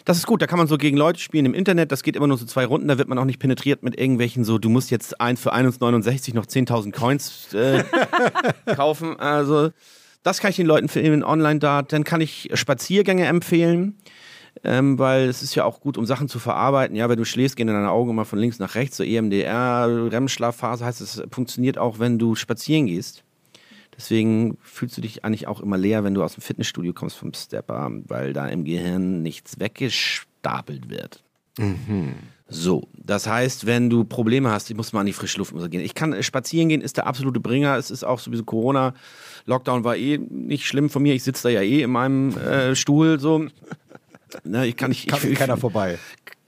Das 0.06 0.16
ist 0.16 0.26
gut, 0.26 0.40
da 0.40 0.46
kann 0.46 0.58
man 0.58 0.66
so 0.68 0.78
gegen 0.78 0.96
Leute 0.96 1.20
spielen 1.20 1.44
im 1.44 1.52
Internet, 1.54 1.92
das 1.92 2.02
geht 2.02 2.16
immer 2.16 2.26
nur 2.26 2.38
so 2.38 2.46
zwei 2.46 2.64
Runden, 2.64 2.88
da 2.88 2.96
wird 2.96 3.08
man 3.08 3.18
auch 3.18 3.24
nicht 3.26 3.38
penetriert 3.38 3.82
mit 3.82 3.98
irgendwelchen 4.00 4.42
so, 4.44 4.58
du 4.58 4.68
musst 4.70 4.90
jetzt 4.90 5.20
ein 5.20 5.36
für 5.36 5.54
1,69 5.54 6.34
noch 6.34 6.46
10.000 6.46 6.92
Coins 6.92 7.52
äh, 7.52 7.84
kaufen. 8.74 9.20
Also 9.20 9.70
das 10.22 10.40
kann 10.40 10.50
ich 10.50 10.56
den 10.56 10.66
Leuten 10.66 10.88
für 10.88 11.00
in 11.00 11.22
Online-Dart. 11.22 11.92
Dann 11.92 12.02
kann 12.04 12.20
ich 12.20 12.50
Spaziergänge 12.54 13.26
empfehlen, 13.26 13.98
ähm, 14.64 14.98
weil 14.98 15.28
es 15.28 15.42
ist 15.42 15.54
ja 15.54 15.64
auch 15.64 15.80
gut, 15.80 15.98
um 15.98 16.06
Sachen 16.06 16.28
zu 16.28 16.38
verarbeiten. 16.38 16.96
Ja, 16.96 17.08
wenn 17.08 17.18
du 17.18 17.24
schläfst, 17.24 17.56
gehen 17.56 17.66
deine 17.66 17.90
Augen 17.90 18.10
immer 18.10 18.24
von 18.24 18.38
links 18.38 18.58
nach 18.58 18.74
rechts, 18.74 18.96
so 18.96 19.04
EMDR, 19.04 20.10
REM-Schlafphase 20.10 20.84
heißt 20.84 21.00
es, 21.00 21.22
funktioniert 21.30 21.78
auch, 21.78 21.98
wenn 21.98 22.18
du 22.18 22.34
spazieren 22.34 22.86
gehst. 22.86 23.24
Deswegen 23.96 24.58
fühlst 24.62 24.96
du 24.96 25.00
dich 25.00 25.24
eigentlich 25.24 25.46
auch 25.46 25.60
immer 25.60 25.78
leer, 25.78 26.04
wenn 26.04 26.14
du 26.14 26.22
aus 26.22 26.34
dem 26.34 26.42
Fitnessstudio 26.42 26.92
kommst 26.92 27.16
vom 27.16 27.32
Stepper, 27.32 27.90
weil 28.06 28.32
da 28.32 28.46
im 28.46 28.64
Gehirn 28.64 29.22
nichts 29.22 29.58
weggestapelt 29.58 30.90
wird. 30.90 31.22
So, 32.48 32.86
das 32.94 33.26
heißt, 33.26 33.66
wenn 33.66 33.90
du 33.90 34.04
Probleme 34.04 34.50
hast, 34.50 34.70
ich 34.70 34.76
muss 34.76 34.92
mal 34.92 35.00
an 35.00 35.06
die 35.06 35.12
frische 35.12 35.38
Luft 35.38 35.52
gehen. 35.70 35.80
Ich 35.80 35.94
kann 35.94 36.12
äh, 36.12 36.22
spazieren 36.22 36.68
gehen, 36.68 36.80
ist 36.80 36.96
der 36.96 37.06
absolute 37.06 37.40
Bringer. 37.40 37.76
Es 37.76 37.90
ist 37.90 38.04
auch 38.04 38.20
sowieso 38.20 38.44
Corona. 38.44 38.94
Lockdown 39.46 39.82
war 39.82 39.96
eh 39.96 40.18
nicht 40.18 40.66
schlimm 40.66 40.88
von 40.88 41.02
mir. 41.02 41.14
Ich 41.14 41.24
sitze 41.24 41.44
da 41.44 41.48
ja 41.48 41.62
eh 41.62 41.82
in 41.82 41.90
meinem 41.90 42.36
äh, 42.36 42.76
Stuhl 42.76 43.18
so. 43.18 43.46
Ne, 44.44 44.66
ich 44.66 44.76
kann 44.76 44.90
nicht. 44.90 45.08
Kann 45.08 45.20
ich, 45.22 45.38
keiner 45.38 45.56
vorbei. 45.56 45.98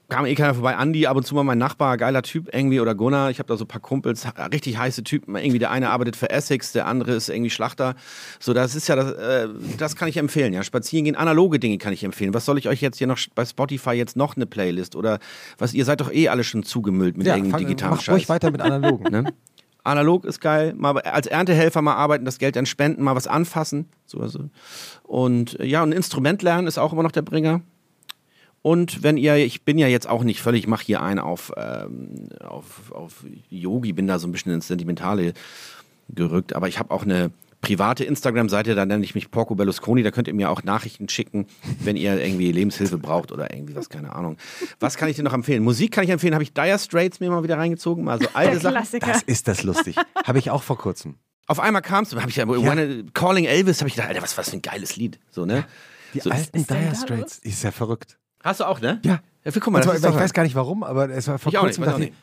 kam 0.09 0.25
eh 0.25 0.35
keiner 0.35 0.53
vorbei. 0.53 0.75
Andi, 0.75 1.05
ab 1.07 1.15
und 1.17 1.25
zu 1.25 1.35
mal 1.35 1.43
mein 1.43 1.57
Nachbar, 1.57 1.95
geiler 1.97 2.21
Typ 2.23 2.49
irgendwie 2.53 2.79
oder 2.79 2.95
Gunnar. 2.95 3.29
Ich 3.29 3.39
habe 3.39 3.47
da 3.47 3.55
so 3.57 3.63
ein 3.65 3.67
paar 3.67 3.79
Kumpels, 3.81 4.25
richtig 4.51 4.77
heiße 4.77 5.03
Typen. 5.03 5.35
Irgendwie 5.35 5.59
der 5.59 5.71
eine 5.71 5.89
arbeitet 5.91 6.15
für 6.15 6.29
Essex, 6.29 6.71
der 6.71 6.87
andere 6.87 7.13
ist 7.13 7.29
irgendwie 7.29 7.49
Schlachter. 7.49 7.95
So, 8.39 8.53
das 8.53 8.75
ist 8.75 8.87
ja, 8.87 8.95
das, 8.95 9.11
äh, 9.13 9.47
das 9.77 9.95
kann 9.95 10.07
ich 10.09 10.17
empfehlen. 10.17 10.51
Ja, 10.53 10.63
spazieren 10.63 11.05
gehen, 11.05 11.15
analoge 11.15 11.59
Dinge 11.59 11.77
kann 11.77 11.93
ich 11.93 12.03
empfehlen. 12.03 12.33
Was 12.33 12.45
soll 12.45 12.57
ich 12.57 12.67
euch 12.67 12.81
jetzt 12.81 12.97
hier 12.97 13.07
noch 13.07 13.19
bei 13.35 13.45
Spotify 13.45 13.91
jetzt 13.91 14.15
noch 14.17 14.35
eine 14.35 14.45
Playlist 14.45 14.95
oder 14.95 15.19
was? 15.57 15.73
Ihr 15.73 15.85
seid 15.85 16.01
doch 16.01 16.11
eh 16.11 16.27
alle 16.29 16.43
schon 16.43 16.63
zugemüllt 16.63 17.17
mit 17.17 17.27
Ja, 17.27 17.35
irgendeinem 17.35 17.59
digitalen 17.67 17.95
mach 17.95 18.01
Scheiß. 18.01 18.15
ruhig 18.15 18.29
weiter 18.29 18.51
mit 18.51 18.61
analogen. 18.61 19.05
Ne? 19.11 19.33
Analog 19.89 20.25
ist 20.25 20.39
geil, 20.39 20.73
mal 20.77 20.97
als 20.99 21.27
Erntehelfer 21.27 21.81
mal 21.81 21.95
arbeiten, 21.95 22.25
das 22.25 22.39
Geld 22.39 22.55
dann 22.55 22.65
spenden, 22.65 23.03
mal 23.03 23.15
was 23.15 23.27
anfassen. 23.27 23.89
So, 24.05 24.19
also. 24.19 24.49
Und 25.03 25.59
äh, 25.59 25.65
ja, 25.65 25.83
ein 25.83 25.91
Instrument 25.91 26.41
lernen 26.41 26.67
ist 26.67 26.77
auch 26.77 26.93
immer 26.93 27.03
noch 27.03 27.11
der 27.11 27.21
Bringer. 27.21 27.61
Und 28.61 29.03
wenn 29.03 29.17
ihr, 29.17 29.35
ich 29.37 29.63
bin 29.63 29.77
ja 29.77 29.87
jetzt 29.87 30.09
auch 30.09 30.23
nicht 30.23 30.41
völlig, 30.41 30.63
ich 30.63 30.67
mache 30.67 30.85
hier 30.85 31.01
einen 31.01 31.19
auf, 31.19 31.53
ähm, 31.55 32.29
auf, 32.41 32.91
auf 32.91 33.25
Yogi, 33.49 33.93
bin 33.93 34.07
da 34.07 34.19
so 34.19 34.27
ein 34.27 34.31
bisschen 34.31 34.53
ins 34.53 34.67
Sentimentale 34.67 35.33
gerückt, 36.09 36.53
aber 36.53 36.67
ich 36.67 36.79
habe 36.79 36.91
auch 36.91 37.03
eine 37.03 37.31
private 37.61 38.03
Instagram-Seite, 38.05 38.75
da 38.75 38.85
nenne 38.85 39.03
ich 39.03 39.15
mich 39.15 39.31
Porco 39.31 39.55
Berlusconi, 39.55 40.03
da 40.03 40.11
könnt 40.11 40.27
ihr 40.27 40.33
mir 40.33 40.49
auch 40.49 40.63
Nachrichten 40.63 41.09
schicken, 41.09 41.47
wenn 41.81 41.95
ihr 41.97 42.19
irgendwie 42.19 42.51
Lebenshilfe 42.51 42.97
braucht 42.97 43.31
oder 43.31 43.53
irgendwie 43.53 43.75
was, 43.75 43.89
keine 43.89 44.13
Ahnung. 44.15 44.37
Was 44.79 44.97
kann 44.97 45.09
ich 45.09 45.15
dir 45.17 45.23
noch 45.23 45.33
empfehlen? 45.33 45.63
Musik 45.63 45.91
kann 45.91 46.03
ich 46.03 46.09
empfehlen, 46.09 46.33
habe 46.33 46.43
ich 46.43 46.53
Dire 46.53 46.79
Straits 46.79 47.19
mir 47.19 47.29
mal 47.29 47.43
wieder 47.43 47.57
reingezogen, 47.57 48.03
mal 48.03 48.19
so 48.21 48.27
alte 48.33 48.59
Der 48.59 48.81
Sachen. 48.81 48.99
Das 49.01 49.21
ist 49.23 49.47
das 49.47 49.63
lustig. 49.63 49.95
Habe 50.23 50.39
ich 50.39 50.49
auch 50.51 50.63
vor 50.63 50.77
kurzem. 50.77 51.15
Auf 51.47 51.59
einmal 51.59 51.81
kam's, 51.81 52.15
habe 52.15 52.29
ich 52.29 52.35
ja, 52.35 52.45
Calling 53.13 53.45
Elvis, 53.45 53.79
habe 53.81 53.87
ich 53.89 53.95
gedacht, 53.95 54.09
Alter, 54.09 54.21
was, 54.21 54.37
was 54.37 54.49
für 54.51 54.57
ein 54.57 54.61
geiles 54.61 54.95
Lied. 54.95 55.19
So, 55.31 55.45
ne? 55.45 55.65
Die 56.13 56.19
So, 56.19 56.29
alten 56.29 56.65
Dire 56.65 56.89
da 56.91 56.95
Straits. 56.95 57.39
Ist 57.39 57.63
ja 57.63 57.71
verrückt. 57.71 58.17
Hast 58.43 58.59
du 58.59 58.65
auch, 58.65 58.79
ne? 58.79 58.99
Ja. 59.03 59.19
Ja, 59.43 59.51
guck 59.51 59.71
mal, 59.71 59.81
zwar, 59.81 59.93
das 59.93 60.03
ist 60.03 60.09
ich 60.09 60.15
weiß 60.15 60.33
gar 60.33 60.43
nicht 60.43 60.55
warum, 60.55 60.83
aber 60.83 61.09
es 61.09 61.27
war 61.27 61.39
vor 61.39 61.51
ich 61.51 61.57
kurzem. 61.57 61.83
auch 61.85 61.97
nicht. 61.97 62.13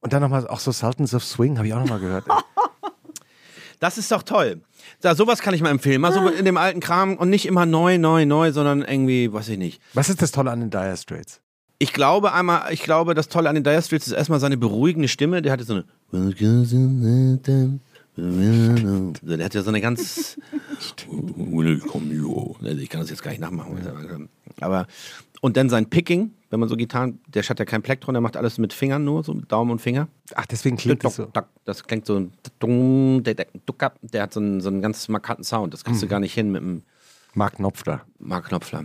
Und 0.00 0.12
dann 0.12 0.22
nochmal 0.22 0.46
auch 0.46 0.60
so 0.60 0.72
Sultans 0.72 1.14
of 1.14 1.24
Swing, 1.24 1.58
habe 1.58 1.66
ich 1.66 1.74
auch 1.74 1.80
nochmal 1.80 2.00
gehört. 2.00 2.24
Das 3.80 3.98
ist 3.98 4.10
doch 4.10 4.22
toll. 4.22 4.62
Da, 5.00 5.14
sowas 5.14 5.40
kann 5.40 5.54
ich 5.54 5.62
mal 5.62 5.70
empfehlen. 5.70 6.00
Mal 6.00 6.12
so 6.12 6.26
in 6.28 6.44
dem 6.44 6.56
alten 6.56 6.80
Kram 6.80 7.16
und 7.16 7.30
nicht 7.30 7.46
immer 7.46 7.66
neu, 7.66 7.98
neu, 7.98 8.26
neu, 8.26 8.52
sondern 8.52 8.82
irgendwie, 8.82 9.32
weiß 9.32 9.48
ich 9.50 9.58
nicht. 9.58 9.80
Was 9.94 10.08
ist 10.08 10.22
das 10.22 10.32
Tolle 10.32 10.50
an 10.50 10.60
den 10.60 10.70
Dire 10.70 10.96
Straits? 10.96 11.40
Ich 11.78 11.92
glaube 11.92 12.32
einmal, 12.32 12.72
ich 12.72 12.82
glaube, 12.82 13.14
das 13.14 13.28
Tolle 13.28 13.48
an 13.48 13.54
den 13.54 13.64
Dire 13.64 13.82
Straits 13.82 14.08
ist 14.08 14.12
erstmal 14.12 14.40
seine 14.40 14.56
beruhigende 14.56 15.08
Stimme. 15.08 15.42
Der 15.42 15.52
hatte 15.52 15.64
so 15.64 15.74
eine. 15.74 15.84
Der 19.22 19.44
hat 19.44 19.54
ja 19.54 19.62
so 19.62 19.68
eine 19.68 19.80
ganz. 19.80 20.38
Ich 20.80 20.94
kann 22.88 23.00
das 23.00 23.10
jetzt 23.10 23.22
gar 23.22 23.30
nicht 23.30 23.40
nachmachen. 23.40 24.28
Aber. 24.60 24.86
Und 25.40 25.56
dann 25.56 25.68
sein 25.68 25.88
Picking, 25.88 26.32
wenn 26.50 26.60
man 26.60 26.68
so 26.68 26.76
Gitarren, 26.76 27.20
der 27.28 27.42
hat 27.42 27.58
ja 27.58 27.64
kein 27.64 27.82
Plektron, 27.82 28.14
der 28.14 28.20
macht 28.20 28.36
alles 28.36 28.58
mit 28.58 28.72
Fingern 28.72 29.04
nur, 29.04 29.22
so 29.22 29.34
mit 29.34 29.50
Daumen 29.52 29.70
und 29.70 29.80
Finger. 29.80 30.08
Ach, 30.34 30.46
deswegen 30.46 30.76
klingt 30.76 31.04
das 31.04 31.16
so. 31.16 31.30
Das 31.64 31.84
klingt 31.84 32.06
so. 32.06 32.16
ein 32.16 33.22
Der, 33.24 33.34
der, 33.34 34.22
hat 34.22 34.32
so 34.32 34.40
einen, 34.40 34.60
so 34.60 34.68
einen 34.68 34.80
ganz 34.80 35.08
markanten 35.08 35.44
Sound. 35.44 35.74
Das 35.74 35.84
kriegst 35.84 36.02
du 36.02 36.08
gar 36.08 36.20
nicht 36.20 36.34
hin 36.34 36.50
mit 36.50 36.62
einem 36.62 36.82
Mark 37.34 37.56
Knopfler. 37.56 38.02
Mark 38.18 38.46
Knopfler. 38.48 38.84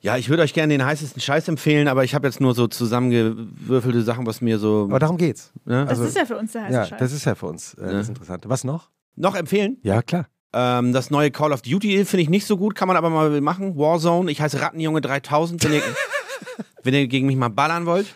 Ja, 0.00 0.16
ich 0.16 0.28
würde 0.28 0.42
euch 0.42 0.52
gerne 0.52 0.74
den 0.74 0.84
heißesten 0.84 1.20
Scheiß 1.20 1.46
empfehlen, 1.48 1.86
aber 1.86 2.02
ich 2.02 2.14
habe 2.14 2.26
jetzt 2.26 2.40
nur 2.40 2.54
so 2.54 2.66
zusammengewürfelte 2.66 4.02
Sachen, 4.02 4.26
was 4.26 4.40
mir 4.40 4.58
so. 4.58 4.84
Aber 4.88 4.98
darum 4.98 5.16
geht's. 5.16 5.52
Ne? 5.64 5.86
Das 5.88 5.98
ist 6.00 6.16
ja 6.16 6.24
für 6.24 6.36
uns 6.36 6.52
der 6.52 6.64
heiße 6.64 6.74
Ja, 6.74 6.86
Scheiß. 6.86 6.98
das 6.98 7.12
ist 7.12 7.24
ja 7.24 7.34
für 7.34 7.46
uns 7.46 7.74
äh, 7.74 7.92
das 7.92 8.08
Interessante. 8.08 8.48
Was 8.48 8.64
noch? 8.64 8.90
Noch 9.14 9.34
empfehlen? 9.36 9.78
Ja, 9.82 10.02
klar. 10.02 10.26
Ähm, 10.54 10.92
das 10.92 11.10
neue 11.10 11.30
Call 11.30 11.52
of 11.52 11.62
Duty 11.62 12.04
finde 12.04 12.22
ich 12.22 12.28
nicht 12.28 12.46
so 12.46 12.56
gut, 12.56 12.74
kann 12.74 12.88
man 12.88 12.96
aber 12.96 13.10
mal 13.10 13.40
machen. 13.40 13.76
Warzone, 13.76 14.30
ich 14.30 14.40
heiße 14.40 14.60
Rattenjunge 14.60 15.00
3000, 15.00 15.62
wenn 15.64 15.72
ihr, 15.74 15.82
wenn 16.82 16.94
ihr 16.94 17.06
gegen 17.06 17.26
mich 17.26 17.36
mal 17.36 17.48
ballern 17.48 17.86
wollt. 17.86 18.14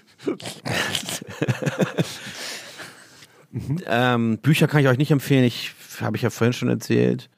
ähm, 3.87 4.39
Bücher 4.39 4.67
kann 4.69 4.81
ich 4.81 4.89
euch 4.89 4.99
nicht 4.99 5.11
empfehlen, 5.11 5.45
ich 5.45 5.73
habe 6.01 6.17
ich 6.17 6.23
ja 6.23 6.31
vorhin 6.31 6.53
schon 6.53 6.69
erzählt. 6.69 7.31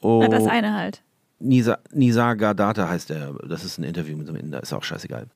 Oh, 0.00 0.20
Na, 0.22 0.28
das 0.28 0.46
eine 0.46 0.74
halt. 0.74 1.02
Nisa, 1.38 1.78
Nisa 1.92 2.34
Gardata 2.34 2.88
heißt 2.88 3.10
er. 3.10 3.34
Das 3.48 3.64
ist 3.64 3.78
ein 3.78 3.84
Interview 3.84 4.16
mit 4.16 4.26
so 4.26 4.32
einem 4.32 4.42
Inder, 4.42 4.62
ist 4.62 4.72
auch 4.72 4.84
scheißegal. 4.84 5.28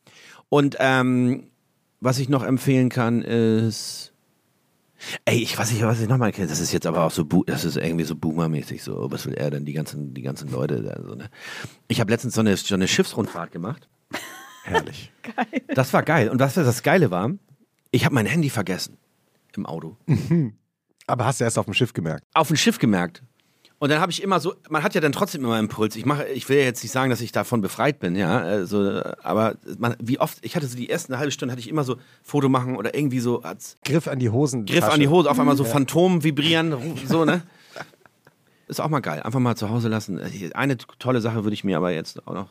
Und 0.48 0.76
ähm, 0.78 1.48
was 2.00 2.18
ich 2.18 2.28
noch 2.28 2.42
empfehlen 2.42 2.90
kann, 2.90 3.22
ist. 3.22 4.12
Ey, 5.24 5.38
ich 5.38 5.58
weiß 5.58 5.72
nicht, 5.72 5.82
was 5.82 6.00
ich 6.00 6.08
nochmal 6.08 6.32
kenne. 6.32 6.48
Das 6.48 6.60
ist 6.60 6.72
jetzt 6.72 6.86
aber 6.86 7.02
auch 7.02 7.10
so, 7.10 7.24
das 7.24 7.64
ist 7.64 7.76
irgendwie 7.76 8.04
so 8.04 8.14
Boomer-mäßig. 8.14 8.82
So, 8.82 9.10
was 9.10 9.26
will 9.26 9.34
er 9.34 9.50
denn, 9.50 9.64
die 9.64 9.72
ganzen, 9.72 10.14
die 10.14 10.22
ganzen 10.22 10.50
Leute 10.50 10.82
da 10.82 11.02
so, 11.02 11.14
ne? 11.14 11.28
Ich 11.88 12.00
habe 12.00 12.10
letztens 12.10 12.34
so 12.34 12.40
eine, 12.40 12.56
so 12.56 12.74
eine 12.74 12.88
Schiffsrundfahrt 12.88 13.52
gemacht. 13.52 13.88
Herrlich. 14.64 15.10
Das 15.74 15.92
war 15.92 16.02
geil. 16.02 16.28
Und 16.28 16.38
was 16.38 16.54
das 16.54 16.82
Geile 16.82 17.10
war, 17.10 17.30
ich 17.90 18.04
habe 18.04 18.14
mein 18.14 18.26
Handy 18.26 18.50
vergessen 18.50 18.98
im 19.56 19.66
Auto. 19.66 19.96
Aber 21.06 21.24
hast 21.24 21.40
du 21.40 21.44
erst 21.44 21.58
auf 21.58 21.64
dem 21.64 21.74
Schiff 21.74 21.92
gemerkt? 21.92 22.24
auf 22.34 22.48
dem 22.48 22.56
Schiff 22.56 22.78
gemerkt. 22.78 23.22
Und 23.78 23.90
dann 23.90 24.00
habe 24.00 24.12
ich 24.12 24.22
immer 24.22 24.40
so, 24.40 24.54
man 24.70 24.82
hat 24.82 24.94
ja 24.94 25.00
dann 25.00 25.12
trotzdem 25.12 25.44
immer 25.44 25.58
Impuls. 25.58 25.96
Ich 25.96 26.06
mache, 26.06 26.26
ich 26.28 26.48
will 26.48 26.58
ja 26.58 26.64
jetzt 26.64 26.82
nicht 26.82 26.92
sagen, 26.92 27.10
dass 27.10 27.20
ich 27.20 27.32
davon 27.32 27.60
befreit 27.60 27.98
bin, 27.98 28.16
ja, 28.16 28.38
also, 28.38 29.02
aber 29.22 29.56
man, 29.78 29.96
wie 30.00 30.20
oft, 30.20 30.38
ich 30.42 30.56
hatte 30.56 30.66
so 30.66 30.76
die 30.76 30.88
ersten 30.88 31.18
halbe 31.18 31.32
Stunde 31.32 31.52
hatte 31.52 31.60
ich 31.60 31.68
immer 31.68 31.84
so 31.84 31.96
Foto 32.22 32.48
machen 32.48 32.76
oder 32.76 32.94
irgendwie 32.94 33.20
so 33.20 33.42
als 33.42 33.76
Griff 33.84 34.08
an 34.08 34.18
die 34.20 34.30
Hosen. 34.30 34.64
Griff 34.64 34.84
an 34.84 35.00
die 35.00 35.08
Hose, 35.08 35.30
auf 35.30 35.38
einmal 35.38 35.56
so 35.56 35.64
Phantom 35.64 36.22
vibrieren, 36.22 36.74
so, 37.06 37.24
ne? 37.24 37.42
Ist 38.68 38.80
auch 38.80 38.88
mal 38.88 39.00
geil. 39.00 39.22
Einfach 39.22 39.40
mal 39.40 39.56
zu 39.56 39.68
Hause 39.68 39.88
lassen. 39.88 40.18
Eine 40.54 40.78
tolle 40.78 41.20
Sache 41.20 41.44
würde 41.44 41.52
ich 41.52 41.64
mir 41.64 41.76
aber 41.76 41.90
jetzt 41.92 42.26
auch 42.26 42.32
noch 42.32 42.48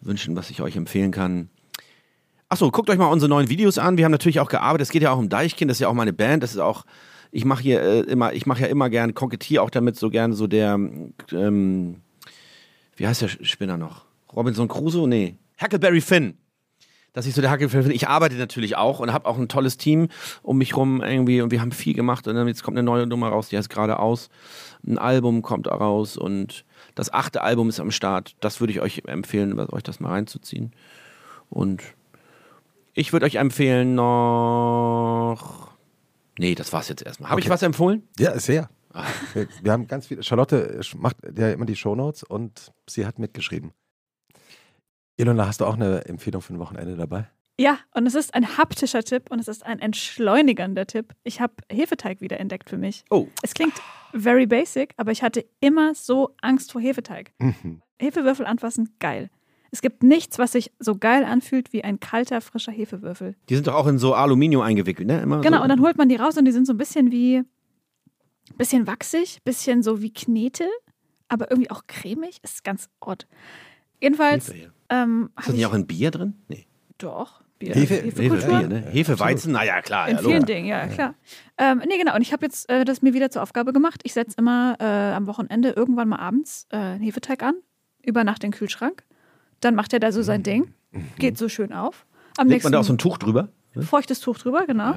wünschen, 0.00 0.36
was 0.36 0.50
ich 0.50 0.62
euch 0.62 0.76
empfehlen 0.76 1.10
kann. 1.10 1.48
Achso, 2.48 2.70
guckt 2.70 2.88
euch 2.88 2.96
mal 2.96 3.06
unsere 3.06 3.28
neuen 3.28 3.50
Videos 3.50 3.76
an. 3.76 3.98
Wir 3.98 4.06
haben 4.06 4.12
natürlich 4.12 4.40
auch 4.40 4.48
gearbeitet. 4.48 4.86
Es 4.86 4.90
geht 4.90 5.02
ja 5.02 5.12
auch 5.12 5.18
um 5.18 5.28
Deichkind, 5.28 5.70
das 5.70 5.76
ist 5.76 5.82
ja 5.82 5.88
auch 5.88 5.94
meine 5.94 6.14
Band. 6.14 6.42
Das 6.42 6.52
ist 6.52 6.58
auch, 6.58 6.86
ich 7.30 7.44
mache 7.44 7.62
hier 7.62 7.82
äh, 7.82 8.00
immer, 8.00 8.32
ich 8.32 8.46
mache 8.46 8.62
ja 8.62 8.66
immer 8.68 8.88
gern, 8.88 9.14
kokettiere 9.14 9.62
auch 9.62 9.70
damit 9.70 9.96
so 9.96 10.08
gern 10.08 10.32
so 10.32 10.46
der, 10.46 10.78
ähm, 11.32 11.96
wie 12.96 13.06
heißt 13.06 13.22
der 13.22 13.28
Spinner 13.28 13.76
noch? 13.76 14.06
Robinson 14.34 14.66
Crusoe? 14.66 15.06
Nee. 15.06 15.36
Huckleberry 15.62 16.00
Finn. 16.00 16.38
Dass 17.12 17.26
ich 17.26 17.34
so 17.34 17.42
der 17.42 17.52
Huckleberry 17.52 17.82
Finn, 17.82 17.92
ich 17.92 18.08
arbeite 18.08 18.36
natürlich 18.36 18.76
auch 18.76 19.00
und 19.00 19.12
habe 19.12 19.26
auch 19.28 19.36
ein 19.36 19.48
tolles 19.48 19.76
Team 19.76 20.08
um 20.42 20.56
mich 20.56 20.74
rum 20.74 21.02
irgendwie 21.02 21.42
und 21.42 21.50
wir 21.50 21.60
haben 21.60 21.72
viel 21.72 21.94
gemacht 21.94 22.26
und 22.28 22.34
dann 22.34 22.48
jetzt 22.48 22.62
kommt 22.62 22.78
eine 22.78 22.84
neue 22.84 23.06
Nummer 23.06 23.28
raus, 23.28 23.50
die 23.50 23.58
heißt 23.58 23.68
gerade 23.68 23.98
aus. 23.98 24.30
Ein 24.86 24.96
Album 24.96 25.42
kommt 25.42 25.66
raus 25.66 26.16
und 26.16 26.64
das 26.98 27.12
achte 27.12 27.42
Album 27.42 27.68
ist 27.68 27.78
am 27.78 27.92
Start. 27.92 28.34
Das 28.40 28.58
würde 28.58 28.72
ich 28.72 28.80
euch 28.80 29.02
empfehlen, 29.06 29.58
euch 29.70 29.84
das 29.84 30.00
mal 30.00 30.08
reinzuziehen. 30.10 30.72
Und 31.48 31.80
ich 32.92 33.12
würde 33.12 33.24
euch 33.26 33.36
empfehlen 33.36 33.94
noch. 33.94 35.70
Nee, 36.40 36.56
das 36.56 36.72
war's 36.72 36.88
jetzt 36.88 37.02
erstmal. 37.02 37.30
Habe 37.30 37.40
ich 37.40 37.46
Okay. 37.46 37.54
was 37.54 37.62
empfohlen? 37.62 38.02
Ja, 38.18 38.36
sehr. 38.38 38.68
Wir, 39.34 39.46
wir 39.62 39.70
haben 39.72 39.86
ganz 39.86 40.08
viele. 40.08 40.24
Charlotte 40.24 40.80
macht 40.96 41.16
ja 41.36 41.50
immer 41.52 41.66
die 41.66 41.76
Shownotes 41.76 42.24
und 42.24 42.72
sie 42.88 43.06
hat 43.06 43.20
mitgeschrieben. 43.20 43.70
Ilona, 45.16 45.46
hast 45.46 45.60
du 45.60 45.66
auch 45.66 45.74
eine 45.74 46.04
Empfehlung 46.06 46.42
für 46.42 46.54
ein 46.54 46.58
Wochenende 46.58 46.96
dabei? 46.96 47.28
Ja, 47.60 47.78
und 47.92 48.06
es 48.06 48.14
ist 48.14 48.34
ein 48.34 48.56
haptischer 48.56 49.02
Tipp 49.02 49.30
und 49.30 49.40
es 49.40 49.48
ist 49.48 49.66
ein 49.66 49.80
entschleunigender 49.80 50.86
Tipp. 50.86 51.12
Ich 51.24 51.40
habe 51.40 51.54
Hefeteig 51.70 52.20
wieder 52.20 52.38
entdeckt 52.38 52.70
für 52.70 52.78
mich. 52.78 53.04
Oh, 53.10 53.26
Es 53.42 53.52
klingt 53.52 53.74
very 54.12 54.46
basic, 54.46 54.94
aber 54.96 55.10
ich 55.10 55.22
hatte 55.24 55.44
immer 55.60 55.94
so 55.94 56.36
Angst 56.40 56.70
vor 56.70 56.80
Hefeteig. 56.80 57.32
Mhm. 57.40 57.82
Hefewürfel 57.98 58.46
anfassen, 58.46 58.94
geil. 59.00 59.28
Es 59.72 59.82
gibt 59.82 60.02
nichts, 60.04 60.38
was 60.38 60.52
sich 60.52 60.72
so 60.78 60.96
geil 60.96 61.24
anfühlt 61.24 61.72
wie 61.72 61.82
ein 61.84 61.98
kalter, 62.00 62.40
frischer 62.40 62.72
Hefewürfel. 62.72 63.34
die 63.48 63.54
sind 63.56 63.66
doch 63.66 63.74
auch 63.74 63.86
in 63.88 63.98
so 63.98 64.14
Aluminium 64.14 64.62
eingewickelt, 64.62 65.08
ne? 65.08 65.20
Immer 65.20 65.40
Genau, 65.40 65.58
so. 65.58 65.62
und 65.64 65.68
dann 65.68 65.80
holt 65.82 65.98
man 65.98 66.08
die 66.08 66.16
raus 66.16 66.38
und 66.38 66.44
die 66.44 66.52
sind 66.52 66.66
so 66.66 66.72
ein 66.72 66.78
bisschen 66.78 67.10
wie, 67.10 67.42
bisschen 68.56 68.86
wachsig, 68.86 69.40
bisschen 69.44 69.82
so 69.82 70.00
wie 70.00 70.12
Knete, 70.12 70.64
aber 71.28 71.50
irgendwie 71.50 71.70
auch 71.70 71.82
cremig. 71.88 72.38
Ist 72.42 72.62
ganz 72.64 72.88
odd. 73.00 73.26
Jedenfalls 74.00 74.52
ähm, 74.90 75.30
Ist 75.38 75.48
das 75.48 75.48
nicht 75.48 75.58
ich 75.58 75.66
auch 75.66 75.74
in 75.74 75.86
Bier 75.88 76.12
drin? 76.12 76.34
Nee. 76.48 76.66
doch 76.98 77.42
Bier, 77.58 77.74
Hefe- 77.74 78.02
Hefe, 78.02 78.22
Hefekultur. 78.22 78.58
Bier, 78.60 78.68
ne? 78.68 78.80
Hefe, 78.90 79.18
Weizen, 79.18 79.52
naja, 79.52 79.80
klar. 79.82 80.08
In 80.08 80.16
ja, 80.16 80.22
vielen. 80.22 80.44
Dingen, 80.46 80.66
ja, 80.66 80.86
klar. 80.86 81.14
Ähm, 81.58 81.82
nee, 81.88 81.98
genau. 81.98 82.14
Und 82.14 82.22
ich 82.22 82.32
habe 82.32 82.44
jetzt 82.46 82.68
äh, 82.70 82.84
das 82.84 83.02
mir 83.02 83.14
wieder 83.14 83.30
zur 83.30 83.42
Aufgabe 83.42 83.72
gemacht. 83.72 84.00
Ich 84.04 84.12
setze 84.12 84.36
immer 84.38 84.76
äh, 84.78 84.84
am 84.84 85.26
Wochenende 85.26 85.70
irgendwann 85.70 86.08
mal 86.08 86.18
abends 86.20 86.66
äh, 86.70 86.76
einen 86.76 87.02
Hefeteig 87.02 87.42
an, 87.42 87.54
über 88.02 88.22
Nacht 88.24 88.44
in 88.44 88.50
den 88.52 88.58
Kühlschrank. 88.58 89.02
Dann 89.60 89.74
macht 89.74 89.92
er 89.92 89.98
da 89.98 90.12
so 90.12 90.22
sein 90.22 90.44
Ding, 90.44 90.72
geht 91.18 91.36
so 91.36 91.48
schön 91.48 91.72
auf. 91.72 92.06
Am 92.36 92.46
Legt 92.46 92.56
nächsten 92.58 92.66
man 92.66 92.72
da 92.74 92.78
auch 92.80 92.84
so 92.84 92.92
ein 92.92 92.98
Tuch 92.98 93.18
drüber? 93.18 93.48
feuchtes 93.80 94.20
Tuch 94.20 94.38
drüber, 94.38 94.64
genau. 94.66 94.94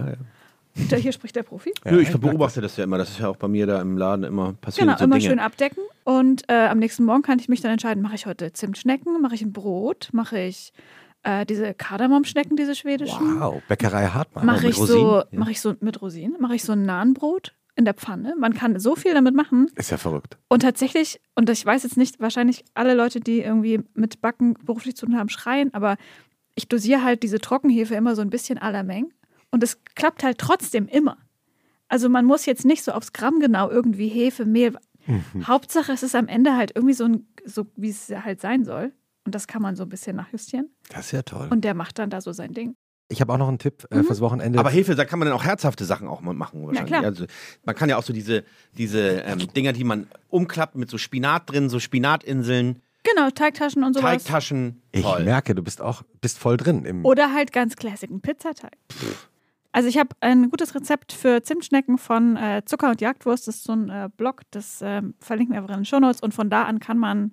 Da, 0.90 0.96
hier 0.96 1.12
spricht 1.12 1.36
der 1.36 1.44
Profi. 1.44 1.74
Nö, 1.84 2.00
ich 2.00 2.12
beobachte 2.16 2.62
das 2.62 2.78
ja 2.78 2.86
immer. 2.86 2.98
Das 2.98 3.10
ist 3.10 3.20
ja 3.20 3.28
auch 3.28 3.36
bei 3.36 3.48
mir 3.48 3.66
da 3.68 3.82
im 3.82 3.98
Laden 3.98 4.24
immer 4.24 4.54
passiert. 4.54 4.86
Genau, 4.88 4.98
so 4.98 5.04
immer 5.04 5.18
Dinge. 5.18 5.30
schön 5.30 5.40
abdecken. 5.40 5.84
Und 6.06 6.44
äh, 6.48 6.68
am 6.68 6.80
nächsten 6.80 7.04
Morgen 7.04 7.24
kann 7.24 7.40
ich 7.40 7.50
mich 7.50 7.60
dann 7.62 7.72
entscheiden, 7.72 8.02
mache 8.02 8.16
ich 8.16 8.26
heute 8.26 8.54
Zimtschnecken, 8.54 9.22
mache 9.22 9.36
ich 9.36 9.42
ein 9.42 9.52
Brot, 9.52 10.10
mache 10.14 10.40
ich 10.40 10.72
äh, 11.24 11.46
diese 11.46 11.74
Kardamomschnecken, 11.74 12.56
diese 12.56 12.76
schwedischen. 12.76 13.40
Wow, 13.40 13.62
Bäckerei 13.68 14.08
Hartmann. 14.08 14.46
Mache 14.46 14.68
ich 14.68 14.76
so, 14.76 15.24
mache 15.32 15.52
ich 15.52 15.62
so 15.62 15.76
mit 15.80 16.02
Rosinen, 16.02 16.40
mache 16.40 16.56
ich 16.56 16.64
so 16.64 16.74
ein 16.74 16.84
Nahenbrot 16.84 17.54
in 17.76 17.86
der 17.86 17.94
Pfanne. 17.94 18.36
Man 18.38 18.54
kann 18.54 18.80
so 18.80 18.96
viel 18.96 19.14
damit 19.14 19.36
machen. 19.36 19.68
Ist 19.76 19.92
ja 19.92 19.98
verrückt. 19.98 20.38
Und 20.50 20.62
tatsächlich, 20.62 21.22
und 21.36 21.50
ich 21.50 21.66
weiß 21.66 21.84
jetzt 21.84 21.98
nicht, 21.98 22.20
wahrscheinlich 22.20 22.66
alle 22.74 22.94
Leute, 22.94 23.20
die 23.20 23.42
irgendwie 23.42 23.82
mit 23.94 24.22
Backen 24.22 24.56
beruflich 24.66 24.96
zu 24.96 25.06
tun 25.06 25.18
haben, 25.18 25.30
schreien, 25.30 25.74
aber 25.74 25.98
ich 26.56 26.68
dosiere 26.68 27.04
halt 27.04 27.24
diese 27.24 27.40
Trockenhefe 27.40 27.96
immer 27.96 28.16
so 28.16 28.22
ein 28.22 28.30
bisschen 28.30 28.58
la 28.58 28.84
Menge 28.84 29.10
und 29.52 29.64
es 29.64 29.84
klappt 29.96 30.24
halt 30.24 30.38
trotzdem 30.38 30.88
immer. 30.88 31.18
Also 31.88 32.10
man 32.10 32.26
muss 32.26 32.46
jetzt 32.46 32.66
nicht 32.66 32.84
so 32.84 32.92
aufs 32.92 33.14
Gramm 33.14 33.40
genau 33.40 33.70
irgendwie 33.70 34.08
Hefe, 34.08 34.46
Mehl. 34.46 34.76
Mhm. 35.08 35.48
Hauptsache 35.48 35.92
es 35.92 36.04
ist 36.04 36.16
am 36.16 36.28
Ende 36.28 36.56
halt 36.56 36.72
irgendwie 36.76 36.94
so, 36.94 37.06
ein, 37.06 37.28
so 37.46 37.68
wie 37.76 37.90
es 37.90 38.10
halt 38.10 38.42
sein 38.42 38.64
soll. 38.64 38.94
Und 39.26 39.36
das 39.36 39.48
kann 39.48 39.62
man 39.62 39.76
so 39.76 39.84
ein 39.84 39.90
bisschen 39.90 40.16
nachjustieren. 40.16 40.70
Das 40.90 41.06
ist 41.08 41.12
ja 41.12 41.22
toll. 41.22 41.48
Und 41.52 41.62
der 41.64 41.74
macht 41.74 42.00
dann 42.00 42.10
da 42.10 42.22
so 42.22 42.32
sein 42.32 42.54
Ding. 42.54 42.76
ich 43.10 43.20
habe 43.22 43.34
auch 43.34 43.38
noch 43.38 43.50
einen 43.50 43.60
Tipp 43.60 43.86
äh, 43.92 43.98
Mhm. 43.98 44.06
fürs 44.06 44.22
Wochenende. 44.22 44.58
Aber 44.58 44.70
Hefe, 44.70 44.96
da 44.96 45.04
kann 45.06 45.20
man 45.20 45.28
dann 45.28 45.36
auch 45.36 45.44
herzhafte 45.44 45.84
Sachen 45.86 46.08
auch 46.08 46.22
mal 46.22 46.34
machen. 46.34 46.66
Wahrscheinlich. 46.66 46.92
klar. 46.94 47.04
Also, 47.04 47.26
man 47.66 47.76
kann 47.76 47.90
ja 47.90 47.98
auch 47.98 48.04
so 48.04 48.14
diese, 48.14 48.44
diese 48.78 49.00
ähm, 49.22 49.40
Dinger, 49.54 49.74
die 49.74 49.84
man 49.84 50.08
umklappt 50.30 50.76
mit 50.76 50.90
so 50.90 50.98
Spinat 50.98 51.50
drin, 51.52 51.70
so 51.70 51.80
Spinatinseln, 51.80 52.82
Genau, 53.04 53.32
Teigtaschen 53.32 53.84
und 53.84 53.94
sowas. 53.96 54.24
Teigtaschen. 54.24 54.80
ich 54.92 55.02
Toll. 55.02 55.24
merke, 55.24 55.56
du 55.56 55.64
bist 55.64 55.82
auch 55.82 56.04
bist 56.22 56.38
voll 56.38 56.56
drin 56.58 56.86
im. 56.86 57.04
Oder 57.04 57.34
halt 57.34 57.52
ganz 57.52 57.76
classic, 57.76 58.12
ein 58.12 58.22
Pizzateig. 58.22 58.78
Also 59.72 59.88
ich 59.90 59.98
habe 59.98 60.10
ein 60.20 60.50
gutes 60.52 60.76
Rezept 60.76 61.12
für 61.12 61.42
Zimtschnecken 61.42 61.98
von 61.98 62.38
äh, 62.38 62.62
Zucker 62.66 62.92
und 62.92 63.02
Jagdwurst. 63.02 63.48
Das 63.48 63.56
ist 63.56 63.64
so 63.64 63.74
ein 63.74 63.90
äh, 63.90 64.10
Blog, 64.16 64.42
das 64.52 64.82
ähm, 64.84 65.16
verlinken 65.20 65.54
wir 65.56 65.62
einfach 65.62 65.74
in 65.74 65.80
den 65.82 65.86
Shownotes. 65.86 66.22
Und 66.22 66.34
von 66.36 66.50
da 66.52 66.64
an 66.66 66.80
kann 66.80 66.98
man, 67.00 67.32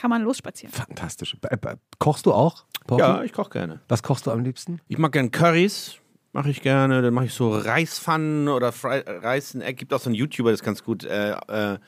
kann 0.00 0.10
man 0.10 0.22
losspazieren. 0.22 0.72
Fantastisch. 0.72 1.36
Äh, 1.48 1.54
äh, 1.54 1.76
Kochst 1.98 2.24
du 2.26 2.32
auch? 2.32 2.64
Porky? 2.86 3.02
Ja, 3.02 3.22
ich 3.22 3.32
koche 3.32 3.50
gerne. 3.50 3.80
Was 3.88 4.02
kochst 4.02 4.26
du 4.26 4.30
am 4.30 4.40
liebsten? 4.42 4.80
Ich 4.88 4.96
mag 4.98 5.12
gerne 5.12 5.30
Currys, 5.30 5.96
mache 6.32 6.50
ich 6.50 6.62
gerne. 6.62 7.02
Dann 7.02 7.12
mache 7.14 7.26
ich 7.26 7.34
so 7.34 7.50
Reispfannen 7.54 8.48
oder 8.48 8.72
Fre 8.72 9.04
Reis 9.06 9.54
Egg. 9.54 9.74
Gibt 9.74 9.92
auch 9.92 10.00
so 10.00 10.08
einen 10.08 10.14
YouTuber, 10.14 10.50
das 10.50 10.60
ist 10.60 10.64
ganz 10.64 10.82
gut. 10.82 11.04
Äh, 11.04 11.32
äh, 11.48 11.78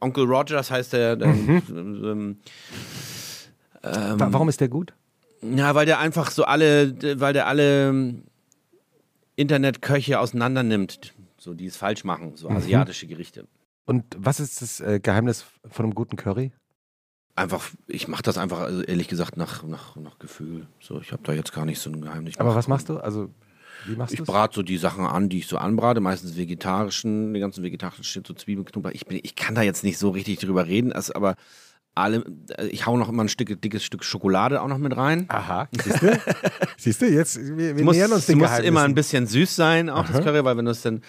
Onkel 0.00 0.24
Rogers 0.24 0.70
heißt 0.70 0.92
der. 0.92 1.16
der 1.16 1.28
ähm, 1.28 2.36
Wa- 3.82 4.28
Warum 4.30 4.48
ist 4.48 4.60
der 4.60 4.68
gut? 4.68 4.94
Ja, 5.42 5.74
weil 5.74 5.86
der 5.86 5.98
einfach 5.98 6.30
so 6.30 6.44
alle, 6.44 6.94
weil 7.20 7.32
der 7.32 7.46
alle 7.46 7.88
ähm, 7.88 8.22
Internetköche 9.36 10.18
auseinander 10.20 10.62
nimmt, 10.62 11.12
so 11.38 11.54
die 11.54 11.66
es 11.66 11.76
falsch 11.76 12.04
machen, 12.04 12.36
so 12.36 12.48
asiatische 12.48 13.06
Gerichte. 13.06 13.46
Und 13.84 14.04
was 14.16 14.40
ist 14.40 14.62
das 14.62 14.80
äh, 14.80 15.00
Geheimnis 15.00 15.44
von 15.70 15.84
einem 15.86 15.94
guten 15.94 16.16
Curry? 16.16 16.52
Einfach, 17.36 17.68
ich 17.88 18.06
mache 18.06 18.22
das 18.22 18.38
einfach, 18.38 18.60
also 18.60 18.82
ehrlich 18.82 19.08
gesagt, 19.08 19.36
nach, 19.36 19.64
nach, 19.64 19.96
nach 19.96 20.18
Gefühl. 20.18 20.66
So, 20.80 21.00
ich 21.00 21.10
habe 21.10 21.22
da 21.24 21.32
jetzt 21.32 21.52
gar 21.52 21.64
nicht 21.64 21.80
so 21.80 21.90
ein 21.90 22.00
Geheimnis. 22.00 22.38
Aber 22.38 22.54
was 22.54 22.68
machst 22.68 22.88
du? 22.88 22.98
Also, 22.98 23.30
wie 23.86 23.96
machst 23.96 24.12
Ich 24.12 24.20
du 24.20 24.24
brate 24.24 24.54
so 24.54 24.62
die 24.62 24.76
Sachen 24.76 25.04
an, 25.04 25.28
die 25.28 25.38
ich 25.38 25.48
so 25.48 25.58
anbrate, 25.58 26.00
meistens 26.00 26.36
vegetarischen, 26.36 27.34
den 27.34 27.40
ganzen 27.40 27.64
vegetarischen 27.64 28.04
Shit, 28.04 28.26
so 28.26 28.34
Zwiebeln, 28.34 28.64
Knoblauch. 28.64 28.92
Ich, 28.94 29.06
bin, 29.06 29.18
ich 29.20 29.34
kann 29.34 29.56
da 29.56 29.62
jetzt 29.62 29.82
nicht 29.82 29.98
so 29.98 30.10
richtig 30.10 30.38
drüber 30.38 30.66
reden, 30.66 30.92
also, 30.92 31.14
aber 31.14 31.34
alle, 31.96 32.24
äh, 32.56 32.66
ich 32.68 32.86
hau 32.86 32.96
noch 32.96 33.08
immer 33.08 33.24
ein 33.24 33.28
Stück, 33.28 33.60
dickes 33.60 33.84
Stück 33.84 34.04
Schokolade 34.04 34.62
auch 34.62 34.68
noch 34.68 34.78
mit 34.78 34.96
rein. 34.96 35.26
Aha, 35.28 35.68
siehst 35.82 36.02
du? 36.02 36.20
siehst 36.76 37.02
du, 37.02 37.06
jetzt, 37.06 37.38
wir, 37.38 37.76
wir 37.76 37.84
muss, 37.84 37.96
nähern 37.96 38.12
uns 38.12 38.26
den 38.26 38.38
muss 38.38 38.46
Geheimnissen. 38.48 38.68
immer 38.68 38.82
ein 38.82 38.94
bisschen 38.94 39.26
süß 39.26 39.56
sein, 39.56 39.90
auch 39.90 40.06
das 40.06 40.22
Curry, 40.22 40.44
weil 40.44 40.56
wenn 40.56 40.64
du 40.64 40.70
es 40.70 40.82
dann. 40.82 41.02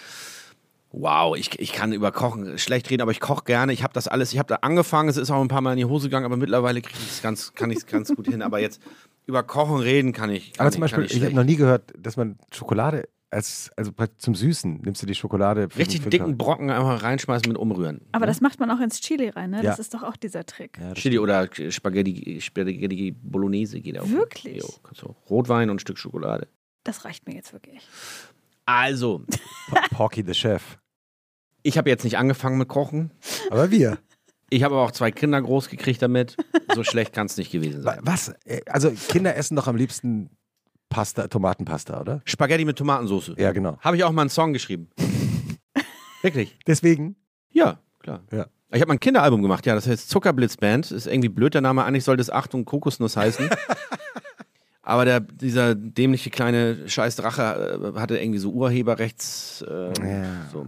Wow, 0.98 1.36
ich, 1.36 1.60
ich 1.60 1.74
kann 1.74 1.92
über 1.92 2.12
Kochen 2.14 2.58
schlecht 2.58 2.90
reden, 2.90 3.02
aber 3.02 3.12
ich 3.12 3.20
koche 3.20 3.44
gerne. 3.44 3.74
Ich 3.74 3.84
habe 3.84 3.94
das 3.94 4.08
alles, 4.08 4.32
ich 4.32 4.40
habe 4.40 4.48
da 4.48 4.56
angefangen, 4.62 5.10
es 5.10 5.18
ist 5.18 5.30
auch 5.30 5.42
ein 5.42 5.50
paar 5.50 5.60
Mal 5.62 5.74
in 5.74 5.78
die 5.78 5.86
Hose 5.86 6.08
gegangen, 6.08 6.26
aber 6.26 6.38
mittlerweile 6.38 6.82
kriege 6.82 6.98
ich 7.00 7.10
es 7.12 7.22
ganz, 7.22 7.54
kann 7.54 7.70
ich 7.70 7.80
es 7.80 7.86
ganz 7.86 8.16
gut 8.16 8.28
hin. 8.28 8.42
Aber 8.42 8.60
jetzt 8.60 8.82
über 9.26 9.44
Kochen 9.44 9.78
reden 9.78 10.14
kann 10.14 10.30
ich. 10.30 10.54
Kann 10.54 10.66
Aber 10.68 10.72
zum 10.72 10.78
ich, 10.84 10.92
Beispiel, 10.92 11.04
ich, 11.06 11.12
habe 11.12 11.20
schlecht. 11.20 11.36
noch 11.36 11.44
nie 11.44 11.58
gehört, 11.58 11.92
dass 11.98 12.16
man 12.16 12.38
Schokolade 12.54 13.10
als, 13.30 13.72
also 13.76 13.92
zum 14.18 14.36
Süßen 14.36 14.82
nimmst 14.86 15.02
du 15.02 15.06
die 15.06 15.16
Schokolade. 15.16 15.68
für- 15.70 15.80
Richtig 15.80 16.02
für- 16.04 16.10
dicken 16.10 16.38
Brocken 16.38 16.70
einfach 16.70 17.04
reinschmeißen 17.04 17.50
mit 17.50 17.58
umrühren. 17.58 18.00
Aber 18.14 18.26
das 18.26 18.40
macht 18.40 18.62
man 18.62 18.72
auch 18.72 18.80
ins 18.80 19.02
Chili 19.02 19.28
rein, 19.28 19.50
ne? 19.50 19.58
Ja. 19.58 19.72
Das 19.72 19.80
ist 19.80 19.94
doch 19.94 20.04
auch 20.04 20.16
dieser 20.16 20.46
Trick. 20.46 20.78
Ja, 20.80 20.94
Chili 20.94 21.20
oder 21.20 21.50
Spaghetti, 21.70 22.40
Spaghetti 22.40 23.12
Bolognese 23.12 23.82
geht 23.82 24.00
auch. 24.00 24.08
Wirklich? 24.08 24.64
Jo, 24.64 24.70
du. 25.02 25.14
Rotwein 25.30 25.70
und 25.70 25.76
ein 25.76 25.80
Stück 25.80 25.98
Schokolade. 25.98 26.48
Das 26.86 27.04
reicht 27.04 27.28
mir 27.28 27.36
jetzt 27.36 27.52
wirklich. 27.52 27.86
Also, 28.66 29.24
Porky 29.92 30.24
the 30.26 30.34
Chef. 30.34 30.78
Ich 31.66 31.78
habe 31.78 31.90
jetzt 31.90 32.04
nicht 32.04 32.18
angefangen 32.18 32.58
mit 32.58 32.68
Kochen. 32.68 33.12
Aber 33.50 33.72
wir. 33.72 33.98
Ich 34.50 34.64
habe 34.64 34.76
aber 34.76 34.84
auch 34.86 34.92
zwei 34.92 35.12
Kinder 35.12 35.42
groß 35.42 35.70
gekriegt 35.70 36.02
damit. 36.02 36.38
So 36.76 36.84
schlecht 36.84 37.14
kann 37.14 37.26
es 37.26 37.36
nicht 37.38 37.52
gewesen 37.52 37.82
sein. 37.82 38.00
Was? 38.04 38.30
Äh, 38.46 38.62
Also 38.68 38.92
Kinder 38.92 39.36
essen 39.36 39.56
doch 39.56 39.68
am 39.68 39.76
liebsten 39.76 40.30
Pasta, 40.90 41.28
Tomatenpasta, 41.28 42.00
oder? 42.00 42.22
Spaghetti 42.26 42.64
mit 42.64 42.78
Tomatensauce. 42.78 43.32
Ja, 43.38 43.52
genau. 43.52 43.78
Habe 43.82 43.98
ich 43.98 44.04
auch 44.04 44.12
mal 44.12 44.22
einen 44.22 44.30
Song 44.30 44.54
geschrieben. 44.54 44.90
Wirklich? 46.22 46.58
Deswegen. 46.68 47.16
Ja, 47.52 47.80
klar. 48.00 48.22
Ja. 48.32 48.46
Ich 48.72 48.82
habe 48.82 48.88
mal 48.90 48.96
ein 48.96 49.00
Kinderalbum 49.00 49.42
gemacht, 49.42 49.66
ja, 49.66 49.74
das 49.76 49.88
heißt 49.88 50.10
Zuckerblitzband. 50.10 50.92
Ist 50.92 51.08
irgendwie 51.08 51.30
blöd 51.30 51.54
der 51.54 51.62
Name, 51.62 51.84
eigentlich 51.84 52.04
sollte 52.04 52.22
es 52.22 52.30
Achtung 52.30 52.66
Kokosnuss 52.66 53.18
heißen. 53.18 53.50
Aber 54.84 55.06
der, 55.06 55.20
dieser 55.20 55.74
dämliche 55.74 56.30
kleine 56.30 56.88
scheiß 56.88 57.16
Drache 57.16 57.92
äh, 57.96 58.00
hatte 58.00 58.18
irgendwie 58.20 58.38
so 58.40 58.52
Urheberrechts. 58.52 59.64
Äh, 59.68 59.94
Ja. 60.00 60.48
so. 60.52 60.68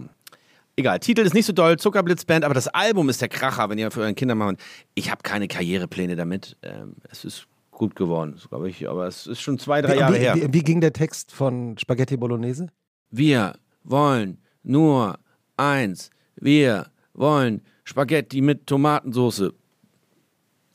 Egal, 0.78 1.00
Titel 1.00 1.22
ist 1.22 1.34
nicht 1.34 1.46
so 1.46 1.52
doll, 1.52 1.76
Zuckerblitzband, 1.76 2.44
aber 2.44 2.54
das 2.54 2.68
Album 2.68 3.08
ist 3.08 3.20
der 3.20 3.28
Kracher, 3.28 3.68
wenn 3.68 3.78
ihr 3.78 3.90
für 3.90 4.02
euren 4.02 4.14
Kinder 4.14 4.36
macht. 4.36 4.58
Ich 4.94 5.10
habe 5.10 5.24
keine 5.24 5.48
Karrierepläne 5.48 6.14
damit. 6.14 6.56
Ähm, 6.62 6.94
es 7.10 7.24
ist 7.24 7.48
gut 7.72 7.96
geworden, 7.96 8.40
glaube 8.48 8.70
ich, 8.70 8.88
aber 8.88 9.08
es 9.08 9.26
ist 9.26 9.40
schon 9.40 9.58
zwei, 9.58 9.82
drei 9.82 9.94
Wie, 9.94 9.98
Jahre 9.98 10.14
wie, 10.14 10.18
her. 10.18 10.36
wie, 10.36 10.52
wie 10.52 10.62
ging 10.62 10.80
der 10.80 10.92
Text 10.92 11.32
von 11.32 11.76
Spaghetti 11.78 12.16
Bolognese? 12.16 12.68
Wir 13.10 13.54
wollen 13.82 14.38
nur 14.62 15.18
eins. 15.56 16.10
Wir 16.36 16.86
wollen 17.12 17.62
Spaghetti 17.82 18.40
mit 18.40 18.68
Tomatensauce. 18.68 19.50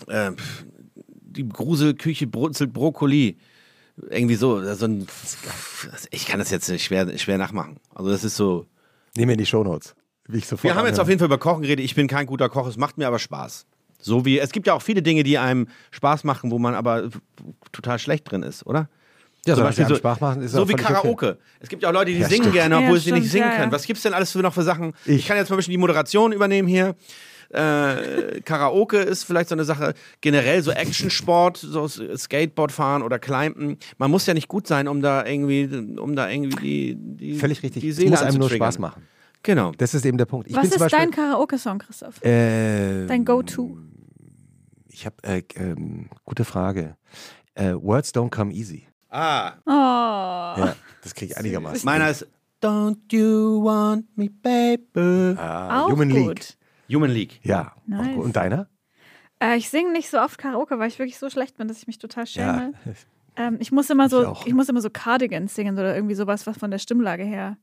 Ähm, 0.10 0.36
die 0.96 1.48
Gruselküche 1.48 2.28
brutzelt 2.28 2.74
Brokkoli. 2.74 3.38
Irgendwie 4.10 4.36
so. 4.36 4.62
so 4.74 4.86
ein, 4.86 5.08
ich 6.12 6.26
kann 6.26 6.40
das 6.40 6.50
jetzt 6.50 6.78
schwer, 6.82 7.18
schwer 7.18 7.38
nachmachen. 7.38 7.78
Also 7.96 8.10
das 8.10 8.26
ist 8.26 8.36
so. 8.36 8.66
Nehmen 9.16 9.30
wir 9.30 9.34
in 9.34 9.40
die 9.40 9.46
Shownotes. 9.46 9.96
Wie 10.28 10.38
ich 10.40 10.48
sofort 10.48 10.64
Wir 10.64 10.76
haben 10.76 10.88
jetzt 10.88 11.00
auf 11.00 11.08
jeden 11.08 11.20
Fall 11.20 11.28
über 11.28 11.38
Kochen 11.38 11.62
geredet. 11.62 11.84
Ich 11.86 11.96
bin 11.96 12.08
kein 12.08 12.26
guter 12.26 12.50
Koch, 12.50 12.68
es 12.68 12.78
macht 12.78 12.98
mir 12.98 13.08
aber 13.08 13.20
Spaß. 13.20 13.66
So 14.00 14.26
wie, 14.26 14.40
es 14.40 14.52
gibt 14.52 14.68
ja 14.68 14.74
auch 14.74 14.82
viele 14.82 15.02
Dinge, 15.02 15.24
die 15.24 15.38
einem 15.38 15.68
Spaß 15.92 16.24
machen, 16.24 16.52
wo 16.52 16.60
man 16.60 16.76
aber 16.76 17.10
total 17.72 18.00
schlecht 18.00 18.30
drin 18.32 18.44
ist, 18.44 18.66
oder? 18.66 18.90
ja, 19.46 19.54
Zum 19.56 19.62
so, 19.64 19.68
Beispiel 19.68 19.88
so- 19.88 19.96
Spaß 19.96 20.20
machen, 20.22 20.42
ist 20.42 20.52
so 20.54 20.68
wie 20.68 20.72
völlig 20.72 20.86
okay. 20.86 20.94
Karaoke. 20.94 21.38
Es 21.60 21.70
gibt 21.70 21.84
ja 21.84 21.90
auch 21.90 21.94
Leute, 21.94 22.12
die 22.12 22.18
Ja, 22.20 22.28
singen 22.30 22.44
stimmt. 22.44 22.54
gerne, 22.56 22.78
obwohl 22.78 22.96
Ja, 22.96 23.02
sie 23.02 23.12
nicht 23.12 23.20
stimmt, 23.22 23.32
singen 23.32 23.50
ja, 23.50 23.56
können. 23.58 23.72
Was 23.72 23.86
gibt's 23.86 24.02
denn 24.04 24.14
alles 24.14 24.32
für 24.32 24.40
noch 24.40 24.54
für 24.54 24.64
Sachen? 24.64 24.94
Ich, 25.06 25.18
Ich. 25.18 25.28
kann 25.28 25.38
jetzt 25.38 25.50
mal 25.50 25.56
ein 25.56 25.58
bisschen 25.58 25.72
die 25.72 25.78
Moderation 25.78 26.32
übernehmen 26.32 26.68
hier. 26.68 26.96
Äh, 27.54 28.42
Karaoke 28.42 28.98
ist 28.98 29.24
vielleicht 29.24 29.50
so 29.50 29.56
eine 29.56 29.64
Sache, 29.64 29.94
generell 30.22 30.62
so 30.64 30.72
Actionsport, 30.72 31.58
so 31.58 31.88
Skateboard 31.88 32.72
fahren 32.72 33.04
oder 33.04 33.20
Climben. 33.20 33.78
Man 33.98 34.10
muss 34.12 34.26
ja 34.26 34.34
nicht 34.34 34.48
gut 34.48 34.68
sein, 34.68 34.88
um 34.88 35.02
da 35.02 35.26
irgendwie, 35.26 35.66
um 36.00 36.16
da 36.16 36.30
irgendwie 36.30 36.96
die, 36.96 36.96
die 37.34 37.34
Völlig 37.38 37.62
richtig. 37.64 37.82
Die 37.82 37.90
es 37.90 37.98
Seele 37.98 38.10
muss 38.12 38.22
einem 38.22 38.38
nur. 38.40 38.50
Spaß 38.50 38.80
machen. 38.80 39.04
Genau. 39.44 39.72
Das 39.78 39.94
ist 39.94 40.06
eben 40.06 40.18
der 40.18 40.26
Punkt. 40.26 40.48
Ich 40.50 40.56
Was 40.56 40.64
bin 40.64 40.72
ist 40.72 40.80
Beispiel, 40.80 41.00
dein 41.00 41.12
Karaoke-Song, 41.12 41.78
Christoph? 41.80 42.24
äh, 42.24 43.06
Dein 43.08 43.26
Go-To? 43.26 43.78
Ich 44.90 45.06
habe 45.06 45.16
äh, 45.24 45.44
ähm, 45.56 46.10
gute 46.24 46.46
Frage. 46.46 46.96
Äh, 47.56 47.74
Words 47.74 48.14
don't 48.16 48.30
come 48.30 48.52
easy. 48.54 48.88
Ah, 49.10 49.54
Oh. 49.66 50.60
Ja, 50.60 50.76
das 51.04 51.14
kriege 51.14 51.32
ich 51.34 51.38
einigermaßen. 51.38 51.86
meiner 51.86 52.10
ist 52.10 52.26
Don't 52.62 52.98
you 53.12 53.62
want 53.64 54.06
me, 54.18 54.30
baby? 54.30 55.38
ah, 55.38 55.84
auch 55.84 55.92
Human 55.92 56.10
gut. 56.10 56.18
League. 56.28 56.46
Human 56.92 57.12
League. 57.12 57.40
Ja. 57.44 57.74
Nice. 57.86 58.18
Und 58.18 58.36
deiner? 58.36 58.68
Äh, 59.40 59.58
ich 59.58 59.70
singe 59.70 59.92
nicht 59.92 60.10
so 60.10 60.20
oft 60.20 60.38
Karaoke, 60.38 60.80
weil 60.80 60.88
ich 60.88 61.00
wirklich 61.00 61.18
so 61.18 61.30
schlecht 61.30 61.58
bin, 61.58 61.68
dass 61.68 61.78
ich 61.78 61.88
mich 61.88 61.98
total 61.98 62.28
schäme. 62.28 62.74
Ja. 62.86 62.92
Ähm, 63.36 63.58
ich 63.60 63.72
muss 63.72 63.90
immer 63.90 64.06
Ich 64.06 64.12
so, 64.12 64.38
ich 64.46 64.54
muss 64.54 64.70
immer 64.70 64.80
so 64.80 64.92
Cardigans 64.92 65.56
singen 65.56 65.74
oder 65.74 65.96
irgendwie 65.96 66.14
sowas, 66.14 66.46
was 66.46 66.56
von 66.56 66.70
der 66.70 66.78
Stimmlage 66.78 67.24
her. 67.24 67.58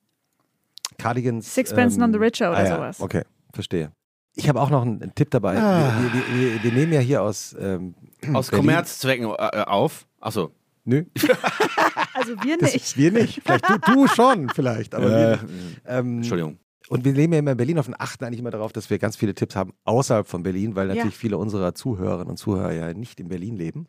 Cardigans. 0.98 1.54
Sixpence 1.54 1.96
None 1.96 2.12
the 2.12 2.18
Richer 2.18 2.50
oder 2.50 2.58
ah, 2.58 2.64
ja. 2.64 2.74
sowas. 2.74 3.00
Okay, 3.00 3.22
verstehe. 3.52 3.92
Ich 4.34 4.48
habe 4.48 4.60
auch 4.60 4.70
noch 4.70 4.82
einen, 4.82 5.14
Tipp 5.14 5.30
dabei. 5.30 5.56
Ah. 5.58 5.92
Wir, 6.00 6.12
wir, 6.12 6.54
wir, 6.54 6.62
wir 6.64 6.72
nehmen 6.72 6.92
ja 6.92 6.98
hier 6.98 7.22
aus. 7.22 7.54
Ähm, 7.56 7.94
Aus 8.32 8.50
Berlin- 8.50 8.66
Kommerzzwecken 8.66 9.26
äh, 9.26 9.62
auf. 9.66 10.08
Achso. 10.18 10.50
Nö, 10.84 11.04
Also 12.14 12.34
wir 12.42 12.58
das, 12.58 12.72
nicht. 12.72 12.96
wir 12.96 13.12
nicht. 13.12 13.40
Vielleicht 13.44 13.68
du, 13.68 13.78
du 13.78 14.06
schon, 14.08 14.48
vielleicht. 14.48 14.94
Aber 14.94 15.08
wir 15.08 15.30
nicht. 15.30 15.44
Ähm, 15.86 16.16
Entschuldigung. 16.18 16.58
Und 16.90 17.04
wir 17.04 17.12
leben 17.12 17.32
ja 17.32 17.38
immer 17.38 17.52
in 17.52 17.56
Berlin 17.56 17.78
auf 17.78 17.86
und 17.86 17.94
achten 17.94 18.24
eigentlich 18.24 18.40
immer 18.40 18.50
darauf, 18.50 18.72
dass 18.72 18.90
wir 18.90 18.98
ganz 18.98 19.14
viele 19.14 19.32
Tipps 19.32 19.54
haben 19.54 19.74
außerhalb 19.84 20.26
von 20.26 20.42
Berlin, 20.42 20.74
weil 20.74 20.88
natürlich 20.88 21.16
viele 21.16 21.38
unserer 21.38 21.72
Zuhörerinnen 21.72 22.26
und 22.26 22.36
Zuhörer 22.36 22.72
ja 22.72 22.92
nicht 22.94 23.20
in 23.20 23.28
Berlin 23.28 23.56
leben. 23.56 23.86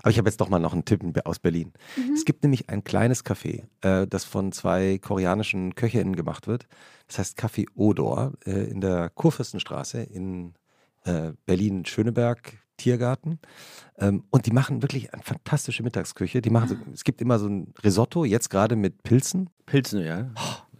Aber 0.00 0.08
ich 0.08 0.16
habe 0.16 0.26
jetzt 0.26 0.40
doch 0.40 0.48
mal 0.48 0.58
noch 0.58 0.72
einen 0.72 0.86
Tipp 0.86 1.02
aus 1.26 1.38
Berlin. 1.38 1.74
Es 2.14 2.24
gibt 2.24 2.44
nämlich 2.44 2.70
ein 2.70 2.82
kleines 2.82 3.26
Café, 3.26 3.64
äh, 3.82 4.06
das 4.06 4.24
von 4.24 4.52
zwei 4.52 4.98
koreanischen 5.02 5.74
KöchInnen 5.74 6.16
gemacht 6.16 6.46
wird. 6.46 6.66
Das 7.08 7.18
heißt 7.18 7.38
Café 7.38 7.66
Odor 7.74 8.32
äh, 8.46 8.70
in 8.70 8.80
der 8.80 9.10
Kurfürstenstraße 9.10 10.02
in 10.02 10.54
äh, 11.04 11.32
Berlin-Schöneberg. 11.44 12.54
Tiergarten. 12.78 13.38
Ähm, 13.98 14.24
und 14.30 14.46
die 14.46 14.50
machen 14.50 14.82
wirklich 14.82 15.12
eine 15.12 15.22
fantastische 15.22 15.84
Mittagsküche. 15.84 16.40
Die 16.40 16.50
machen 16.50 16.68
so, 16.68 16.76
es 16.92 17.04
gibt 17.04 17.20
immer 17.20 17.38
so 17.38 17.46
ein 17.46 17.74
Risotto, 17.84 18.24
jetzt 18.24 18.48
gerade 18.48 18.74
mit 18.74 19.04
Pilzen. 19.04 19.50
Pilzen, 19.66 20.00
ja. 20.00 20.32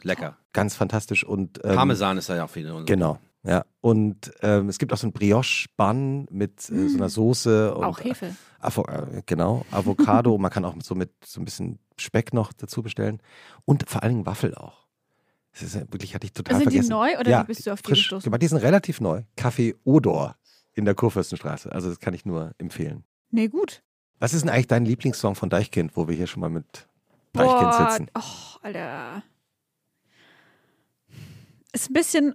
Lecker. 0.05 0.37
Ganz 0.53 0.75
fantastisch. 0.77 1.25
Und, 1.25 1.61
ähm, 1.65 1.77
Parmesan 1.77 2.19
ist 2.19 2.29
da 2.29 2.37
ja 2.37 2.45
auch 2.45 2.51
viel 2.51 2.67
drin. 2.67 2.85
Genau. 2.87 3.19
Ja, 3.45 3.65
und 3.81 4.33
ähm, 4.43 4.69
es 4.69 4.79
gibt 4.79 4.93
auch 4.93 4.97
so 4.97 5.09
ein 5.09 5.13
Brioche-Bun 5.13 6.29
mit 6.31 6.71
äh, 6.71 6.89
so 6.89 6.97
einer 6.97 7.09
Soße. 7.09 7.75
Und, 7.75 7.85
Auch 7.85 7.99
Hefe. 7.99 8.37
Avo 8.61 8.85
äh, 8.85 9.23
genau, 9.27 9.67
Avocado. 9.73 10.39
Man 10.39 10.51
kann 10.51 10.65
auch 10.65 10.77
so 10.81 10.95
mit 10.95 11.11
so 11.25 11.41
ein 11.41 11.45
bisschen 11.45 11.81
Speck 11.99 12.33
noch 12.33 12.53
dazu 12.53 12.83
bestellen. 12.83 13.21
Und 13.65 13.89
vor 13.91 14.03
allen 14.05 14.13
Dingen 14.13 14.27
Waffel 14.27 14.55
auch. 14.55 14.87
Das 15.53 15.63
ist 15.63 15.75
ja 15.75 15.81
wirklich, 15.91 16.15
hatte 16.15 16.27
ich 16.27 16.33
total 16.33 16.57
Sind 16.57 16.71
die 16.71 16.77
vergessen. 16.77 16.91
neu 16.91 17.19
oder 17.19 17.31
ja, 17.31 17.43
wie 17.43 17.47
bist 17.49 17.67
du 17.67 17.73
auf 17.73 17.83
die 17.83 17.89
frisch 17.89 18.09
gestoßen? 18.09 18.39
Die 18.39 18.47
sind 18.47 18.59
relativ 18.59 19.01
neu. 19.01 19.23
Kaffee 19.37 19.75
Odor 19.85 20.37
in 20.75 20.85
der 20.85 20.95
Kurfürstenstraße. 20.95 21.71
Also 21.73 21.89
das 21.89 21.99
kann 21.99 22.15
ich 22.15 22.25
nur 22.25 22.53
empfehlen. 22.59 23.05
Nee, 23.31 23.49
gut. 23.49 23.83
Was 24.21 24.35
ist 24.35 24.43
denn 24.43 24.51
eigentlich 24.51 24.69
dein 24.69 24.85
Lieblingssong 24.85 25.35
von 25.35 25.51
Deichkind, 25.51 25.97
wo 25.97 26.07
wir 26.07 26.15
hier 26.15 26.29
schon 26.29 26.41
mal 26.41 26.49
mit 26.49 26.87
Deichkind 27.33 27.61
Boah, 27.61 27.91
sitzen? 27.91 28.11
oh, 28.17 28.59
Alter. 28.63 29.23
Ist 31.73 31.91
ein 31.91 31.95
bisschen 31.95 32.35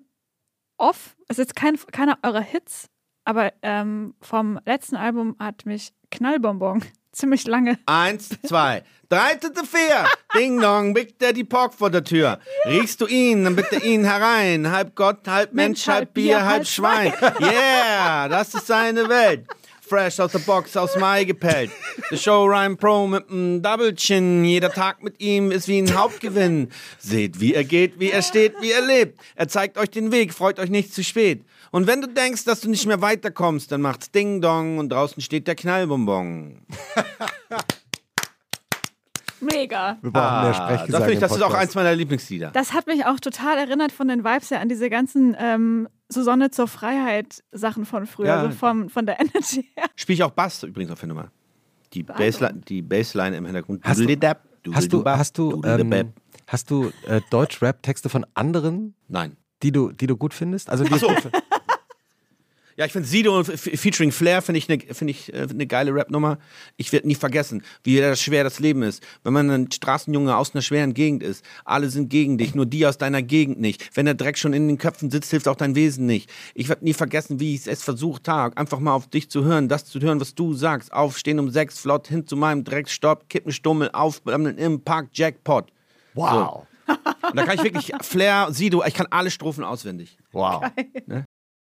off. 0.77 1.15
Ist 1.29 1.37
jetzt 1.37 1.55
kein, 1.55 1.77
keiner 1.91 2.17
eurer 2.23 2.41
Hits, 2.41 2.87
aber 3.23 3.53
ähm, 3.61 4.15
vom 4.21 4.59
letzten 4.65 4.95
Album 4.95 5.35
hat 5.39 5.65
mich 5.65 5.93
Knallbonbon 6.11 6.83
ziemlich 7.11 7.45
lange. 7.45 7.77
Eins, 7.85 8.29
zwei, 8.43 8.83
drei, 9.09 9.35
dritte, 9.35 9.65
vier. 9.65 10.05
Ding 10.35 10.59
dong, 10.59 10.93
Big 10.93 11.19
Daddy 11.19 11.43
Pork 11.43 11.73
vor 11.73 11.89
der 11.89 12.03
Tür. 12.03 12.39
Riechst 12.65 13.01
du 13.01 13.07
ihn, 13.07 13.43
dann 13.43 13.55
bitte 13.55 13.77
ihn 13.77 14.05
herein. 14.05 14.71
Halb 14.71 14.95
Gott, 14.95 15.27
halb 15.27 15.53
Mensch, 15.53 15.87
halb 15.87 16.13
Bier, 16.13 16.45
halb 16.45 16.65
Schwein. 16.67 17.13
Yeah, 17.39 18.27
das 18.29 18.53
ist 18.53 18.67
seine 18.67 19.09
Welt. 19.09 19.47
Fresh 19.87 20.19
aus 20.19 20.31
der 20.33 20.39
Box, 20.39 20.75
aus 20.75 20.97
Mai 20.97 21.23
gepellt. 21.23 21.71
The 22.09 22.17
Show 22.17 22.45
Rhyme 22.45 22.75
Pro 22.75 23.07
mit 23.07 23.29
einem 23.29 23.61
Double 23.61 23.95
Chin. 23.95 24.43
Jeder 24.43 24.71
Tag 24.71 25.01
mit 25.03 25.19
ihm 25.21 25.51
ist 25.51 25.67
wie 25.67 25.79
ein 25.79 25.95
Hauptgewinn. 25.97 26.69
Seht, 26.99 27.39
wie 27.39 27.53
er 27.53 27.63
geht, 27.63 27.99
wie 27.99 28.11
er 28.11 28.21
steht, 28.21 28.53
wie 28.61 28.71
er 28.71 28.81
lebt. 28.85 29.19
Er 29.35 29.47
zeigt 29.47 29.77
euch 29.77 29.89
den 29.89 30.11
Weg, 30.11 30.33
freut 30.33 30.59
euch 30.59 30.69
nicht 30.69 30.93
zu 30.93 31.03
spät. 31.03 31.45
Und 31.71 31.87
wenn 31.87 32.01
du 32.01 32.07
denkst, 32.07 32.43
dass 32.45 32.61
du 32.61 32.69
nicht 32.69 32.85
mehr 32.85 33.01
weiterkommst, 33.01 33.71
dann 33.71 33.81
macht's 33.81 34.11
Ding 34.11 34.41
Dong 34.41 34.77
und 34.77 34.89
draußen 34.89 35.21
steht 35.21 35.47
der 35.47 35.55
Knallbonbon. 35.55 36.61
Mega. 39.39 39.97
Wir 40.01 40.11
brauchen 40.11 40.41
mehr 40.41 40.49
Ah, 40.49 40.53
Sprechgesang 40.53 40.91
das, 40.91 41.03
find 41.03 41.13
ich, 41.13 41.19
das 41.19 41.31
ist 41.31 41.41
auch 41.43 41.53
eins 41.53 41.75
meiner 41.75 41.93
Lieblingslieder. 41.93 42.49
Das 42.51 42.73
hat 42.73 42.87
mich 42.87 43.05
auch 43.05 43.19
total 43.19 43.57
erinnert 43.57 43.91
von 43.91 44.07
den 44.07 44.23
Vibes 44.23 44.49
her 44.49 44.59
an 44.61 44.69
diese 44.69 44.89
ganzen 44.89 45.35
ähm, 45.39 45.87
Susanne 46.09 46.51
zur 46.51 46.67
Freiheit 46.67 47.43
Sachen 47.51 47.85
von 47.85 48.05
früher, 48.05 48.27
Ja. 48.27 48.43
so 48.43 48.51
vom, 48.51 48.89
von 48.89 49.05
der 49.05 49.19
Energy 49.21 49.69
her. 49.75 49.85
Spiele 49.95 50.15
ich 50.15 50.23
auch 50.23 50.31
Bass 50.31 50.63
übrigens 50.63 50.91
auf 50.91 50.99
der 50.99 51.09
Nummer. 51.09 51.31
Die 51.93 52.03
Bassline, 52.03 52.59
die 52.67 52.81
Bassline 52.81 53.37
im 53.37 53.45
Hintergrund. 53.45 53.81
Hast 53.83 53.99
du- 53.99 54.07
Hast 54.73 54.91
du, 54.91 55.05
hast 55.05 55.37
du, 55.37 55.61
ähm, 55.65 56.11
hast 56.47 56.69
du 56.69 56.91
äh, 57.07 57.21
Deutsch-Rap-Texte 57.29 58.09
von 58.09 58.25
anderen, 58.33 58.95
Nein. 59.07 59.37
die 59.63 59.71
du, 59.71 59.93
die 59.93 60.07
du 60.07 60.17
gut 60.17 60.33
findest? 60.33 60.69
Also 60.69 60.83
die 60.83 60.91
Ach 60.93 60.99
so. 60.99 61.07
Ja, 62.77 62.85
ich 62.85 62.91
finde 62.91 63.07
Sido 63.07 63.35
und 63.35 63.45
featuring 63.45 64.11
Flair 64.11 64.43
finde 64.43 64.59
ich 64.59 64.69
eine 64.69 64.79
find 64.93 65.09
ich, 65.09 65.33
äh, 65.33 65.47
eine 65.49 65.65
geile 65.65 65.95
Rap-Nummer. 65.95 66.37
Ich 66.77 66.93
werde 66.93 67.07
nie 67.07 67.15
vergessen, 67.15 67.63
wie 67.83 67.97
das 67.97 68.21
schwer 68.21 68.43
das 68.43 68.59
Leben 68.59 68.83
ist. 68.83 69.01
Wenn 69.23 69.33
man 69.33 69.49
ein 69.49 69.71
Straßenjunge 69.71 70.37
aus 70.37 70.53
einer 70.53 70.61
schweren 70.61 70.93
Gegend 70.93 71.23
ist, 71.23 71.43
alle 71.65 71.89
sind 71.89 72.09
gegen 72.09 72.37
dich, 72.37 72.53
nur 72.53 72.67
die 72.67 72.85
aus 72.85 72.99
deiner 72.99 73.23
Gegend 73.23 73.59
nicht. 73.59 73.89
Wenn 73.97 74.05
der 74.05 74.13
Dreck 74.13 74.37
schon 74.37 74.53
in 74.53 74.67
den 74.67 74.77
Köpfen 74.77 75.09
sitzt, 75.09 75.31
hilft 75.31 75.47
auch 75.47 75.55
dein 75.55 75.73
Wesen 75.73 76.05
nicht. 76.05 76.29
Ich 76.53 76.69
werde 76.69 76.85
nie 76.85 76.93
vergessen, 76.93 77.39
wie 77.39 77.55
ich 77.55 77.65
es 77.65 77.81
versucht 77.81 78.27
habe, 78.27 78.55
einfach 78.55 78.79
mal 78.79 78.93
auf 78.93 79.07
dich 79.07 79.31
zu 79.31 79.43
hören, 79.43 79.69
das 79.69 79.85
zu 79.85 79.99
hören, 79.99 80.21
was 80.21 80.35
du 80.35 80.53
sagst. 80.53 80.93
Aufstehen 80.93 81.39
um 81.39 81.49
sechs, 81.49 81.79
flott 81.79 82.07
hin 82.07 82.27
zu 82.27 82.35
meinem 82.35 82.63
Dreck, 82.63 82.89
Stopp, 82.89 83.27
kippen 83.27 83.51
Stummel, 83.51 83.89
aufblammeln 83.91 84.59
im 84.59 84.81
Park, 84.81 85.07
Jackpot. 85.13 85.71
wow. 86.13 86.67
Und 86.87 87.35
da 87.35 87.43
kann 87.43 87.55
ich 87.55 87.63
wirklich 87.63 87.91
Flair, 88.01 88.47
Sido, 88.51 88.83
ich 88.85 88.93
kann 88.93 89.07
alle 89.09 89.31
Strophen 89.31 89.63
auswendig. 89.63 90.17
Wow. 90.31 90.63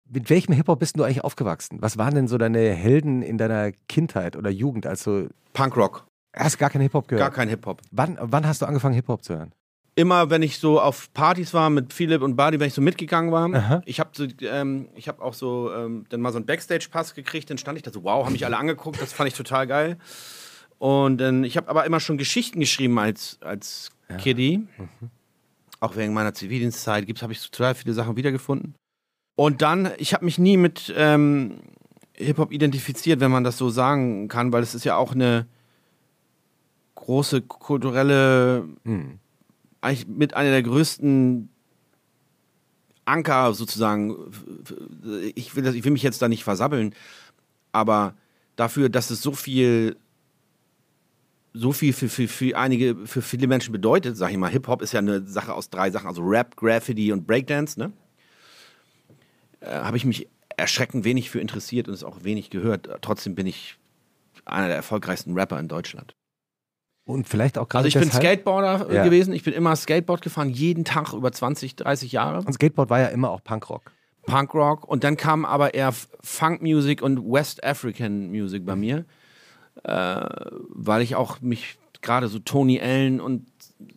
Mit 0.09 0.31
welchem 0.31 0.53
Hip-Hop 0.53 0.79
bist 0.79 0.99
du 0.99 1.03
eigentlich 1.03 1.25
aufgewachsen? 1.25 1.79
Was 1.81 1.99
waren 1.99 2.15
denn 2.15 2.29
so 2.29 2.39
deine 2.39 2.73
Helden 2.73 3.23
in 3.23 3.39
deiner 3.39 3.73
Kindheit 3.89 4.37
oder 4.37 4.51
Jugend? 4.51 4.87
Also, 4.87 5.27
Punkrock, 5.53 6.07
hast 6.35 6.59
gar 6.59 6.71
keinen 6.71 6.83
Hip-Hop 6.83 7.09
gehört? 7.09 7.21
gar 7.21 7.33
kein 7.33 7.49
Hip-Hop. 7.49 7.83
Wann, 7.91 8.17
wann 8.21 8.47
hast 8.47 8.63
du 8.63 8.67
angefangen, 8.67 8.95
Hip-Hop 8.95 9.25
zu 9.25 9.37
hören? 9.37 9.53
immer, 9.97 10.31
wenn 10.31 10.43
ich 10.43 10.59
so 10.59 10.81
auf 10.81 11.13
Partys 11.15 11.53
war 11.55 11.71
mit 11.71 11.93
Philipp 11.93 12.23
und 12.23 12.37
Buddy, 12.37 12.61
wenn 12.61 12.69
ich 12.69 12.75
so 12.75 12.83
mitgegangen 12.83 13.33
war, 13.33 13.53
Aha. 13.53 13.83
ich 13.87 13.99
habe 13.99 14.11
so, 14.13 14.27
ähm, 14.43 14.89
ich 14.95 15.09
habe 15.09 15.23
auch 15.23 15.35
so 15.35 15.73
ähm, 15.73 16.05
dann 16.11 16.21
mal 16.21 16.31
so 16.31 16.37
einen 16.37 16.47
Backstage-Pass 16.47 17.15
gekriegt, 17.15 17.51
dann 17.51 17.59
stand 17.59 17.79
ich 17.79 17.83
da 17.83 17.91
so, 17.91 18.05
wow, 18.05 18.25
haben 18.25 18.33
mich 18.33 18.45
alle 18.45 18.59
angeguckt, 18.59 19.01
das 19.01 19.13
fand 19.13 19.29
ich 19.29 19.35
total 19.35 19.67
geil. 19.67 19.97
Und 20.79 21.19
dann, 21.19 21.43
ich 21.43 21.57
habe 21.57 21.69
aber 21.69 21.87
immer 21.87 22.01
schon 22.01 22.19
Geschichten 22.19 22.61
geschrieben 22.61 22.99
als, 22.99 23.39
als 23.41 23.91
Kiddie. 24.19 24.69
Auch 25.81 25.97
wegen 25.97 26.13
meiner 26.13 26.35
Zivildienstzeit 26.35 27.07
habe 27.23 27.33
ich 27.33 27.51
total 27.51 27.75
viele 27.75 27.95
Sachen 27.95 28.17
wiedergefunden. 28.17 28.75
Und 29.37 29.61
dann, 29.63 29.91
ich 29.99 30.15
habe 30.15 30.25
mich 30.25 30.39
nie 30.39 30.57
mit 30.57 30.93
ähm, 30.97 31.61
Hip-Hop 32.15 32.51
identifiziert, 32.53 33.21
wenn 33.21 33.31
man 33.31 33.45
das 33.45 33.59
so 33.59 33.69
sagen 33.69 34.29
kann, 34.29 34.53
weil 34.53 34.63
es 34.63 34.75
ist 34.75 34.85
ja 34.85 34.97
auch 34.97 35.13
eine 35.13 35.47
große 36.95 37.43
kulturelle 37.43 38.67
Hm. 38.85 39.19
eigentlich 39.83 40.09
mit 40.09 40.35
einer 40.35 40.51
der 40.51 40.63
größten 40.63 41.51
Anker 43.05 43.53
sozusagen. 43.55 44.17
Ich 45.35 45.55
will, 45.55 45.63
das, 45.63 45.75
ich 45.75 45.85
will 45.85 45.93
mich 45.93 46.03
jetzt 46.03 46.23
da 46.23 46.29
nicht 46.29 46.43
versabbeln, 46.43 46.95
aber 47.73 48.15
dafür, 48.57 48.89
dass 48.89 49.11
es 49.11 49.21
so 49.21 49.33
viel, 49.33 49.97
so 51.53 51.73
viel 51.73 51.93
für, 51.93 52.09
für, 52.09 52.27
für 52.27 52.57
einige, 52.57 52.97
für 53.07 53.21
viele 53.21 53.47
Menschen 53.47 53.73
bedeutet, 53.73 54.17
sag 54.17 54.31
ich 54.31 54.39
mal, 54.39 54.51
Hip-Hop 54.51 54.81
ist 54.81 54.93
ja 54.93 55.01
eine 55.01 55.27
Sache 55.27 55.53
aus 55.53 55.69
drei 55.69 55.91
Sachen, 55.91 56.09
also 56.09 56.23
Rap, 56.23 56.57
Graffiti 56.57 57.13
und 57.13 57.27
Breakdance, 57.27 57.79
ne? 57.79 57.93
Äh, 59.61 59.67
Habe 59.71 59.97
ich 59.97 60.05
mich 60.05 60.29
erschreckend 60.57 61.05
wenig 61.05 61.31
für 61.31 61.41
interessiert 61.41 61.89
und 61.89 61.95
es 61.95 62.05
auch 62.05 62.25
wenig 62.25 62.51
gehört. 62.51 62.89
Trotzdem 63.03 63.35
bin 63.35 63.47
ich 63.47 63.77
einer 64.45 64.67
der 64.69 64.77
erfolgreichsten 64.77 65.35
Rapper 65.39 65.59
in 65.59 65.69
Deutschland. 65.69 66.15
Und 67.05 67.29
vielleicht 67.29 67.57
auch 67.59 67.69
gerade 67.69 67.85
Also 67.85 67.89
ich 67.89 67.95
bin 68.03 68.09
deshalb- 68.09 68.25
Skateboarder 68.25 68.91
äh, 68.91 68.97
Ja. 68.97 69.05
gewesen. 69.05 69.33
Ich 69.33 69.45
bin 69.45 69.53
immer 69.55 69.77
Skateboard 69.77 70.23
gefahren, 70.23 70.51
jeden 70.51 70.85
Tag 70.85 71.13
über 71.13 71.31
20, 71.31 71.77
30 71.77 72.13
Jahre. 72.13 72.39
Und 72.39 72.53
Skateboard 72.55 72.91
war 72.91 73.01
ja 73.01 73.07
immer 73.09 73.31
auch 73.31 73.43
Punkrock. 73.45 73.93
Punkrock. 74.27 74.89
Und 74.89 75.05
dann 75.05 75.17
kam 75.17 75.45
aber 75.45 75.75
eher 75.75 75.93
Funk 76.23 76.63
Music 76.63 77.03
und 77.03 77.19
West 77.31 77.63
African 77.63 78.31
Music 78.31 78.65
bei 78.67 78.75
mir. 78.77 79.05
Äh, 79.85 80.21
weil 80.69 81.03
ich 81.03 81.15
auch 81.17 81.41
mich 81.43 81.79
gerade 82.03 82.29
so 82.29 82.39
Tony 82.39 82.81
Allen 82.81 83.21
und 83.21 83.47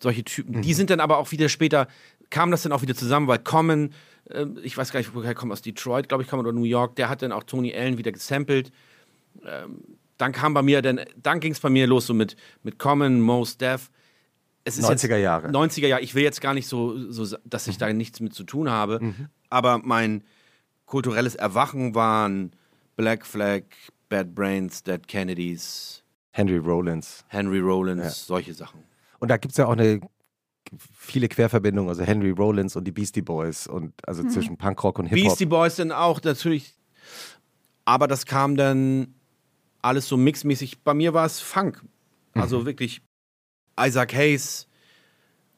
solche 0.03 0.23
Typen, 0.23 0.61
die 0.61 0.73
sind 0.73 0.89
dann 0.89 0.99
aber 0.99 1.17
auch 1.17 1.31
wieder 1.31 1.47
später, 1.49 1.87
kam 2.29 2.51
das 2.51 2.63
dann 2.63 2.71
auch 2.73 2.81
wieder 2.81 2.95
zusammen, 2.95 3.27
weil 3.27 3.39
Common, 3.39 3.93
ich 4.61 4.77
weiß 4.77 4.91
gar 4.91 4.99
nicht, 4.99 5.13
woher 5.15 5.29
er 5.29 5.35
kommt, 5.35 5.51
aus 5.51 5.61
Detroit, 5.61 6.07
glaube 6.07 6.23
ich, 6.23 6.29
kam 6.29 6.39
oder 6.39 6.51
New 6.51 6.63
York, 6.63 6.95
der 6.95 7.09
hat 7.09 7.21
dann 7.21 7.31
auch 7.31 7.43
Tony 7.43 7.73
Allen 7.73 7.97
wieder 7.97 8.11
gesampelt. 8.11 8.71
Ähm, 9.45 9.97
dann 10.17 10.31
kam 10.31 10.53
bei 10.53 10.61
mir, 10.61 10.81
dann, 10.81 11.01
dann 11.21 11.39
ging 11.39 11.53
es 11.53 11.59
bei 11.59 11.69
mir 11.69 11.87
los 11.87 12.05
so 12.07 12.13
mit, 12.13 12.35
mit 12.63 12.77
Common, 12.77 13.21
Mos 13.21 13.57
Def. 13.57 13.89
Es 14.65 14.77
ist 14.77 14.85
90er 14.85 14.91
jetzt, 14.91 15.23
Jahre. 15.23 15.47
90er 15.47 15.87
Jahre. 15.87 16.01
Ich 16.01 16.13
will 16.13 16.23
jetzt 16.23 16.41
gar 16.41 16.53
nicht 16.53 16.67
so, 16.67 17.11
so 17.11 17.37
dass 17.45 17.67
ich 17.67 17.77
da 17.77 17.91
nichts 17.91 18.19
mit 18.19 18.33
zu 18.33 18.43
tun 18.43 18.69
habe. 18.69 18.99
Mhm. 19.01 19.29
Aber 19.49 19.79
mein 19.79 20.23
kulturelles 20.85 21.35
Erwachen 21.35 21.95
waren 21.95 22.51
Black 22.97 23.25
Flag, 23.25 23.63
Bad 24.09 24.35
Brains, 24.35 24.83
Dead 24.83 25.07
Kennedys, 25.07 26.03
Henry 26.31 26.57
Rollins. 26.57 27.23
Henry 27.29 27.59
Rollins, 27.59 28.03
Ja. 28.03 28.09
solche 28.09 28.53
Sachen. 28.53 28.83
Und 29.19 29.29
da 29.29 29.37
gibt 29.37 29.53
es 29.53 29.57
ja 29.57 29.65
auch 29.67 29.71
eine 29.73 30.01
viele 30.91 31.27
Querverbindungen, 31.27 31.89
also 31.89 32.03
Henry 32.03 32.31
Rollins 32.31 32.75
und 32.75 32.85
die 32.85 32.91
Beastie 32.91 33.21
Boys 33.21 33.67
und 33.67 33.93
also 34.07 34.23
zwischen 34.23 34.57
Punkrock 34.57 34.99
und 34.99 35.07
Hip-Hop. 35.07 35.23
Beastie 35.23 35.45
Boys 35.45 35.75
dann 35.75 35.91
auch 35.91 36.21
natürlich. 36.21 36.75
Aber 37.85 38.07
das 38.07 38.25
kam 38.25 38.55
dann 38.55 39.15
alles 39.81 40.07
so 40.07 40.17
mixmäßig. 40.17 40.83
Bei 40.83 40.93
mir 40.93 41.13
war 41.13 41.25
es 41.25 41.39
Funk. 41.39 41.83
Also 42.33 42.65
wirklich 42.65 43.01
Isaac 43.79 44.13
Hayes 44.13 44.67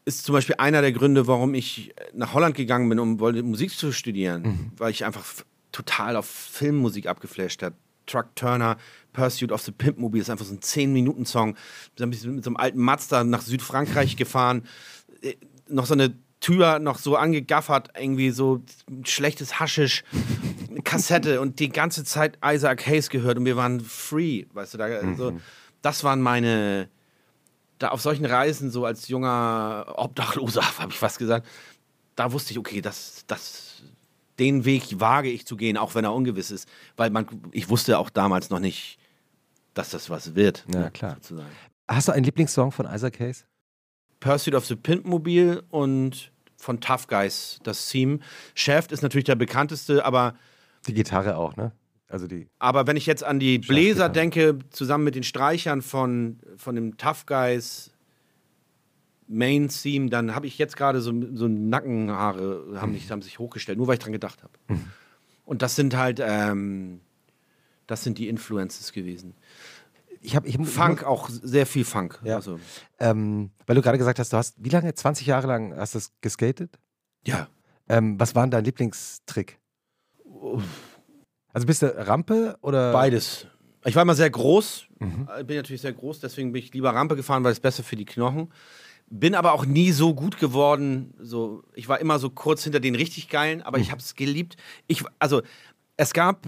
ist 0.06 0.24
zum 0.24 0.34
Beispiel 0.34 0.56
einer 0.58 0.82
der 0.82 0.92
Gründe, 0.92 1.28
warum 1.28 1.54
ich 1.54 1.94
nach 2.14 2.34
Holland 2.34 2.56
gegangen 2.56 2.90
bin, 2.90 3.00
um 3.00 3.20
wollte 3.20 3.44
Musik 3.44 3.72
zu 3.72 3.92
studieren, 3.92 4.72
weil 4.78 4.92
ich 4.92 5.06
einfach 5.06 5.26
total 5.72 6.16
auf 6.16 6.26
Filmmusik 6.26 7.08
abgeflasht 7.08 7.62
habe. 7.64 7.76
Truck 8.08 8.36
Turner, 8.36 8.78
Pursuit 9.14 9.52
of 9.52 9.62
the 9.62 9.72
Pimp 9.72 9.98
Mobile 10.00 10.22
ist 10.22 10.30
einfach 10.30 10.46
so 10.46 10.54
ein 10.54 10.60
10-Minuten-Song. 10.60 11.56
Wir 11.96 12.14
sind 12.14 12.36
mit 12.36 12.44
so 12.44 12.50
einem 12.50 12.58
alten 12.58 12.80
Mazda 12.80 13.24
nach 13.24 13.42
Südfrankreich 13.42 14.18
gefahren. 14.18 14.64
Äh, 15.22 15.36
Noch 15.68 15.86
so 15.86 15.94
eine 15.94 16.14
Tür 16.42 16.80
noch 16.80 16.98
so 16.98 17.16
angegaffert, 17.16 17.90
irgendwie 17.96 18.32
so 18.32 18.64
schlechtes 19.04 19.60
Haschisch, 19.60 20.04
Kassette 20.84 21.40
und 21.40 21.60
die 21.60 21.70
ganze 21.70 22.04
Zeit 22.04 22.40
Isaac 22.44 22.86
Hayes 22.88 23.10
gehört 23.10 23.38
und 23.38 23.46
wir 23.46 23.56
waren 23.56 23.80
free, 23.80 24.46
weißt 24.52 24.74
du, 24.74 24.78
da, 24.80 24.86
also, 24.86 25.40
das 25.84 26.04
waren 26.04 26.20
meine, 26.20 26.90
da 27.78 27.90
auf 27.90 28.02
solchen 28.02 28.26
Reisen, 28.26 28.72
so 28.72 28.86
als 28.86 29.08
junger 29.08 29.86
Obdachloser, 29.98 30.64
habe 30.80 30.92
ich 30.92 30.98
fast 30.98 31.20
gesagt, 31.20 31.48
da 32.16 32.32
wusste 32.32 32.54
ich, 32.54 32.60
okay, 32.60 32.82
das, 32.82 33.24
das, 33.28 33.84
den 34.40 34.66
Weg 34.66 35.00
wage 35.00 35.30
ich 35.30 35.46
zu 35.46 35.56
gehen, 35.56 35.78
auch 35.78 35.94
wenn 35.94 36.06
er 36.06 36.14
ungewiss 36.14 36.50
ist, 36.50 36.68
weil 36.98 37.12
man, 37.12 37.28
ich 37.52 37.70
wusste 37.70 38.00
auch 38.00 38.10
damals 38.10 38.50
noch 38.50 38.60
nicht, 38.60 38.98
dass 39.76 39.92
das 39.92 40.10
was 40.10 40.34
wird. 40.34 40.66
Ja, 40.74 40.82
ne, 40.82 40.92
klar. 40.92 41.14
Sozusagen. 41.16 41.52
Hast 41.88 42.08
du 42.08 42.14
einen 42.14 42.24
Lieblingssong 42.24 42.72
von 42.72 42.88
Isaac 42.88 43.20
Hayes? 43.20 43.46
Pursuit 44.22 44.56
of 44.56 44.66
the 44.66 44.78
Pimp 44.78 45.06
Mobile 45.06 45.64
und 45.70 46.32
von 46.56 46.80
Tough 46.80 47.08
Guys, 47.08 47.60
das 47.64 47.90
Theme. 47.90 48.20
Shaft 48.56 48.94
ist 48.94 49.02
natürlich 49.02 49.26
der 49.26 49.36
bekannteste, 49.36 50.06
aber, 50.06 50.36
Die 50.88 50.94
Gitarre 50.94 51.36
auch, 51.36 51.58
ne? 51.58 51.74
Also 52.08 52.28
die. 52.28 52.48
aber 52.60 52.88
wenn 52.88 52.98
ich 52.98 53.06
jetzt 53.06 53.24
an 53.24 53.40
die 53.40 53.58
Bläser 53.60 54.10
denke, 54.10 54.60
zusammen 54.70 55.06
mit 55.06 55.16
den 55.16 55.24
Streichern 55.24 55.82
von, 55.82 56.40
von 56.58 56.76
dem 56.76 56.98
Tough 56.98 57.26
Guys 57.26 57.92
Main 59.30 59.70
Theme, 59.70 60.10
dann 60.10 60.36
habe 60.36 60.46
ich 60.46 60.58
jetzt 60.58 60.76
gerade 60.76 61.00
so, 61.00 61.14
so 61.34 61.48
Nackenhaare 61.48 62.78
haben, 62.82 62.94
sich, 62.94 63.10
haben 63.10 63.22
sich 63.22 63.40
hochgestellt, 63.40 63.78
nur 63.78 63.88
weil 63.88 63.94
ich 63.94 64.02
dran 64.02 64.12
gedacht 64.12 64.44
habe. 64.44 64.52
Und 65.46 65.62
das 65.62 65.78
sind 65.78 65.96
halt, 65.96 66.20
ähm, 66.22 67.00
das 67.88 68.04
sind 68.04 68.18
die 68.18 68.28
Influences 68.28 68.92
gewesen. 68.92 69.34
Ich 70.24 70.36
habe 70.36 70.48
ich, 70.48 70.56
Funk, 70.68 71.04
auch 71.04 71.30
sehr 71.30 71.66
viel 71.66 71.84
Funk. 71.84 72.20
Ja. 72.24 72.36
Also, 72.36 72.60
Ähm, 73.00 73.52
weil 73.66 73.76
du 73.76 73.82
gerade 73.82 73.98
gesagt 73.98 74.20
hast, 74.20 74.32
du 74.34 74.38
hast 74.38 74.56
wie 74.64 74.70
lange? 74.70 74.94
20 74.94 75.26
Jahre 75.26 75.48
lang 75.48 75.76
hast 75.76 75.96
du 75.96 76.00
geskatet? 76.22 76.78
ja. 77.26 77.48
Ähm, 77.90 78.18
was 78.20 78.36
war 78.36 78.44
denn 78.44 78.52
dein 78.52 78.64
Lieblingstrick? 78.64 79.60
Also 81.54 81.68
bist 81.68 81.82
du 81.82 81.88
Rampe 82.08 82.58
oder? 82.62 82.94
Beides. 82.94 83.48
Ich 83.84 83.96
war 83.96 84.04
immer 84.04 84.16
sehr 84.16 84.30
groß, 84.30 84.86
Mhm. 85.00 85.28
bin 85.48 85.58
natürlich 85.58 85.82
sehr 85.82 85.92
groß, 85.92 86.20
deswegen 86.20 86.52
bin 86.54 86.62
ich 86.64 86.72
lieber 86.74 86.94
Rampe 86.94 87.16
gefahren, 87.16 87.44
weil 87.44 87.52
es 87.52 87.60
besser 87.60 87.84
für 87.84 87.96
die 87.96 88.06
Knochen. 88.06 88.54
Bin 89.10 89.36
aber 89.36 89.52
auch 89.54 89.66
nie 89.66 89.92
so 89.92 90.14
gut 90.14 90.38
geworden. 90.38 91.14
So, 91.20 91.64
ich 91.74 91.90
war 91.90 92.00
immer 92.00 92.18
so 92.20 92.30
kurz 92.30 92.64
hinter 92.64 92.80
den 92.80 92.96
richtig 92.96 93.28
geilen, 93.28 93.62
aber 93.62 93.78
Mhm. 93.80 93.84
ich 93.84 93.92
habe 93.92 94.00
es 94.00 94.16
geliebt. 94.16 94.56
Ich, 94.88 95.04
also, 95.20 95.42
es 95.98 96.14
gab 96.14 96.48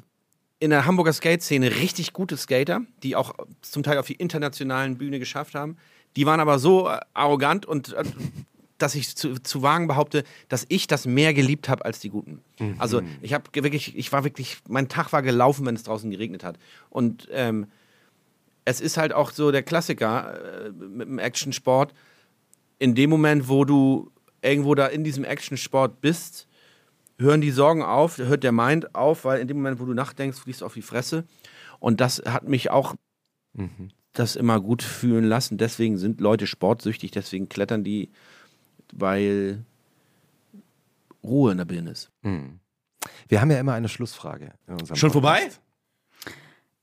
in 0.59 0.69
der 0.69 0.85
Hamburger 0.85 1.13
Skate-Szene 1.13 1.75
richtig 1.75 2.13
gute 2.13 2.37
Skater, 2.37 2.81
die 3.03 3.15
auch 3.15 3.33
zum 3.61 3.83
Teil 3.83 3.97
auf 3.97 4.07
die 4.07 4.13
internationalen 4.13 4.97
Bühne 4.97 5.19
geschafft 5.19 5.55
haben. 5.55 5.77
Die 6.15 6.25
waren 6.25 6.39
aber 6.39 6.59
so 6.59 6.87
äh, 6.87 6.99
arrogant 7.13 7.65
und 7.65 7.93
äh, 7.93 8.03
dass 8.77 8.95
ich 8.95 9.15
zu, 9.15 9.35
zu 9.39 9.61
wagen 9.61 9.87
behaupte, 9.87 10.23
dass 10.49 10.65
ich 10.69 10.87
das 10.87 11.05
mehr 11.05 11.33
geliebt 11.33 11.69
habe 11.69 11.85
als 11.85 11.99
die 11.99 12.09
Guten. 12.09 12.41
Also 12.79 13.01
ich 13.21 13.33
habe 13.33 13.45
wirklich, 13.53 13.95
ich 13.95 14.11
war 14.11 14.23
wirklich, 14.23 14.57
mein 14.67 14.89
Tag 14.89 15.13
war 15.13 15.21
gelaufen, 15.21 15.65
wenn 15.65 15.75
es 15.75 15.83
draußen 15.83 16.11
geregnet 16.11 16.43
hat. 16.43 16.57
Und 16.89 17.29
ähm, 17.31 17.67
es 18.65 18.81
ist 18.81 18.97
halt 18.97 19.13
auch 19.13 19.31
so 19.31 19.51
der 19.51 19.63
Klassiker 19.63 20.65
äh, 20.65 20.71
mit 20.71 21.07
dem 21.07 21.19
Actionsport. 21.19 21.93
In 22.79 22.95
dem 22.95 23.09
Moment, 23.09 23.47
wo 23.47 23.63
du 23.63 24.11
irgendwo 24.41 24.75
da 24.75 24.87
in 24.87 25.03
diesem 25.03 25.23
Actionsport 25.23 26.01
bist, 26.01 26.47
hören 27.19 27.41
die 27.41 27.51
Sorgen 27.51 27.83
auf, 27.83 28.17
hört 28.17 28.43
der 28.43 28.51
Mind 28.51 28.95
auf, 28.95 29.25
weil 29.25 29.39
in 29.39 29.47
dem 29.47 29.57
Moment, 29.57 29.79
wo 29.79 29.85
du 29.85 29.93
nachdenkst, 29.93 30.37
fliegst 30.39 30.61
du 30.61 30.65
auf 30.65 30.73
die 30.73 30.81
Fresse. 30.81 31.25
Und 31.79 32.01
das 32.01 32.21
hat 32.27 32.47
mich 32.47 32.69
auch 32.71 32.95
das 34.13 34.35
immer 34.35 34.59
gut 34.59 34.81
fühlen 34.83 35.23
lassen. 35.25 35.57
Deswegen 35.57 35.97
sind 35.97 36.21
Leute 36.21 36.47
sportsüchtig, 36.47 37.11
deswegen 37.11 37.49
klettern 37.49 37.83
die, 37.83 38.11
weil 38.91 39.63
Ruhe 41.23 41.51
in 41.51 41.57
der 41.57 41.65
Birne 41.65 41.91
ist. 41.91 42.09
Hm. 42.23 42.59
Wir 43.27 43.41
haben 43.41 43.51
ja 43.51 43.59
immer 43.59 43.73
eine 43.73 43.89
Schlussfrage. 43.89 44.53
In 44.67 44.73
unserem 44.79 44.95
Schon 44.95 45.11
vorbei? 45.11 45.39
Podcast. 45.41 45.61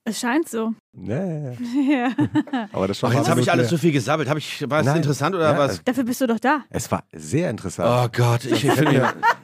Es 0.04 0.18
scheint 0.18 0.48
so. 0.48 0.72
Nee, 0.92 1.56
Ja. 1.90 2.10
aber 2.72 2.88
das 2.88 2.98
schon 2.98 3.10
Ach, 3.10 3.14
jetzt 3.14 3.28
habe 3.28 3.40
ich 3.42 3.50
alles 3.52 3.68
so. 3.68 3.76
so 3.76 3.80
viel 3.80 3.92
gesabbelt. 3.92 4.28
Hab 4.28 4.38
ich, 4.38 4.68
war 4.68 4.80
es 4.80 4.86
Nein. 4.86 4.96
interessant 4.96 5.34
oder 5.34 5.52
Ja, 5.52 5.58
was? 5.58 5.84
Dafür 5.84 6.04
bist 6.04 6.20
du 6.22 6.26
doch 6.26 6.40
da. 6.40 6.62
Es 6.70 6.90
war 6.90 7.04
sehr 7.12 7.50
interessant. 7.50 7.88
Oh 7.88 8.08
Gott, 8.16 8.44
ich 8.44 8.60
finde. 8.60 9.12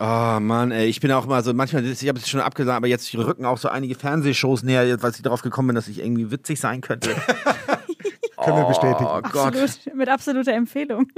Oh 0.00 0.38
Mann, 0.40 0.70
ey, 0.70 0.86
ich 0.86 1.00
bin 1.00 1.10
auch 1.10 1.24
immer 1.24 1.42
so, 1.42 1.52
manchmal, 1.52 1.84
ich 1.84 2.08
habe 2.08 2.18
es 2.18 2.28
schon 2.28 2.40
abgesagt, 2.40 2.76
aber 2.76 2.86
jetzt 2.86 3.12
rücken 3.16 3.44
auch 3.44 3.58
so 3.58 3.68
einige 3.68 3.96
Fernsehshows 3.96 4.62
näher, 4.62 5.02
weil 5.02 5.10
ich 5.10 5.22
darauf 5.22 5.42
gekommen 5.42 5.68
bin, 5.68 5.74
dass 5.74 5.88
ich 5.88 5.98
irgendwie 5.98 6.30
witzig 6.30 6.60
sein 6.60 6.80
könnte. 6.80 7.10
Können 8.44 8.56
wir 8.56 8.68
bestätigen. 8.68 9.04
Oh 9.04 9.20
Gott. 9.22 9.56
Absolut, 9.56 9.96
mit 9.96 10.08
absoluter 10.08 10.52
Empfehlung. 10.52 11.08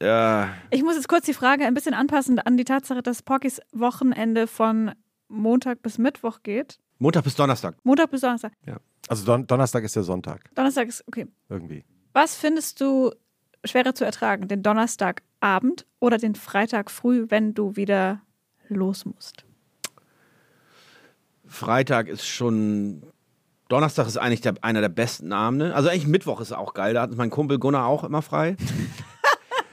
Ja. 0.00 0.48
Ich 0.70 0.82
muss 0.82 0.96
jetzt 0.96 1.08
kurz 1.08 1.26
die 1.26 1.34
Frage 1.34 1.66
ein 1.66 1.74
bisschen 1.74 1.92
anpassen 1.94 2.38
an 2.38 2.56
die 2.56 2.64
Tatsache, 2.64 3.02
dass 3.02 3.22
Porkys 3.22 3.60
Wochenende 3.72 4.46
von 4.46 4.92
Montag 5.28 5.82
bis 5.82 5.98
Mittwoch 5.98 6.42
geht. 6.42 6.78
Montag 6.98 7.24
bis 7.24 7.34
Donnerstag. 7.34 7.76
Montag 7.84 8.10
bis 8.10 8.22
Donnerstag. 8.22 8.52
Also 9.08 9.26
Don 9.26 9.46
Donnerstag 9.46 9.84
ist 9.84 9.96
der 9.96 10.04
Sonntag 10.04 10.54
Donnerstag 10.54 10.88
ist 10.88 11.04
okay. 11.06 11.26
irgendwie. 11.48 11.84
Was 12.12 12.36
findest 12.36 12.80
du 12.80 13.12
schwerer 13.64 13.94
zu 13.94 14.04
ertragen? 14.04 14.48
Den 14.48 14.62
Donnerstagabend 15.42 15.86
oder 15.98 16.18
den 16.18 16.34
Freitag 16.34 16.90
früh, 16.90 17.26
wenn 17.28 17.54
du 17.54 17.74
wieder 17.76 18.20
los 18.68 19.04
musst? 19.04 19.44
Freitag 21.46 22.08
ist 22.08 22.26
schon. 22.26 23.02
Donnerstag 23.68 24.06
ist 24.06 24.18
eigentlich 24.18 24.42
der, 24.42 24.54
einer 24.60 24.80
der 24.82 24.88
besten 24.88 25.32
Abende. 25.32 25.74
Also 25.74 25.88
eigentlich 25.88 26.06
Mittwoch 26.06 26.40
ist 26.40 26.52
auch 26.52 26.74
geil. 26.74 26.94
Da 26.94 27.02
hat 27.02 27.14
mein 27.16 27.30
Kumpel 27.30 27.58
Gunnar 27.58 27.86
auch 27.86 28.04
immer 28.04 28.22
frei. 28.22 28.56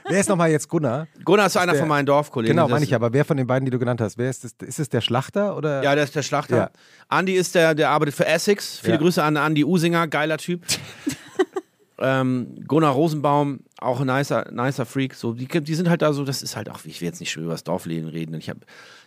Wer 0.08 0.18
ist 0.18 0.28
nochmal 0.28 0.50
jetzt 0.50 0.68
Gunnar? 0.68 1.06
Gunnar 1.24 1.46
ist 1.46 1.56
einer 1.56 1.70
der- 1.72 1.80
von 1.82 1.88
meinen 1.88 2.06
Dorfkollegen. 2.06 2.56
Genau, 2.56 2.66
meine 2.68 2.84
ich, 2.84 2.92
aber 2.96 3.12
wer 3.12 3.24
von 3.24 3.36
den 3.36 3.46
beiden, 3.46 3.64
die 3.64 3.70
du 3.70 3.78
genannt 3.78 4.00
hast, 4.00 4.18
wer 4.18 4.28
ist 4.28 4.42
das? 4.42 4.54
Ist 4.66 4.80
es 4.80 4.88
der 4.88 5.02
Schlachter 5.02 5.56
oder? 5.56 5.84
Ja, 5.84 5.94
der 5.94 6.02
ist 6.02 6.16
der 6.16 6.22
Schlachter. 6.24 6.56
Ja. 6.56 6.70
Andi 7.08 7.34
ist 7.34 7.54
der, 7.54 7.76
der 7.76 7.90
arbeitet 7.90 8.16
für 8.16 8.26
Essex. 8.26 8.80
Viele 8.80 8.94
Ja. 8.94 8.98
Grüße 9.00 9.22
an 9.22 9.36
Andi 9.36 9.64
Usinger, 9.64 10.08
geiler 10.08 10.38
Typ. 10.38 10.64
ähm, 12.00 12.64
Gunnar 12.66 12.92
Rosenbaum, 12.92 13.60
auch 13.78 14.00
ein 14.00 14.06
nicer, 14.06 14.50
nicer 14.52 14.86
Freak. 14.86 15.14
So, 15.14 15.32
die, 15.34 15.46
die 15.46 15.74
sind 15.74 15.88
halt 15.88 16.02
da 16.02 16.12
so, 16.12 16.24
das 16.24 16.42
ist 16.42 16.56
halt 16.56 16.70
auch, 16.70 16.80
ich 16.84 17.00
will 17.00 17.06
jetzt 17.08 17.20
nicht 17.20 17.30
schon 17.30 17.42
über 17.44 17.52
das 17.52 17.64
Dorfleben 17.64 18.08
reden. 18.08 18.34
Ich 18.34 18.48
habe 18.48 18.60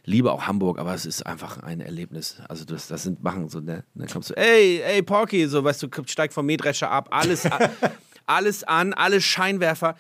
liebe 0.06 0.32
auch 0.32 0.44
Hamburg, 0.48 0.80
aber 0.80 0.94
es 0.94 1.06
ist 1.06 1.26
einfach 1.26 1.58
ein 1.60 1.80
Erlebnis. 1.82 2.38
Also 2.50 2.66
das, 2.66 2.88
das 2.88 3.04
sind 3.04 3.24
machen 3.24 3.50
so, 3.50 3.60
ne? 3.60 3.84
Dann 3.96 4.08
kommst 4.08 4.30
du, 4.30 4.34
ey, 4.36 4.82
ey, 4.86 5.02
Porky, 5.02 5.48
so, 5.48 5.64
weißt 5.64 5.84
du, 5.84 5.88
steig 6.06 6.34
vom 6.34 6.46
Mähdrescher 6.46 6.90
ab, 6.92 7.08
alles, 7.12 7.46
a- 7.46 7.70
alles 8.26 8.64
an, 8.64 8.94
alle 8.94 9.22
Scheinwerfer, 9.22 9.96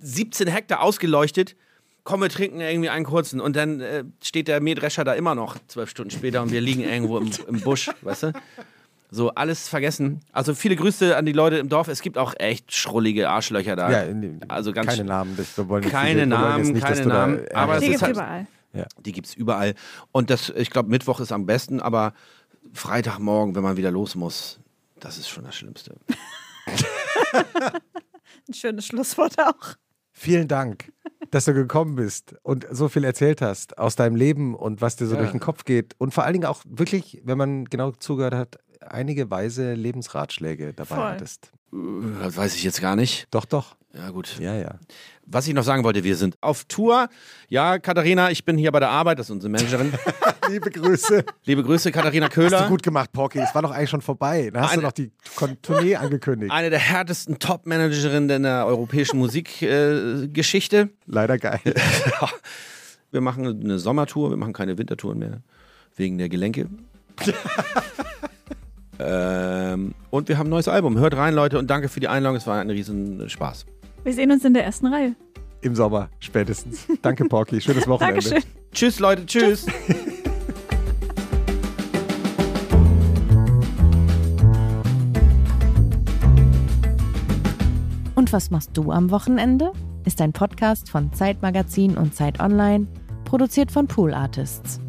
17 0.00 0.46
Hektar 0.48 0.80
ausgeleuchtet. 0.82 1.56
Komm, 2.04 2.20
wir 2.20 2.28
trinken 2.28 2.60
irgendwie 2.60 2.90
einen 2.90 3.06
kurzen. 3.06 3.40
Und 3.40 3.56
dann 3.56 3.80
äh, 3.80 4.04
steht 4.22 4.48
der 4.48 4.60
Mähdrescher 4.60 5.04
da 5.04 5.14
immer 5.14 5.34
noch 5.34 5.56
zwölf 5.68 5.88
Stunden 5.88 6.10
später 6.10 6.42
und 6.42 6.52
wir 6.52 6.60
liegen 6.60 6.82
irgendwo 6.82 7.16
im, 7.18 7.30
im 7.48 7.60
Busch, 7.60 7.90
weißt 8.02 8.24
du? 8.24 8.32
So, 9.14 9.30
alles 9.30 9.68
vergessen. 9.68 10.20
Also 10.32 10.54
viele 10.54 10.74
Grüße 10.74 11.16
an 11.16 11.24
die 11.24 11.32
Leute 11.32 11.56
im 11.58 11.68
Dorf. 11.68 11.86
Es 11.88 12.02
gibt 12.02 12.18
auch 12.18 12.34
echt 12.38 12.74
schrullige 12.74 13.30
Arschlöcher 13.30 13.76
da. 13.76 13.88
Ja, 13.90 14.00
in- 14.02 14.40
also 14.48 14.72
ganz 14.72 14.88
keine 14.88 15.04
Namen. 15.04 15.36
Das, 15.36 15.56
wir 15.56 15.68
wollen 15.68 15.84
Keine 15.88 16.26
nicht- 16.26 16.28
Namen, 16.30 16.72
nicht, 16.72 16.84
keine 16.84 17.00
da 17.02 17.06
Namen, 17.08 17.38
Ärger 17.44 17.56
aber. 17.56 17.78
Die 17.80 17.88
gibt 17.90 18.02
halt- 18.02 18.16
überall. 18.16 18.46
Die 19.06 19.12
gibt 19.12 19.26
es 19.28 19.34
überall. 19.34 19.74
Und 20.10 20.30
das, 20.30 20.50
ich 20.56 20.68
glaube, 20.70 20.88
Mittwoch 20.90 21.20
ist 21.20 21.30
am 21.30 21.46
besten, 21.46 21.78
aber 21.80 22.12
Freitagmorgen, 22.72 23.54
wenn 23.54 23.62
man 23.62 23.76
wieder 23.76 23.92
los 23.92 24.16
muss, 24.16 24.58
das 24.98 25.16
ist 25.16 25.28
schon 25.28 25.44
das 25.44 25.54
Schlimmste. 25.54 25.94
Ein 28.48 28.54
schönes 28.54 28.86
Schlusswort 28.86 29.38
auch. 29.38 29.76
Vielen 30.12 30.48
Dank, 30.48 30.92
dass 31.30 31.44
du 31.46 31.54
gekommen 31.54 31.96
bist 31.96 32.34
und 32.42 32.66
so 32.70 32.88
viel 32.88 33.04
erzählt 33.04 33.42
hast 33.42 33.78
aus 33.78 33.96
deinem 33.96 34.16
Leben 34.16 34.54
und 34.54 34.80
was 34.80 34.96
dir 34.96 35.06
so 35.06 35.14
Ja. 35.14 35.20
durch 35.20 35.32
den 35.32 35.40
Kopf 35.40 35.64
geht. 35.64 35.94
Und 35.98 36.12
vor 36.14 36.24
allen 36.24 36.34
Dingen 36.34 36.46
auch 36.46 36.62
wirklich, 36.66 37.20
wenn 37.24 37.38
man 37.38 37.64
genau 37.64 37.90
zugehört 37.92 38.34
hat, 38.34 38.58
einige 38.88 39.30
weise 39.30 39.74
Lebensratschläge 39.74 40.72
dabei 40.74 40.94
Voll. 40.96 41.04
hattest. 41.04 41.50
Äh, 41.72 41.76
Das 42.22 42.36
weiß 42.36 42.54
ich 42.56 42.64
jetzt 42.64 42.80
gar 42.80 42.96
nicht. 42.96 43.26
Doch, 43.30 43.44
doch. 43.44 43.76
Ja, 43.94 44.10
gut. 44.10 44.38
Ja, 44.40 44.56
ja. 44.56 44.74
Was 45.24 45.46
ich 45.46 45.54
noch 45.54 45.62
sagen 45.62 45.84
wollte, 45.84 46.02
wir 46.02 46.16
sind 46.16 46.36
auf 46.40 46.64
Tour. 46.64 47.08
Ja, 47.48 47.78
Katharina, 47.78 48.30
ich 48.32 48.44
bin 48.44 48.58
hier 48.58 48.72
bei 48.72 48.80
der 48.80 48.90
Arbeit, 48.90 49.20
das 49.20 49.26
ist 49.26 49.30
unsere 49.30 49.50
Managerin. 49.52 49.92
Liebe 50.50 50.68
Grüße. 50.68 51.24
Liebe 51.44 51.62
Grüße, 51.62 51.92
Katharina 51.92 52.26
Hast 52.26 52.36
du 52.36 52.40
Köhler. 52.42 52.68
gut 52.68 52.82
gemacht, 52.82 53.12
Porky. 53.12 53.38
Das 53.38 53.54
war 53.54 53.62
doch 53.62 53.70
eigentlich 53.70 53.90
schon 53.90 54.02
vorbei. 54.02 54.50
Da 54.52 54.62
hast 54.62 54.72
Eine- 54.72 54.80
du 54.82 54.86
noch 54.88 54.92
die 54.92 55.12
Tournee 55.62 55.94
angekündigt. 55.94 56.52
Eine 56.52 56.70
der 56.70 56.80
härtesten 56.80 57.38
Top-Managerinnen 57.38 58.28
in 58.30 58.42
der 58.42 58.66
europäischen 58.66 59.18
Musikgeschichte. 59.18 60.76
Äh. 60.76 60.88
Leider 61.06 61.38
geil. 61.38 61.60
Wir 63.12 63.20
machen 63.20 63.46
eine 63.62 63.78
Sommertour, 63.78 64.30
wir 64.30 64.36
machen 64.36 64.52
keine 64.52 64.76
Wintertouren 64.76 65.20
mehr, 65.20 65.40
wegen 65.94 66.18
der 66.18 66.28
Gelenke. 66.28 66.68
ähm, 68.98 69.94
und 70.10 70.28
wir 70.28 70.38
haben 70.38 70.46
ein 70.46 70.50
neues 70.50 70.68
Album. 70.68 70.98
Hört 70.98 71.16
rein, 71.16 71.34
Leute, 71.34 71.58
und 71.58 71.68
danke 71.68 71.88
für 71.88 72.00
die 72.00 72.08
Einladung. 72.08 72.36
Es 72.36 72.46
war 72.46 72.60
ein 72.60 72.70
riesen 72.70 73.28
Spaß. 73.28 73.66
Wir 74.04 74.12
sehen 74.12 74.30
uns 74.30 74.44
in 74.44 74.54
der 74.54 74.64
ersten 74.64 74.86
Reihe. 74.86 75.14
Im 75.62 75.74
Sommer 75.74 76.10
spätestens. 76.20 76.86
Danke, 77.02 77.24
Porky. 77.24 77.60
Schönes 77.60 77.88
Wochenende. 77.88 78.20
Dankeschön. 78.20 78.50
Tschüss, 78.72 79.00
Leute, 79.00 79.24
tschüss. 79.26 79.66
Und 88.14 88.32
was 88.32 88.50
machst 88.50 88.70
du 88.74 88.90
am 88.90 89.10
Wochenende? 89.10 89.72
Ist 90.04 90.20
ein 90.20 90.32
Podcast 90.32 90.88
von 90.90 91.12
Zeitmagazin 91.12 91.96
und 91.96 92.14
Zeit 92.14 92.40
Online, 92.40 92.86
produziert 93.24 93.72
von 93.72 93.86
Pool 93.86 94.14
Artists. 94.14 94.80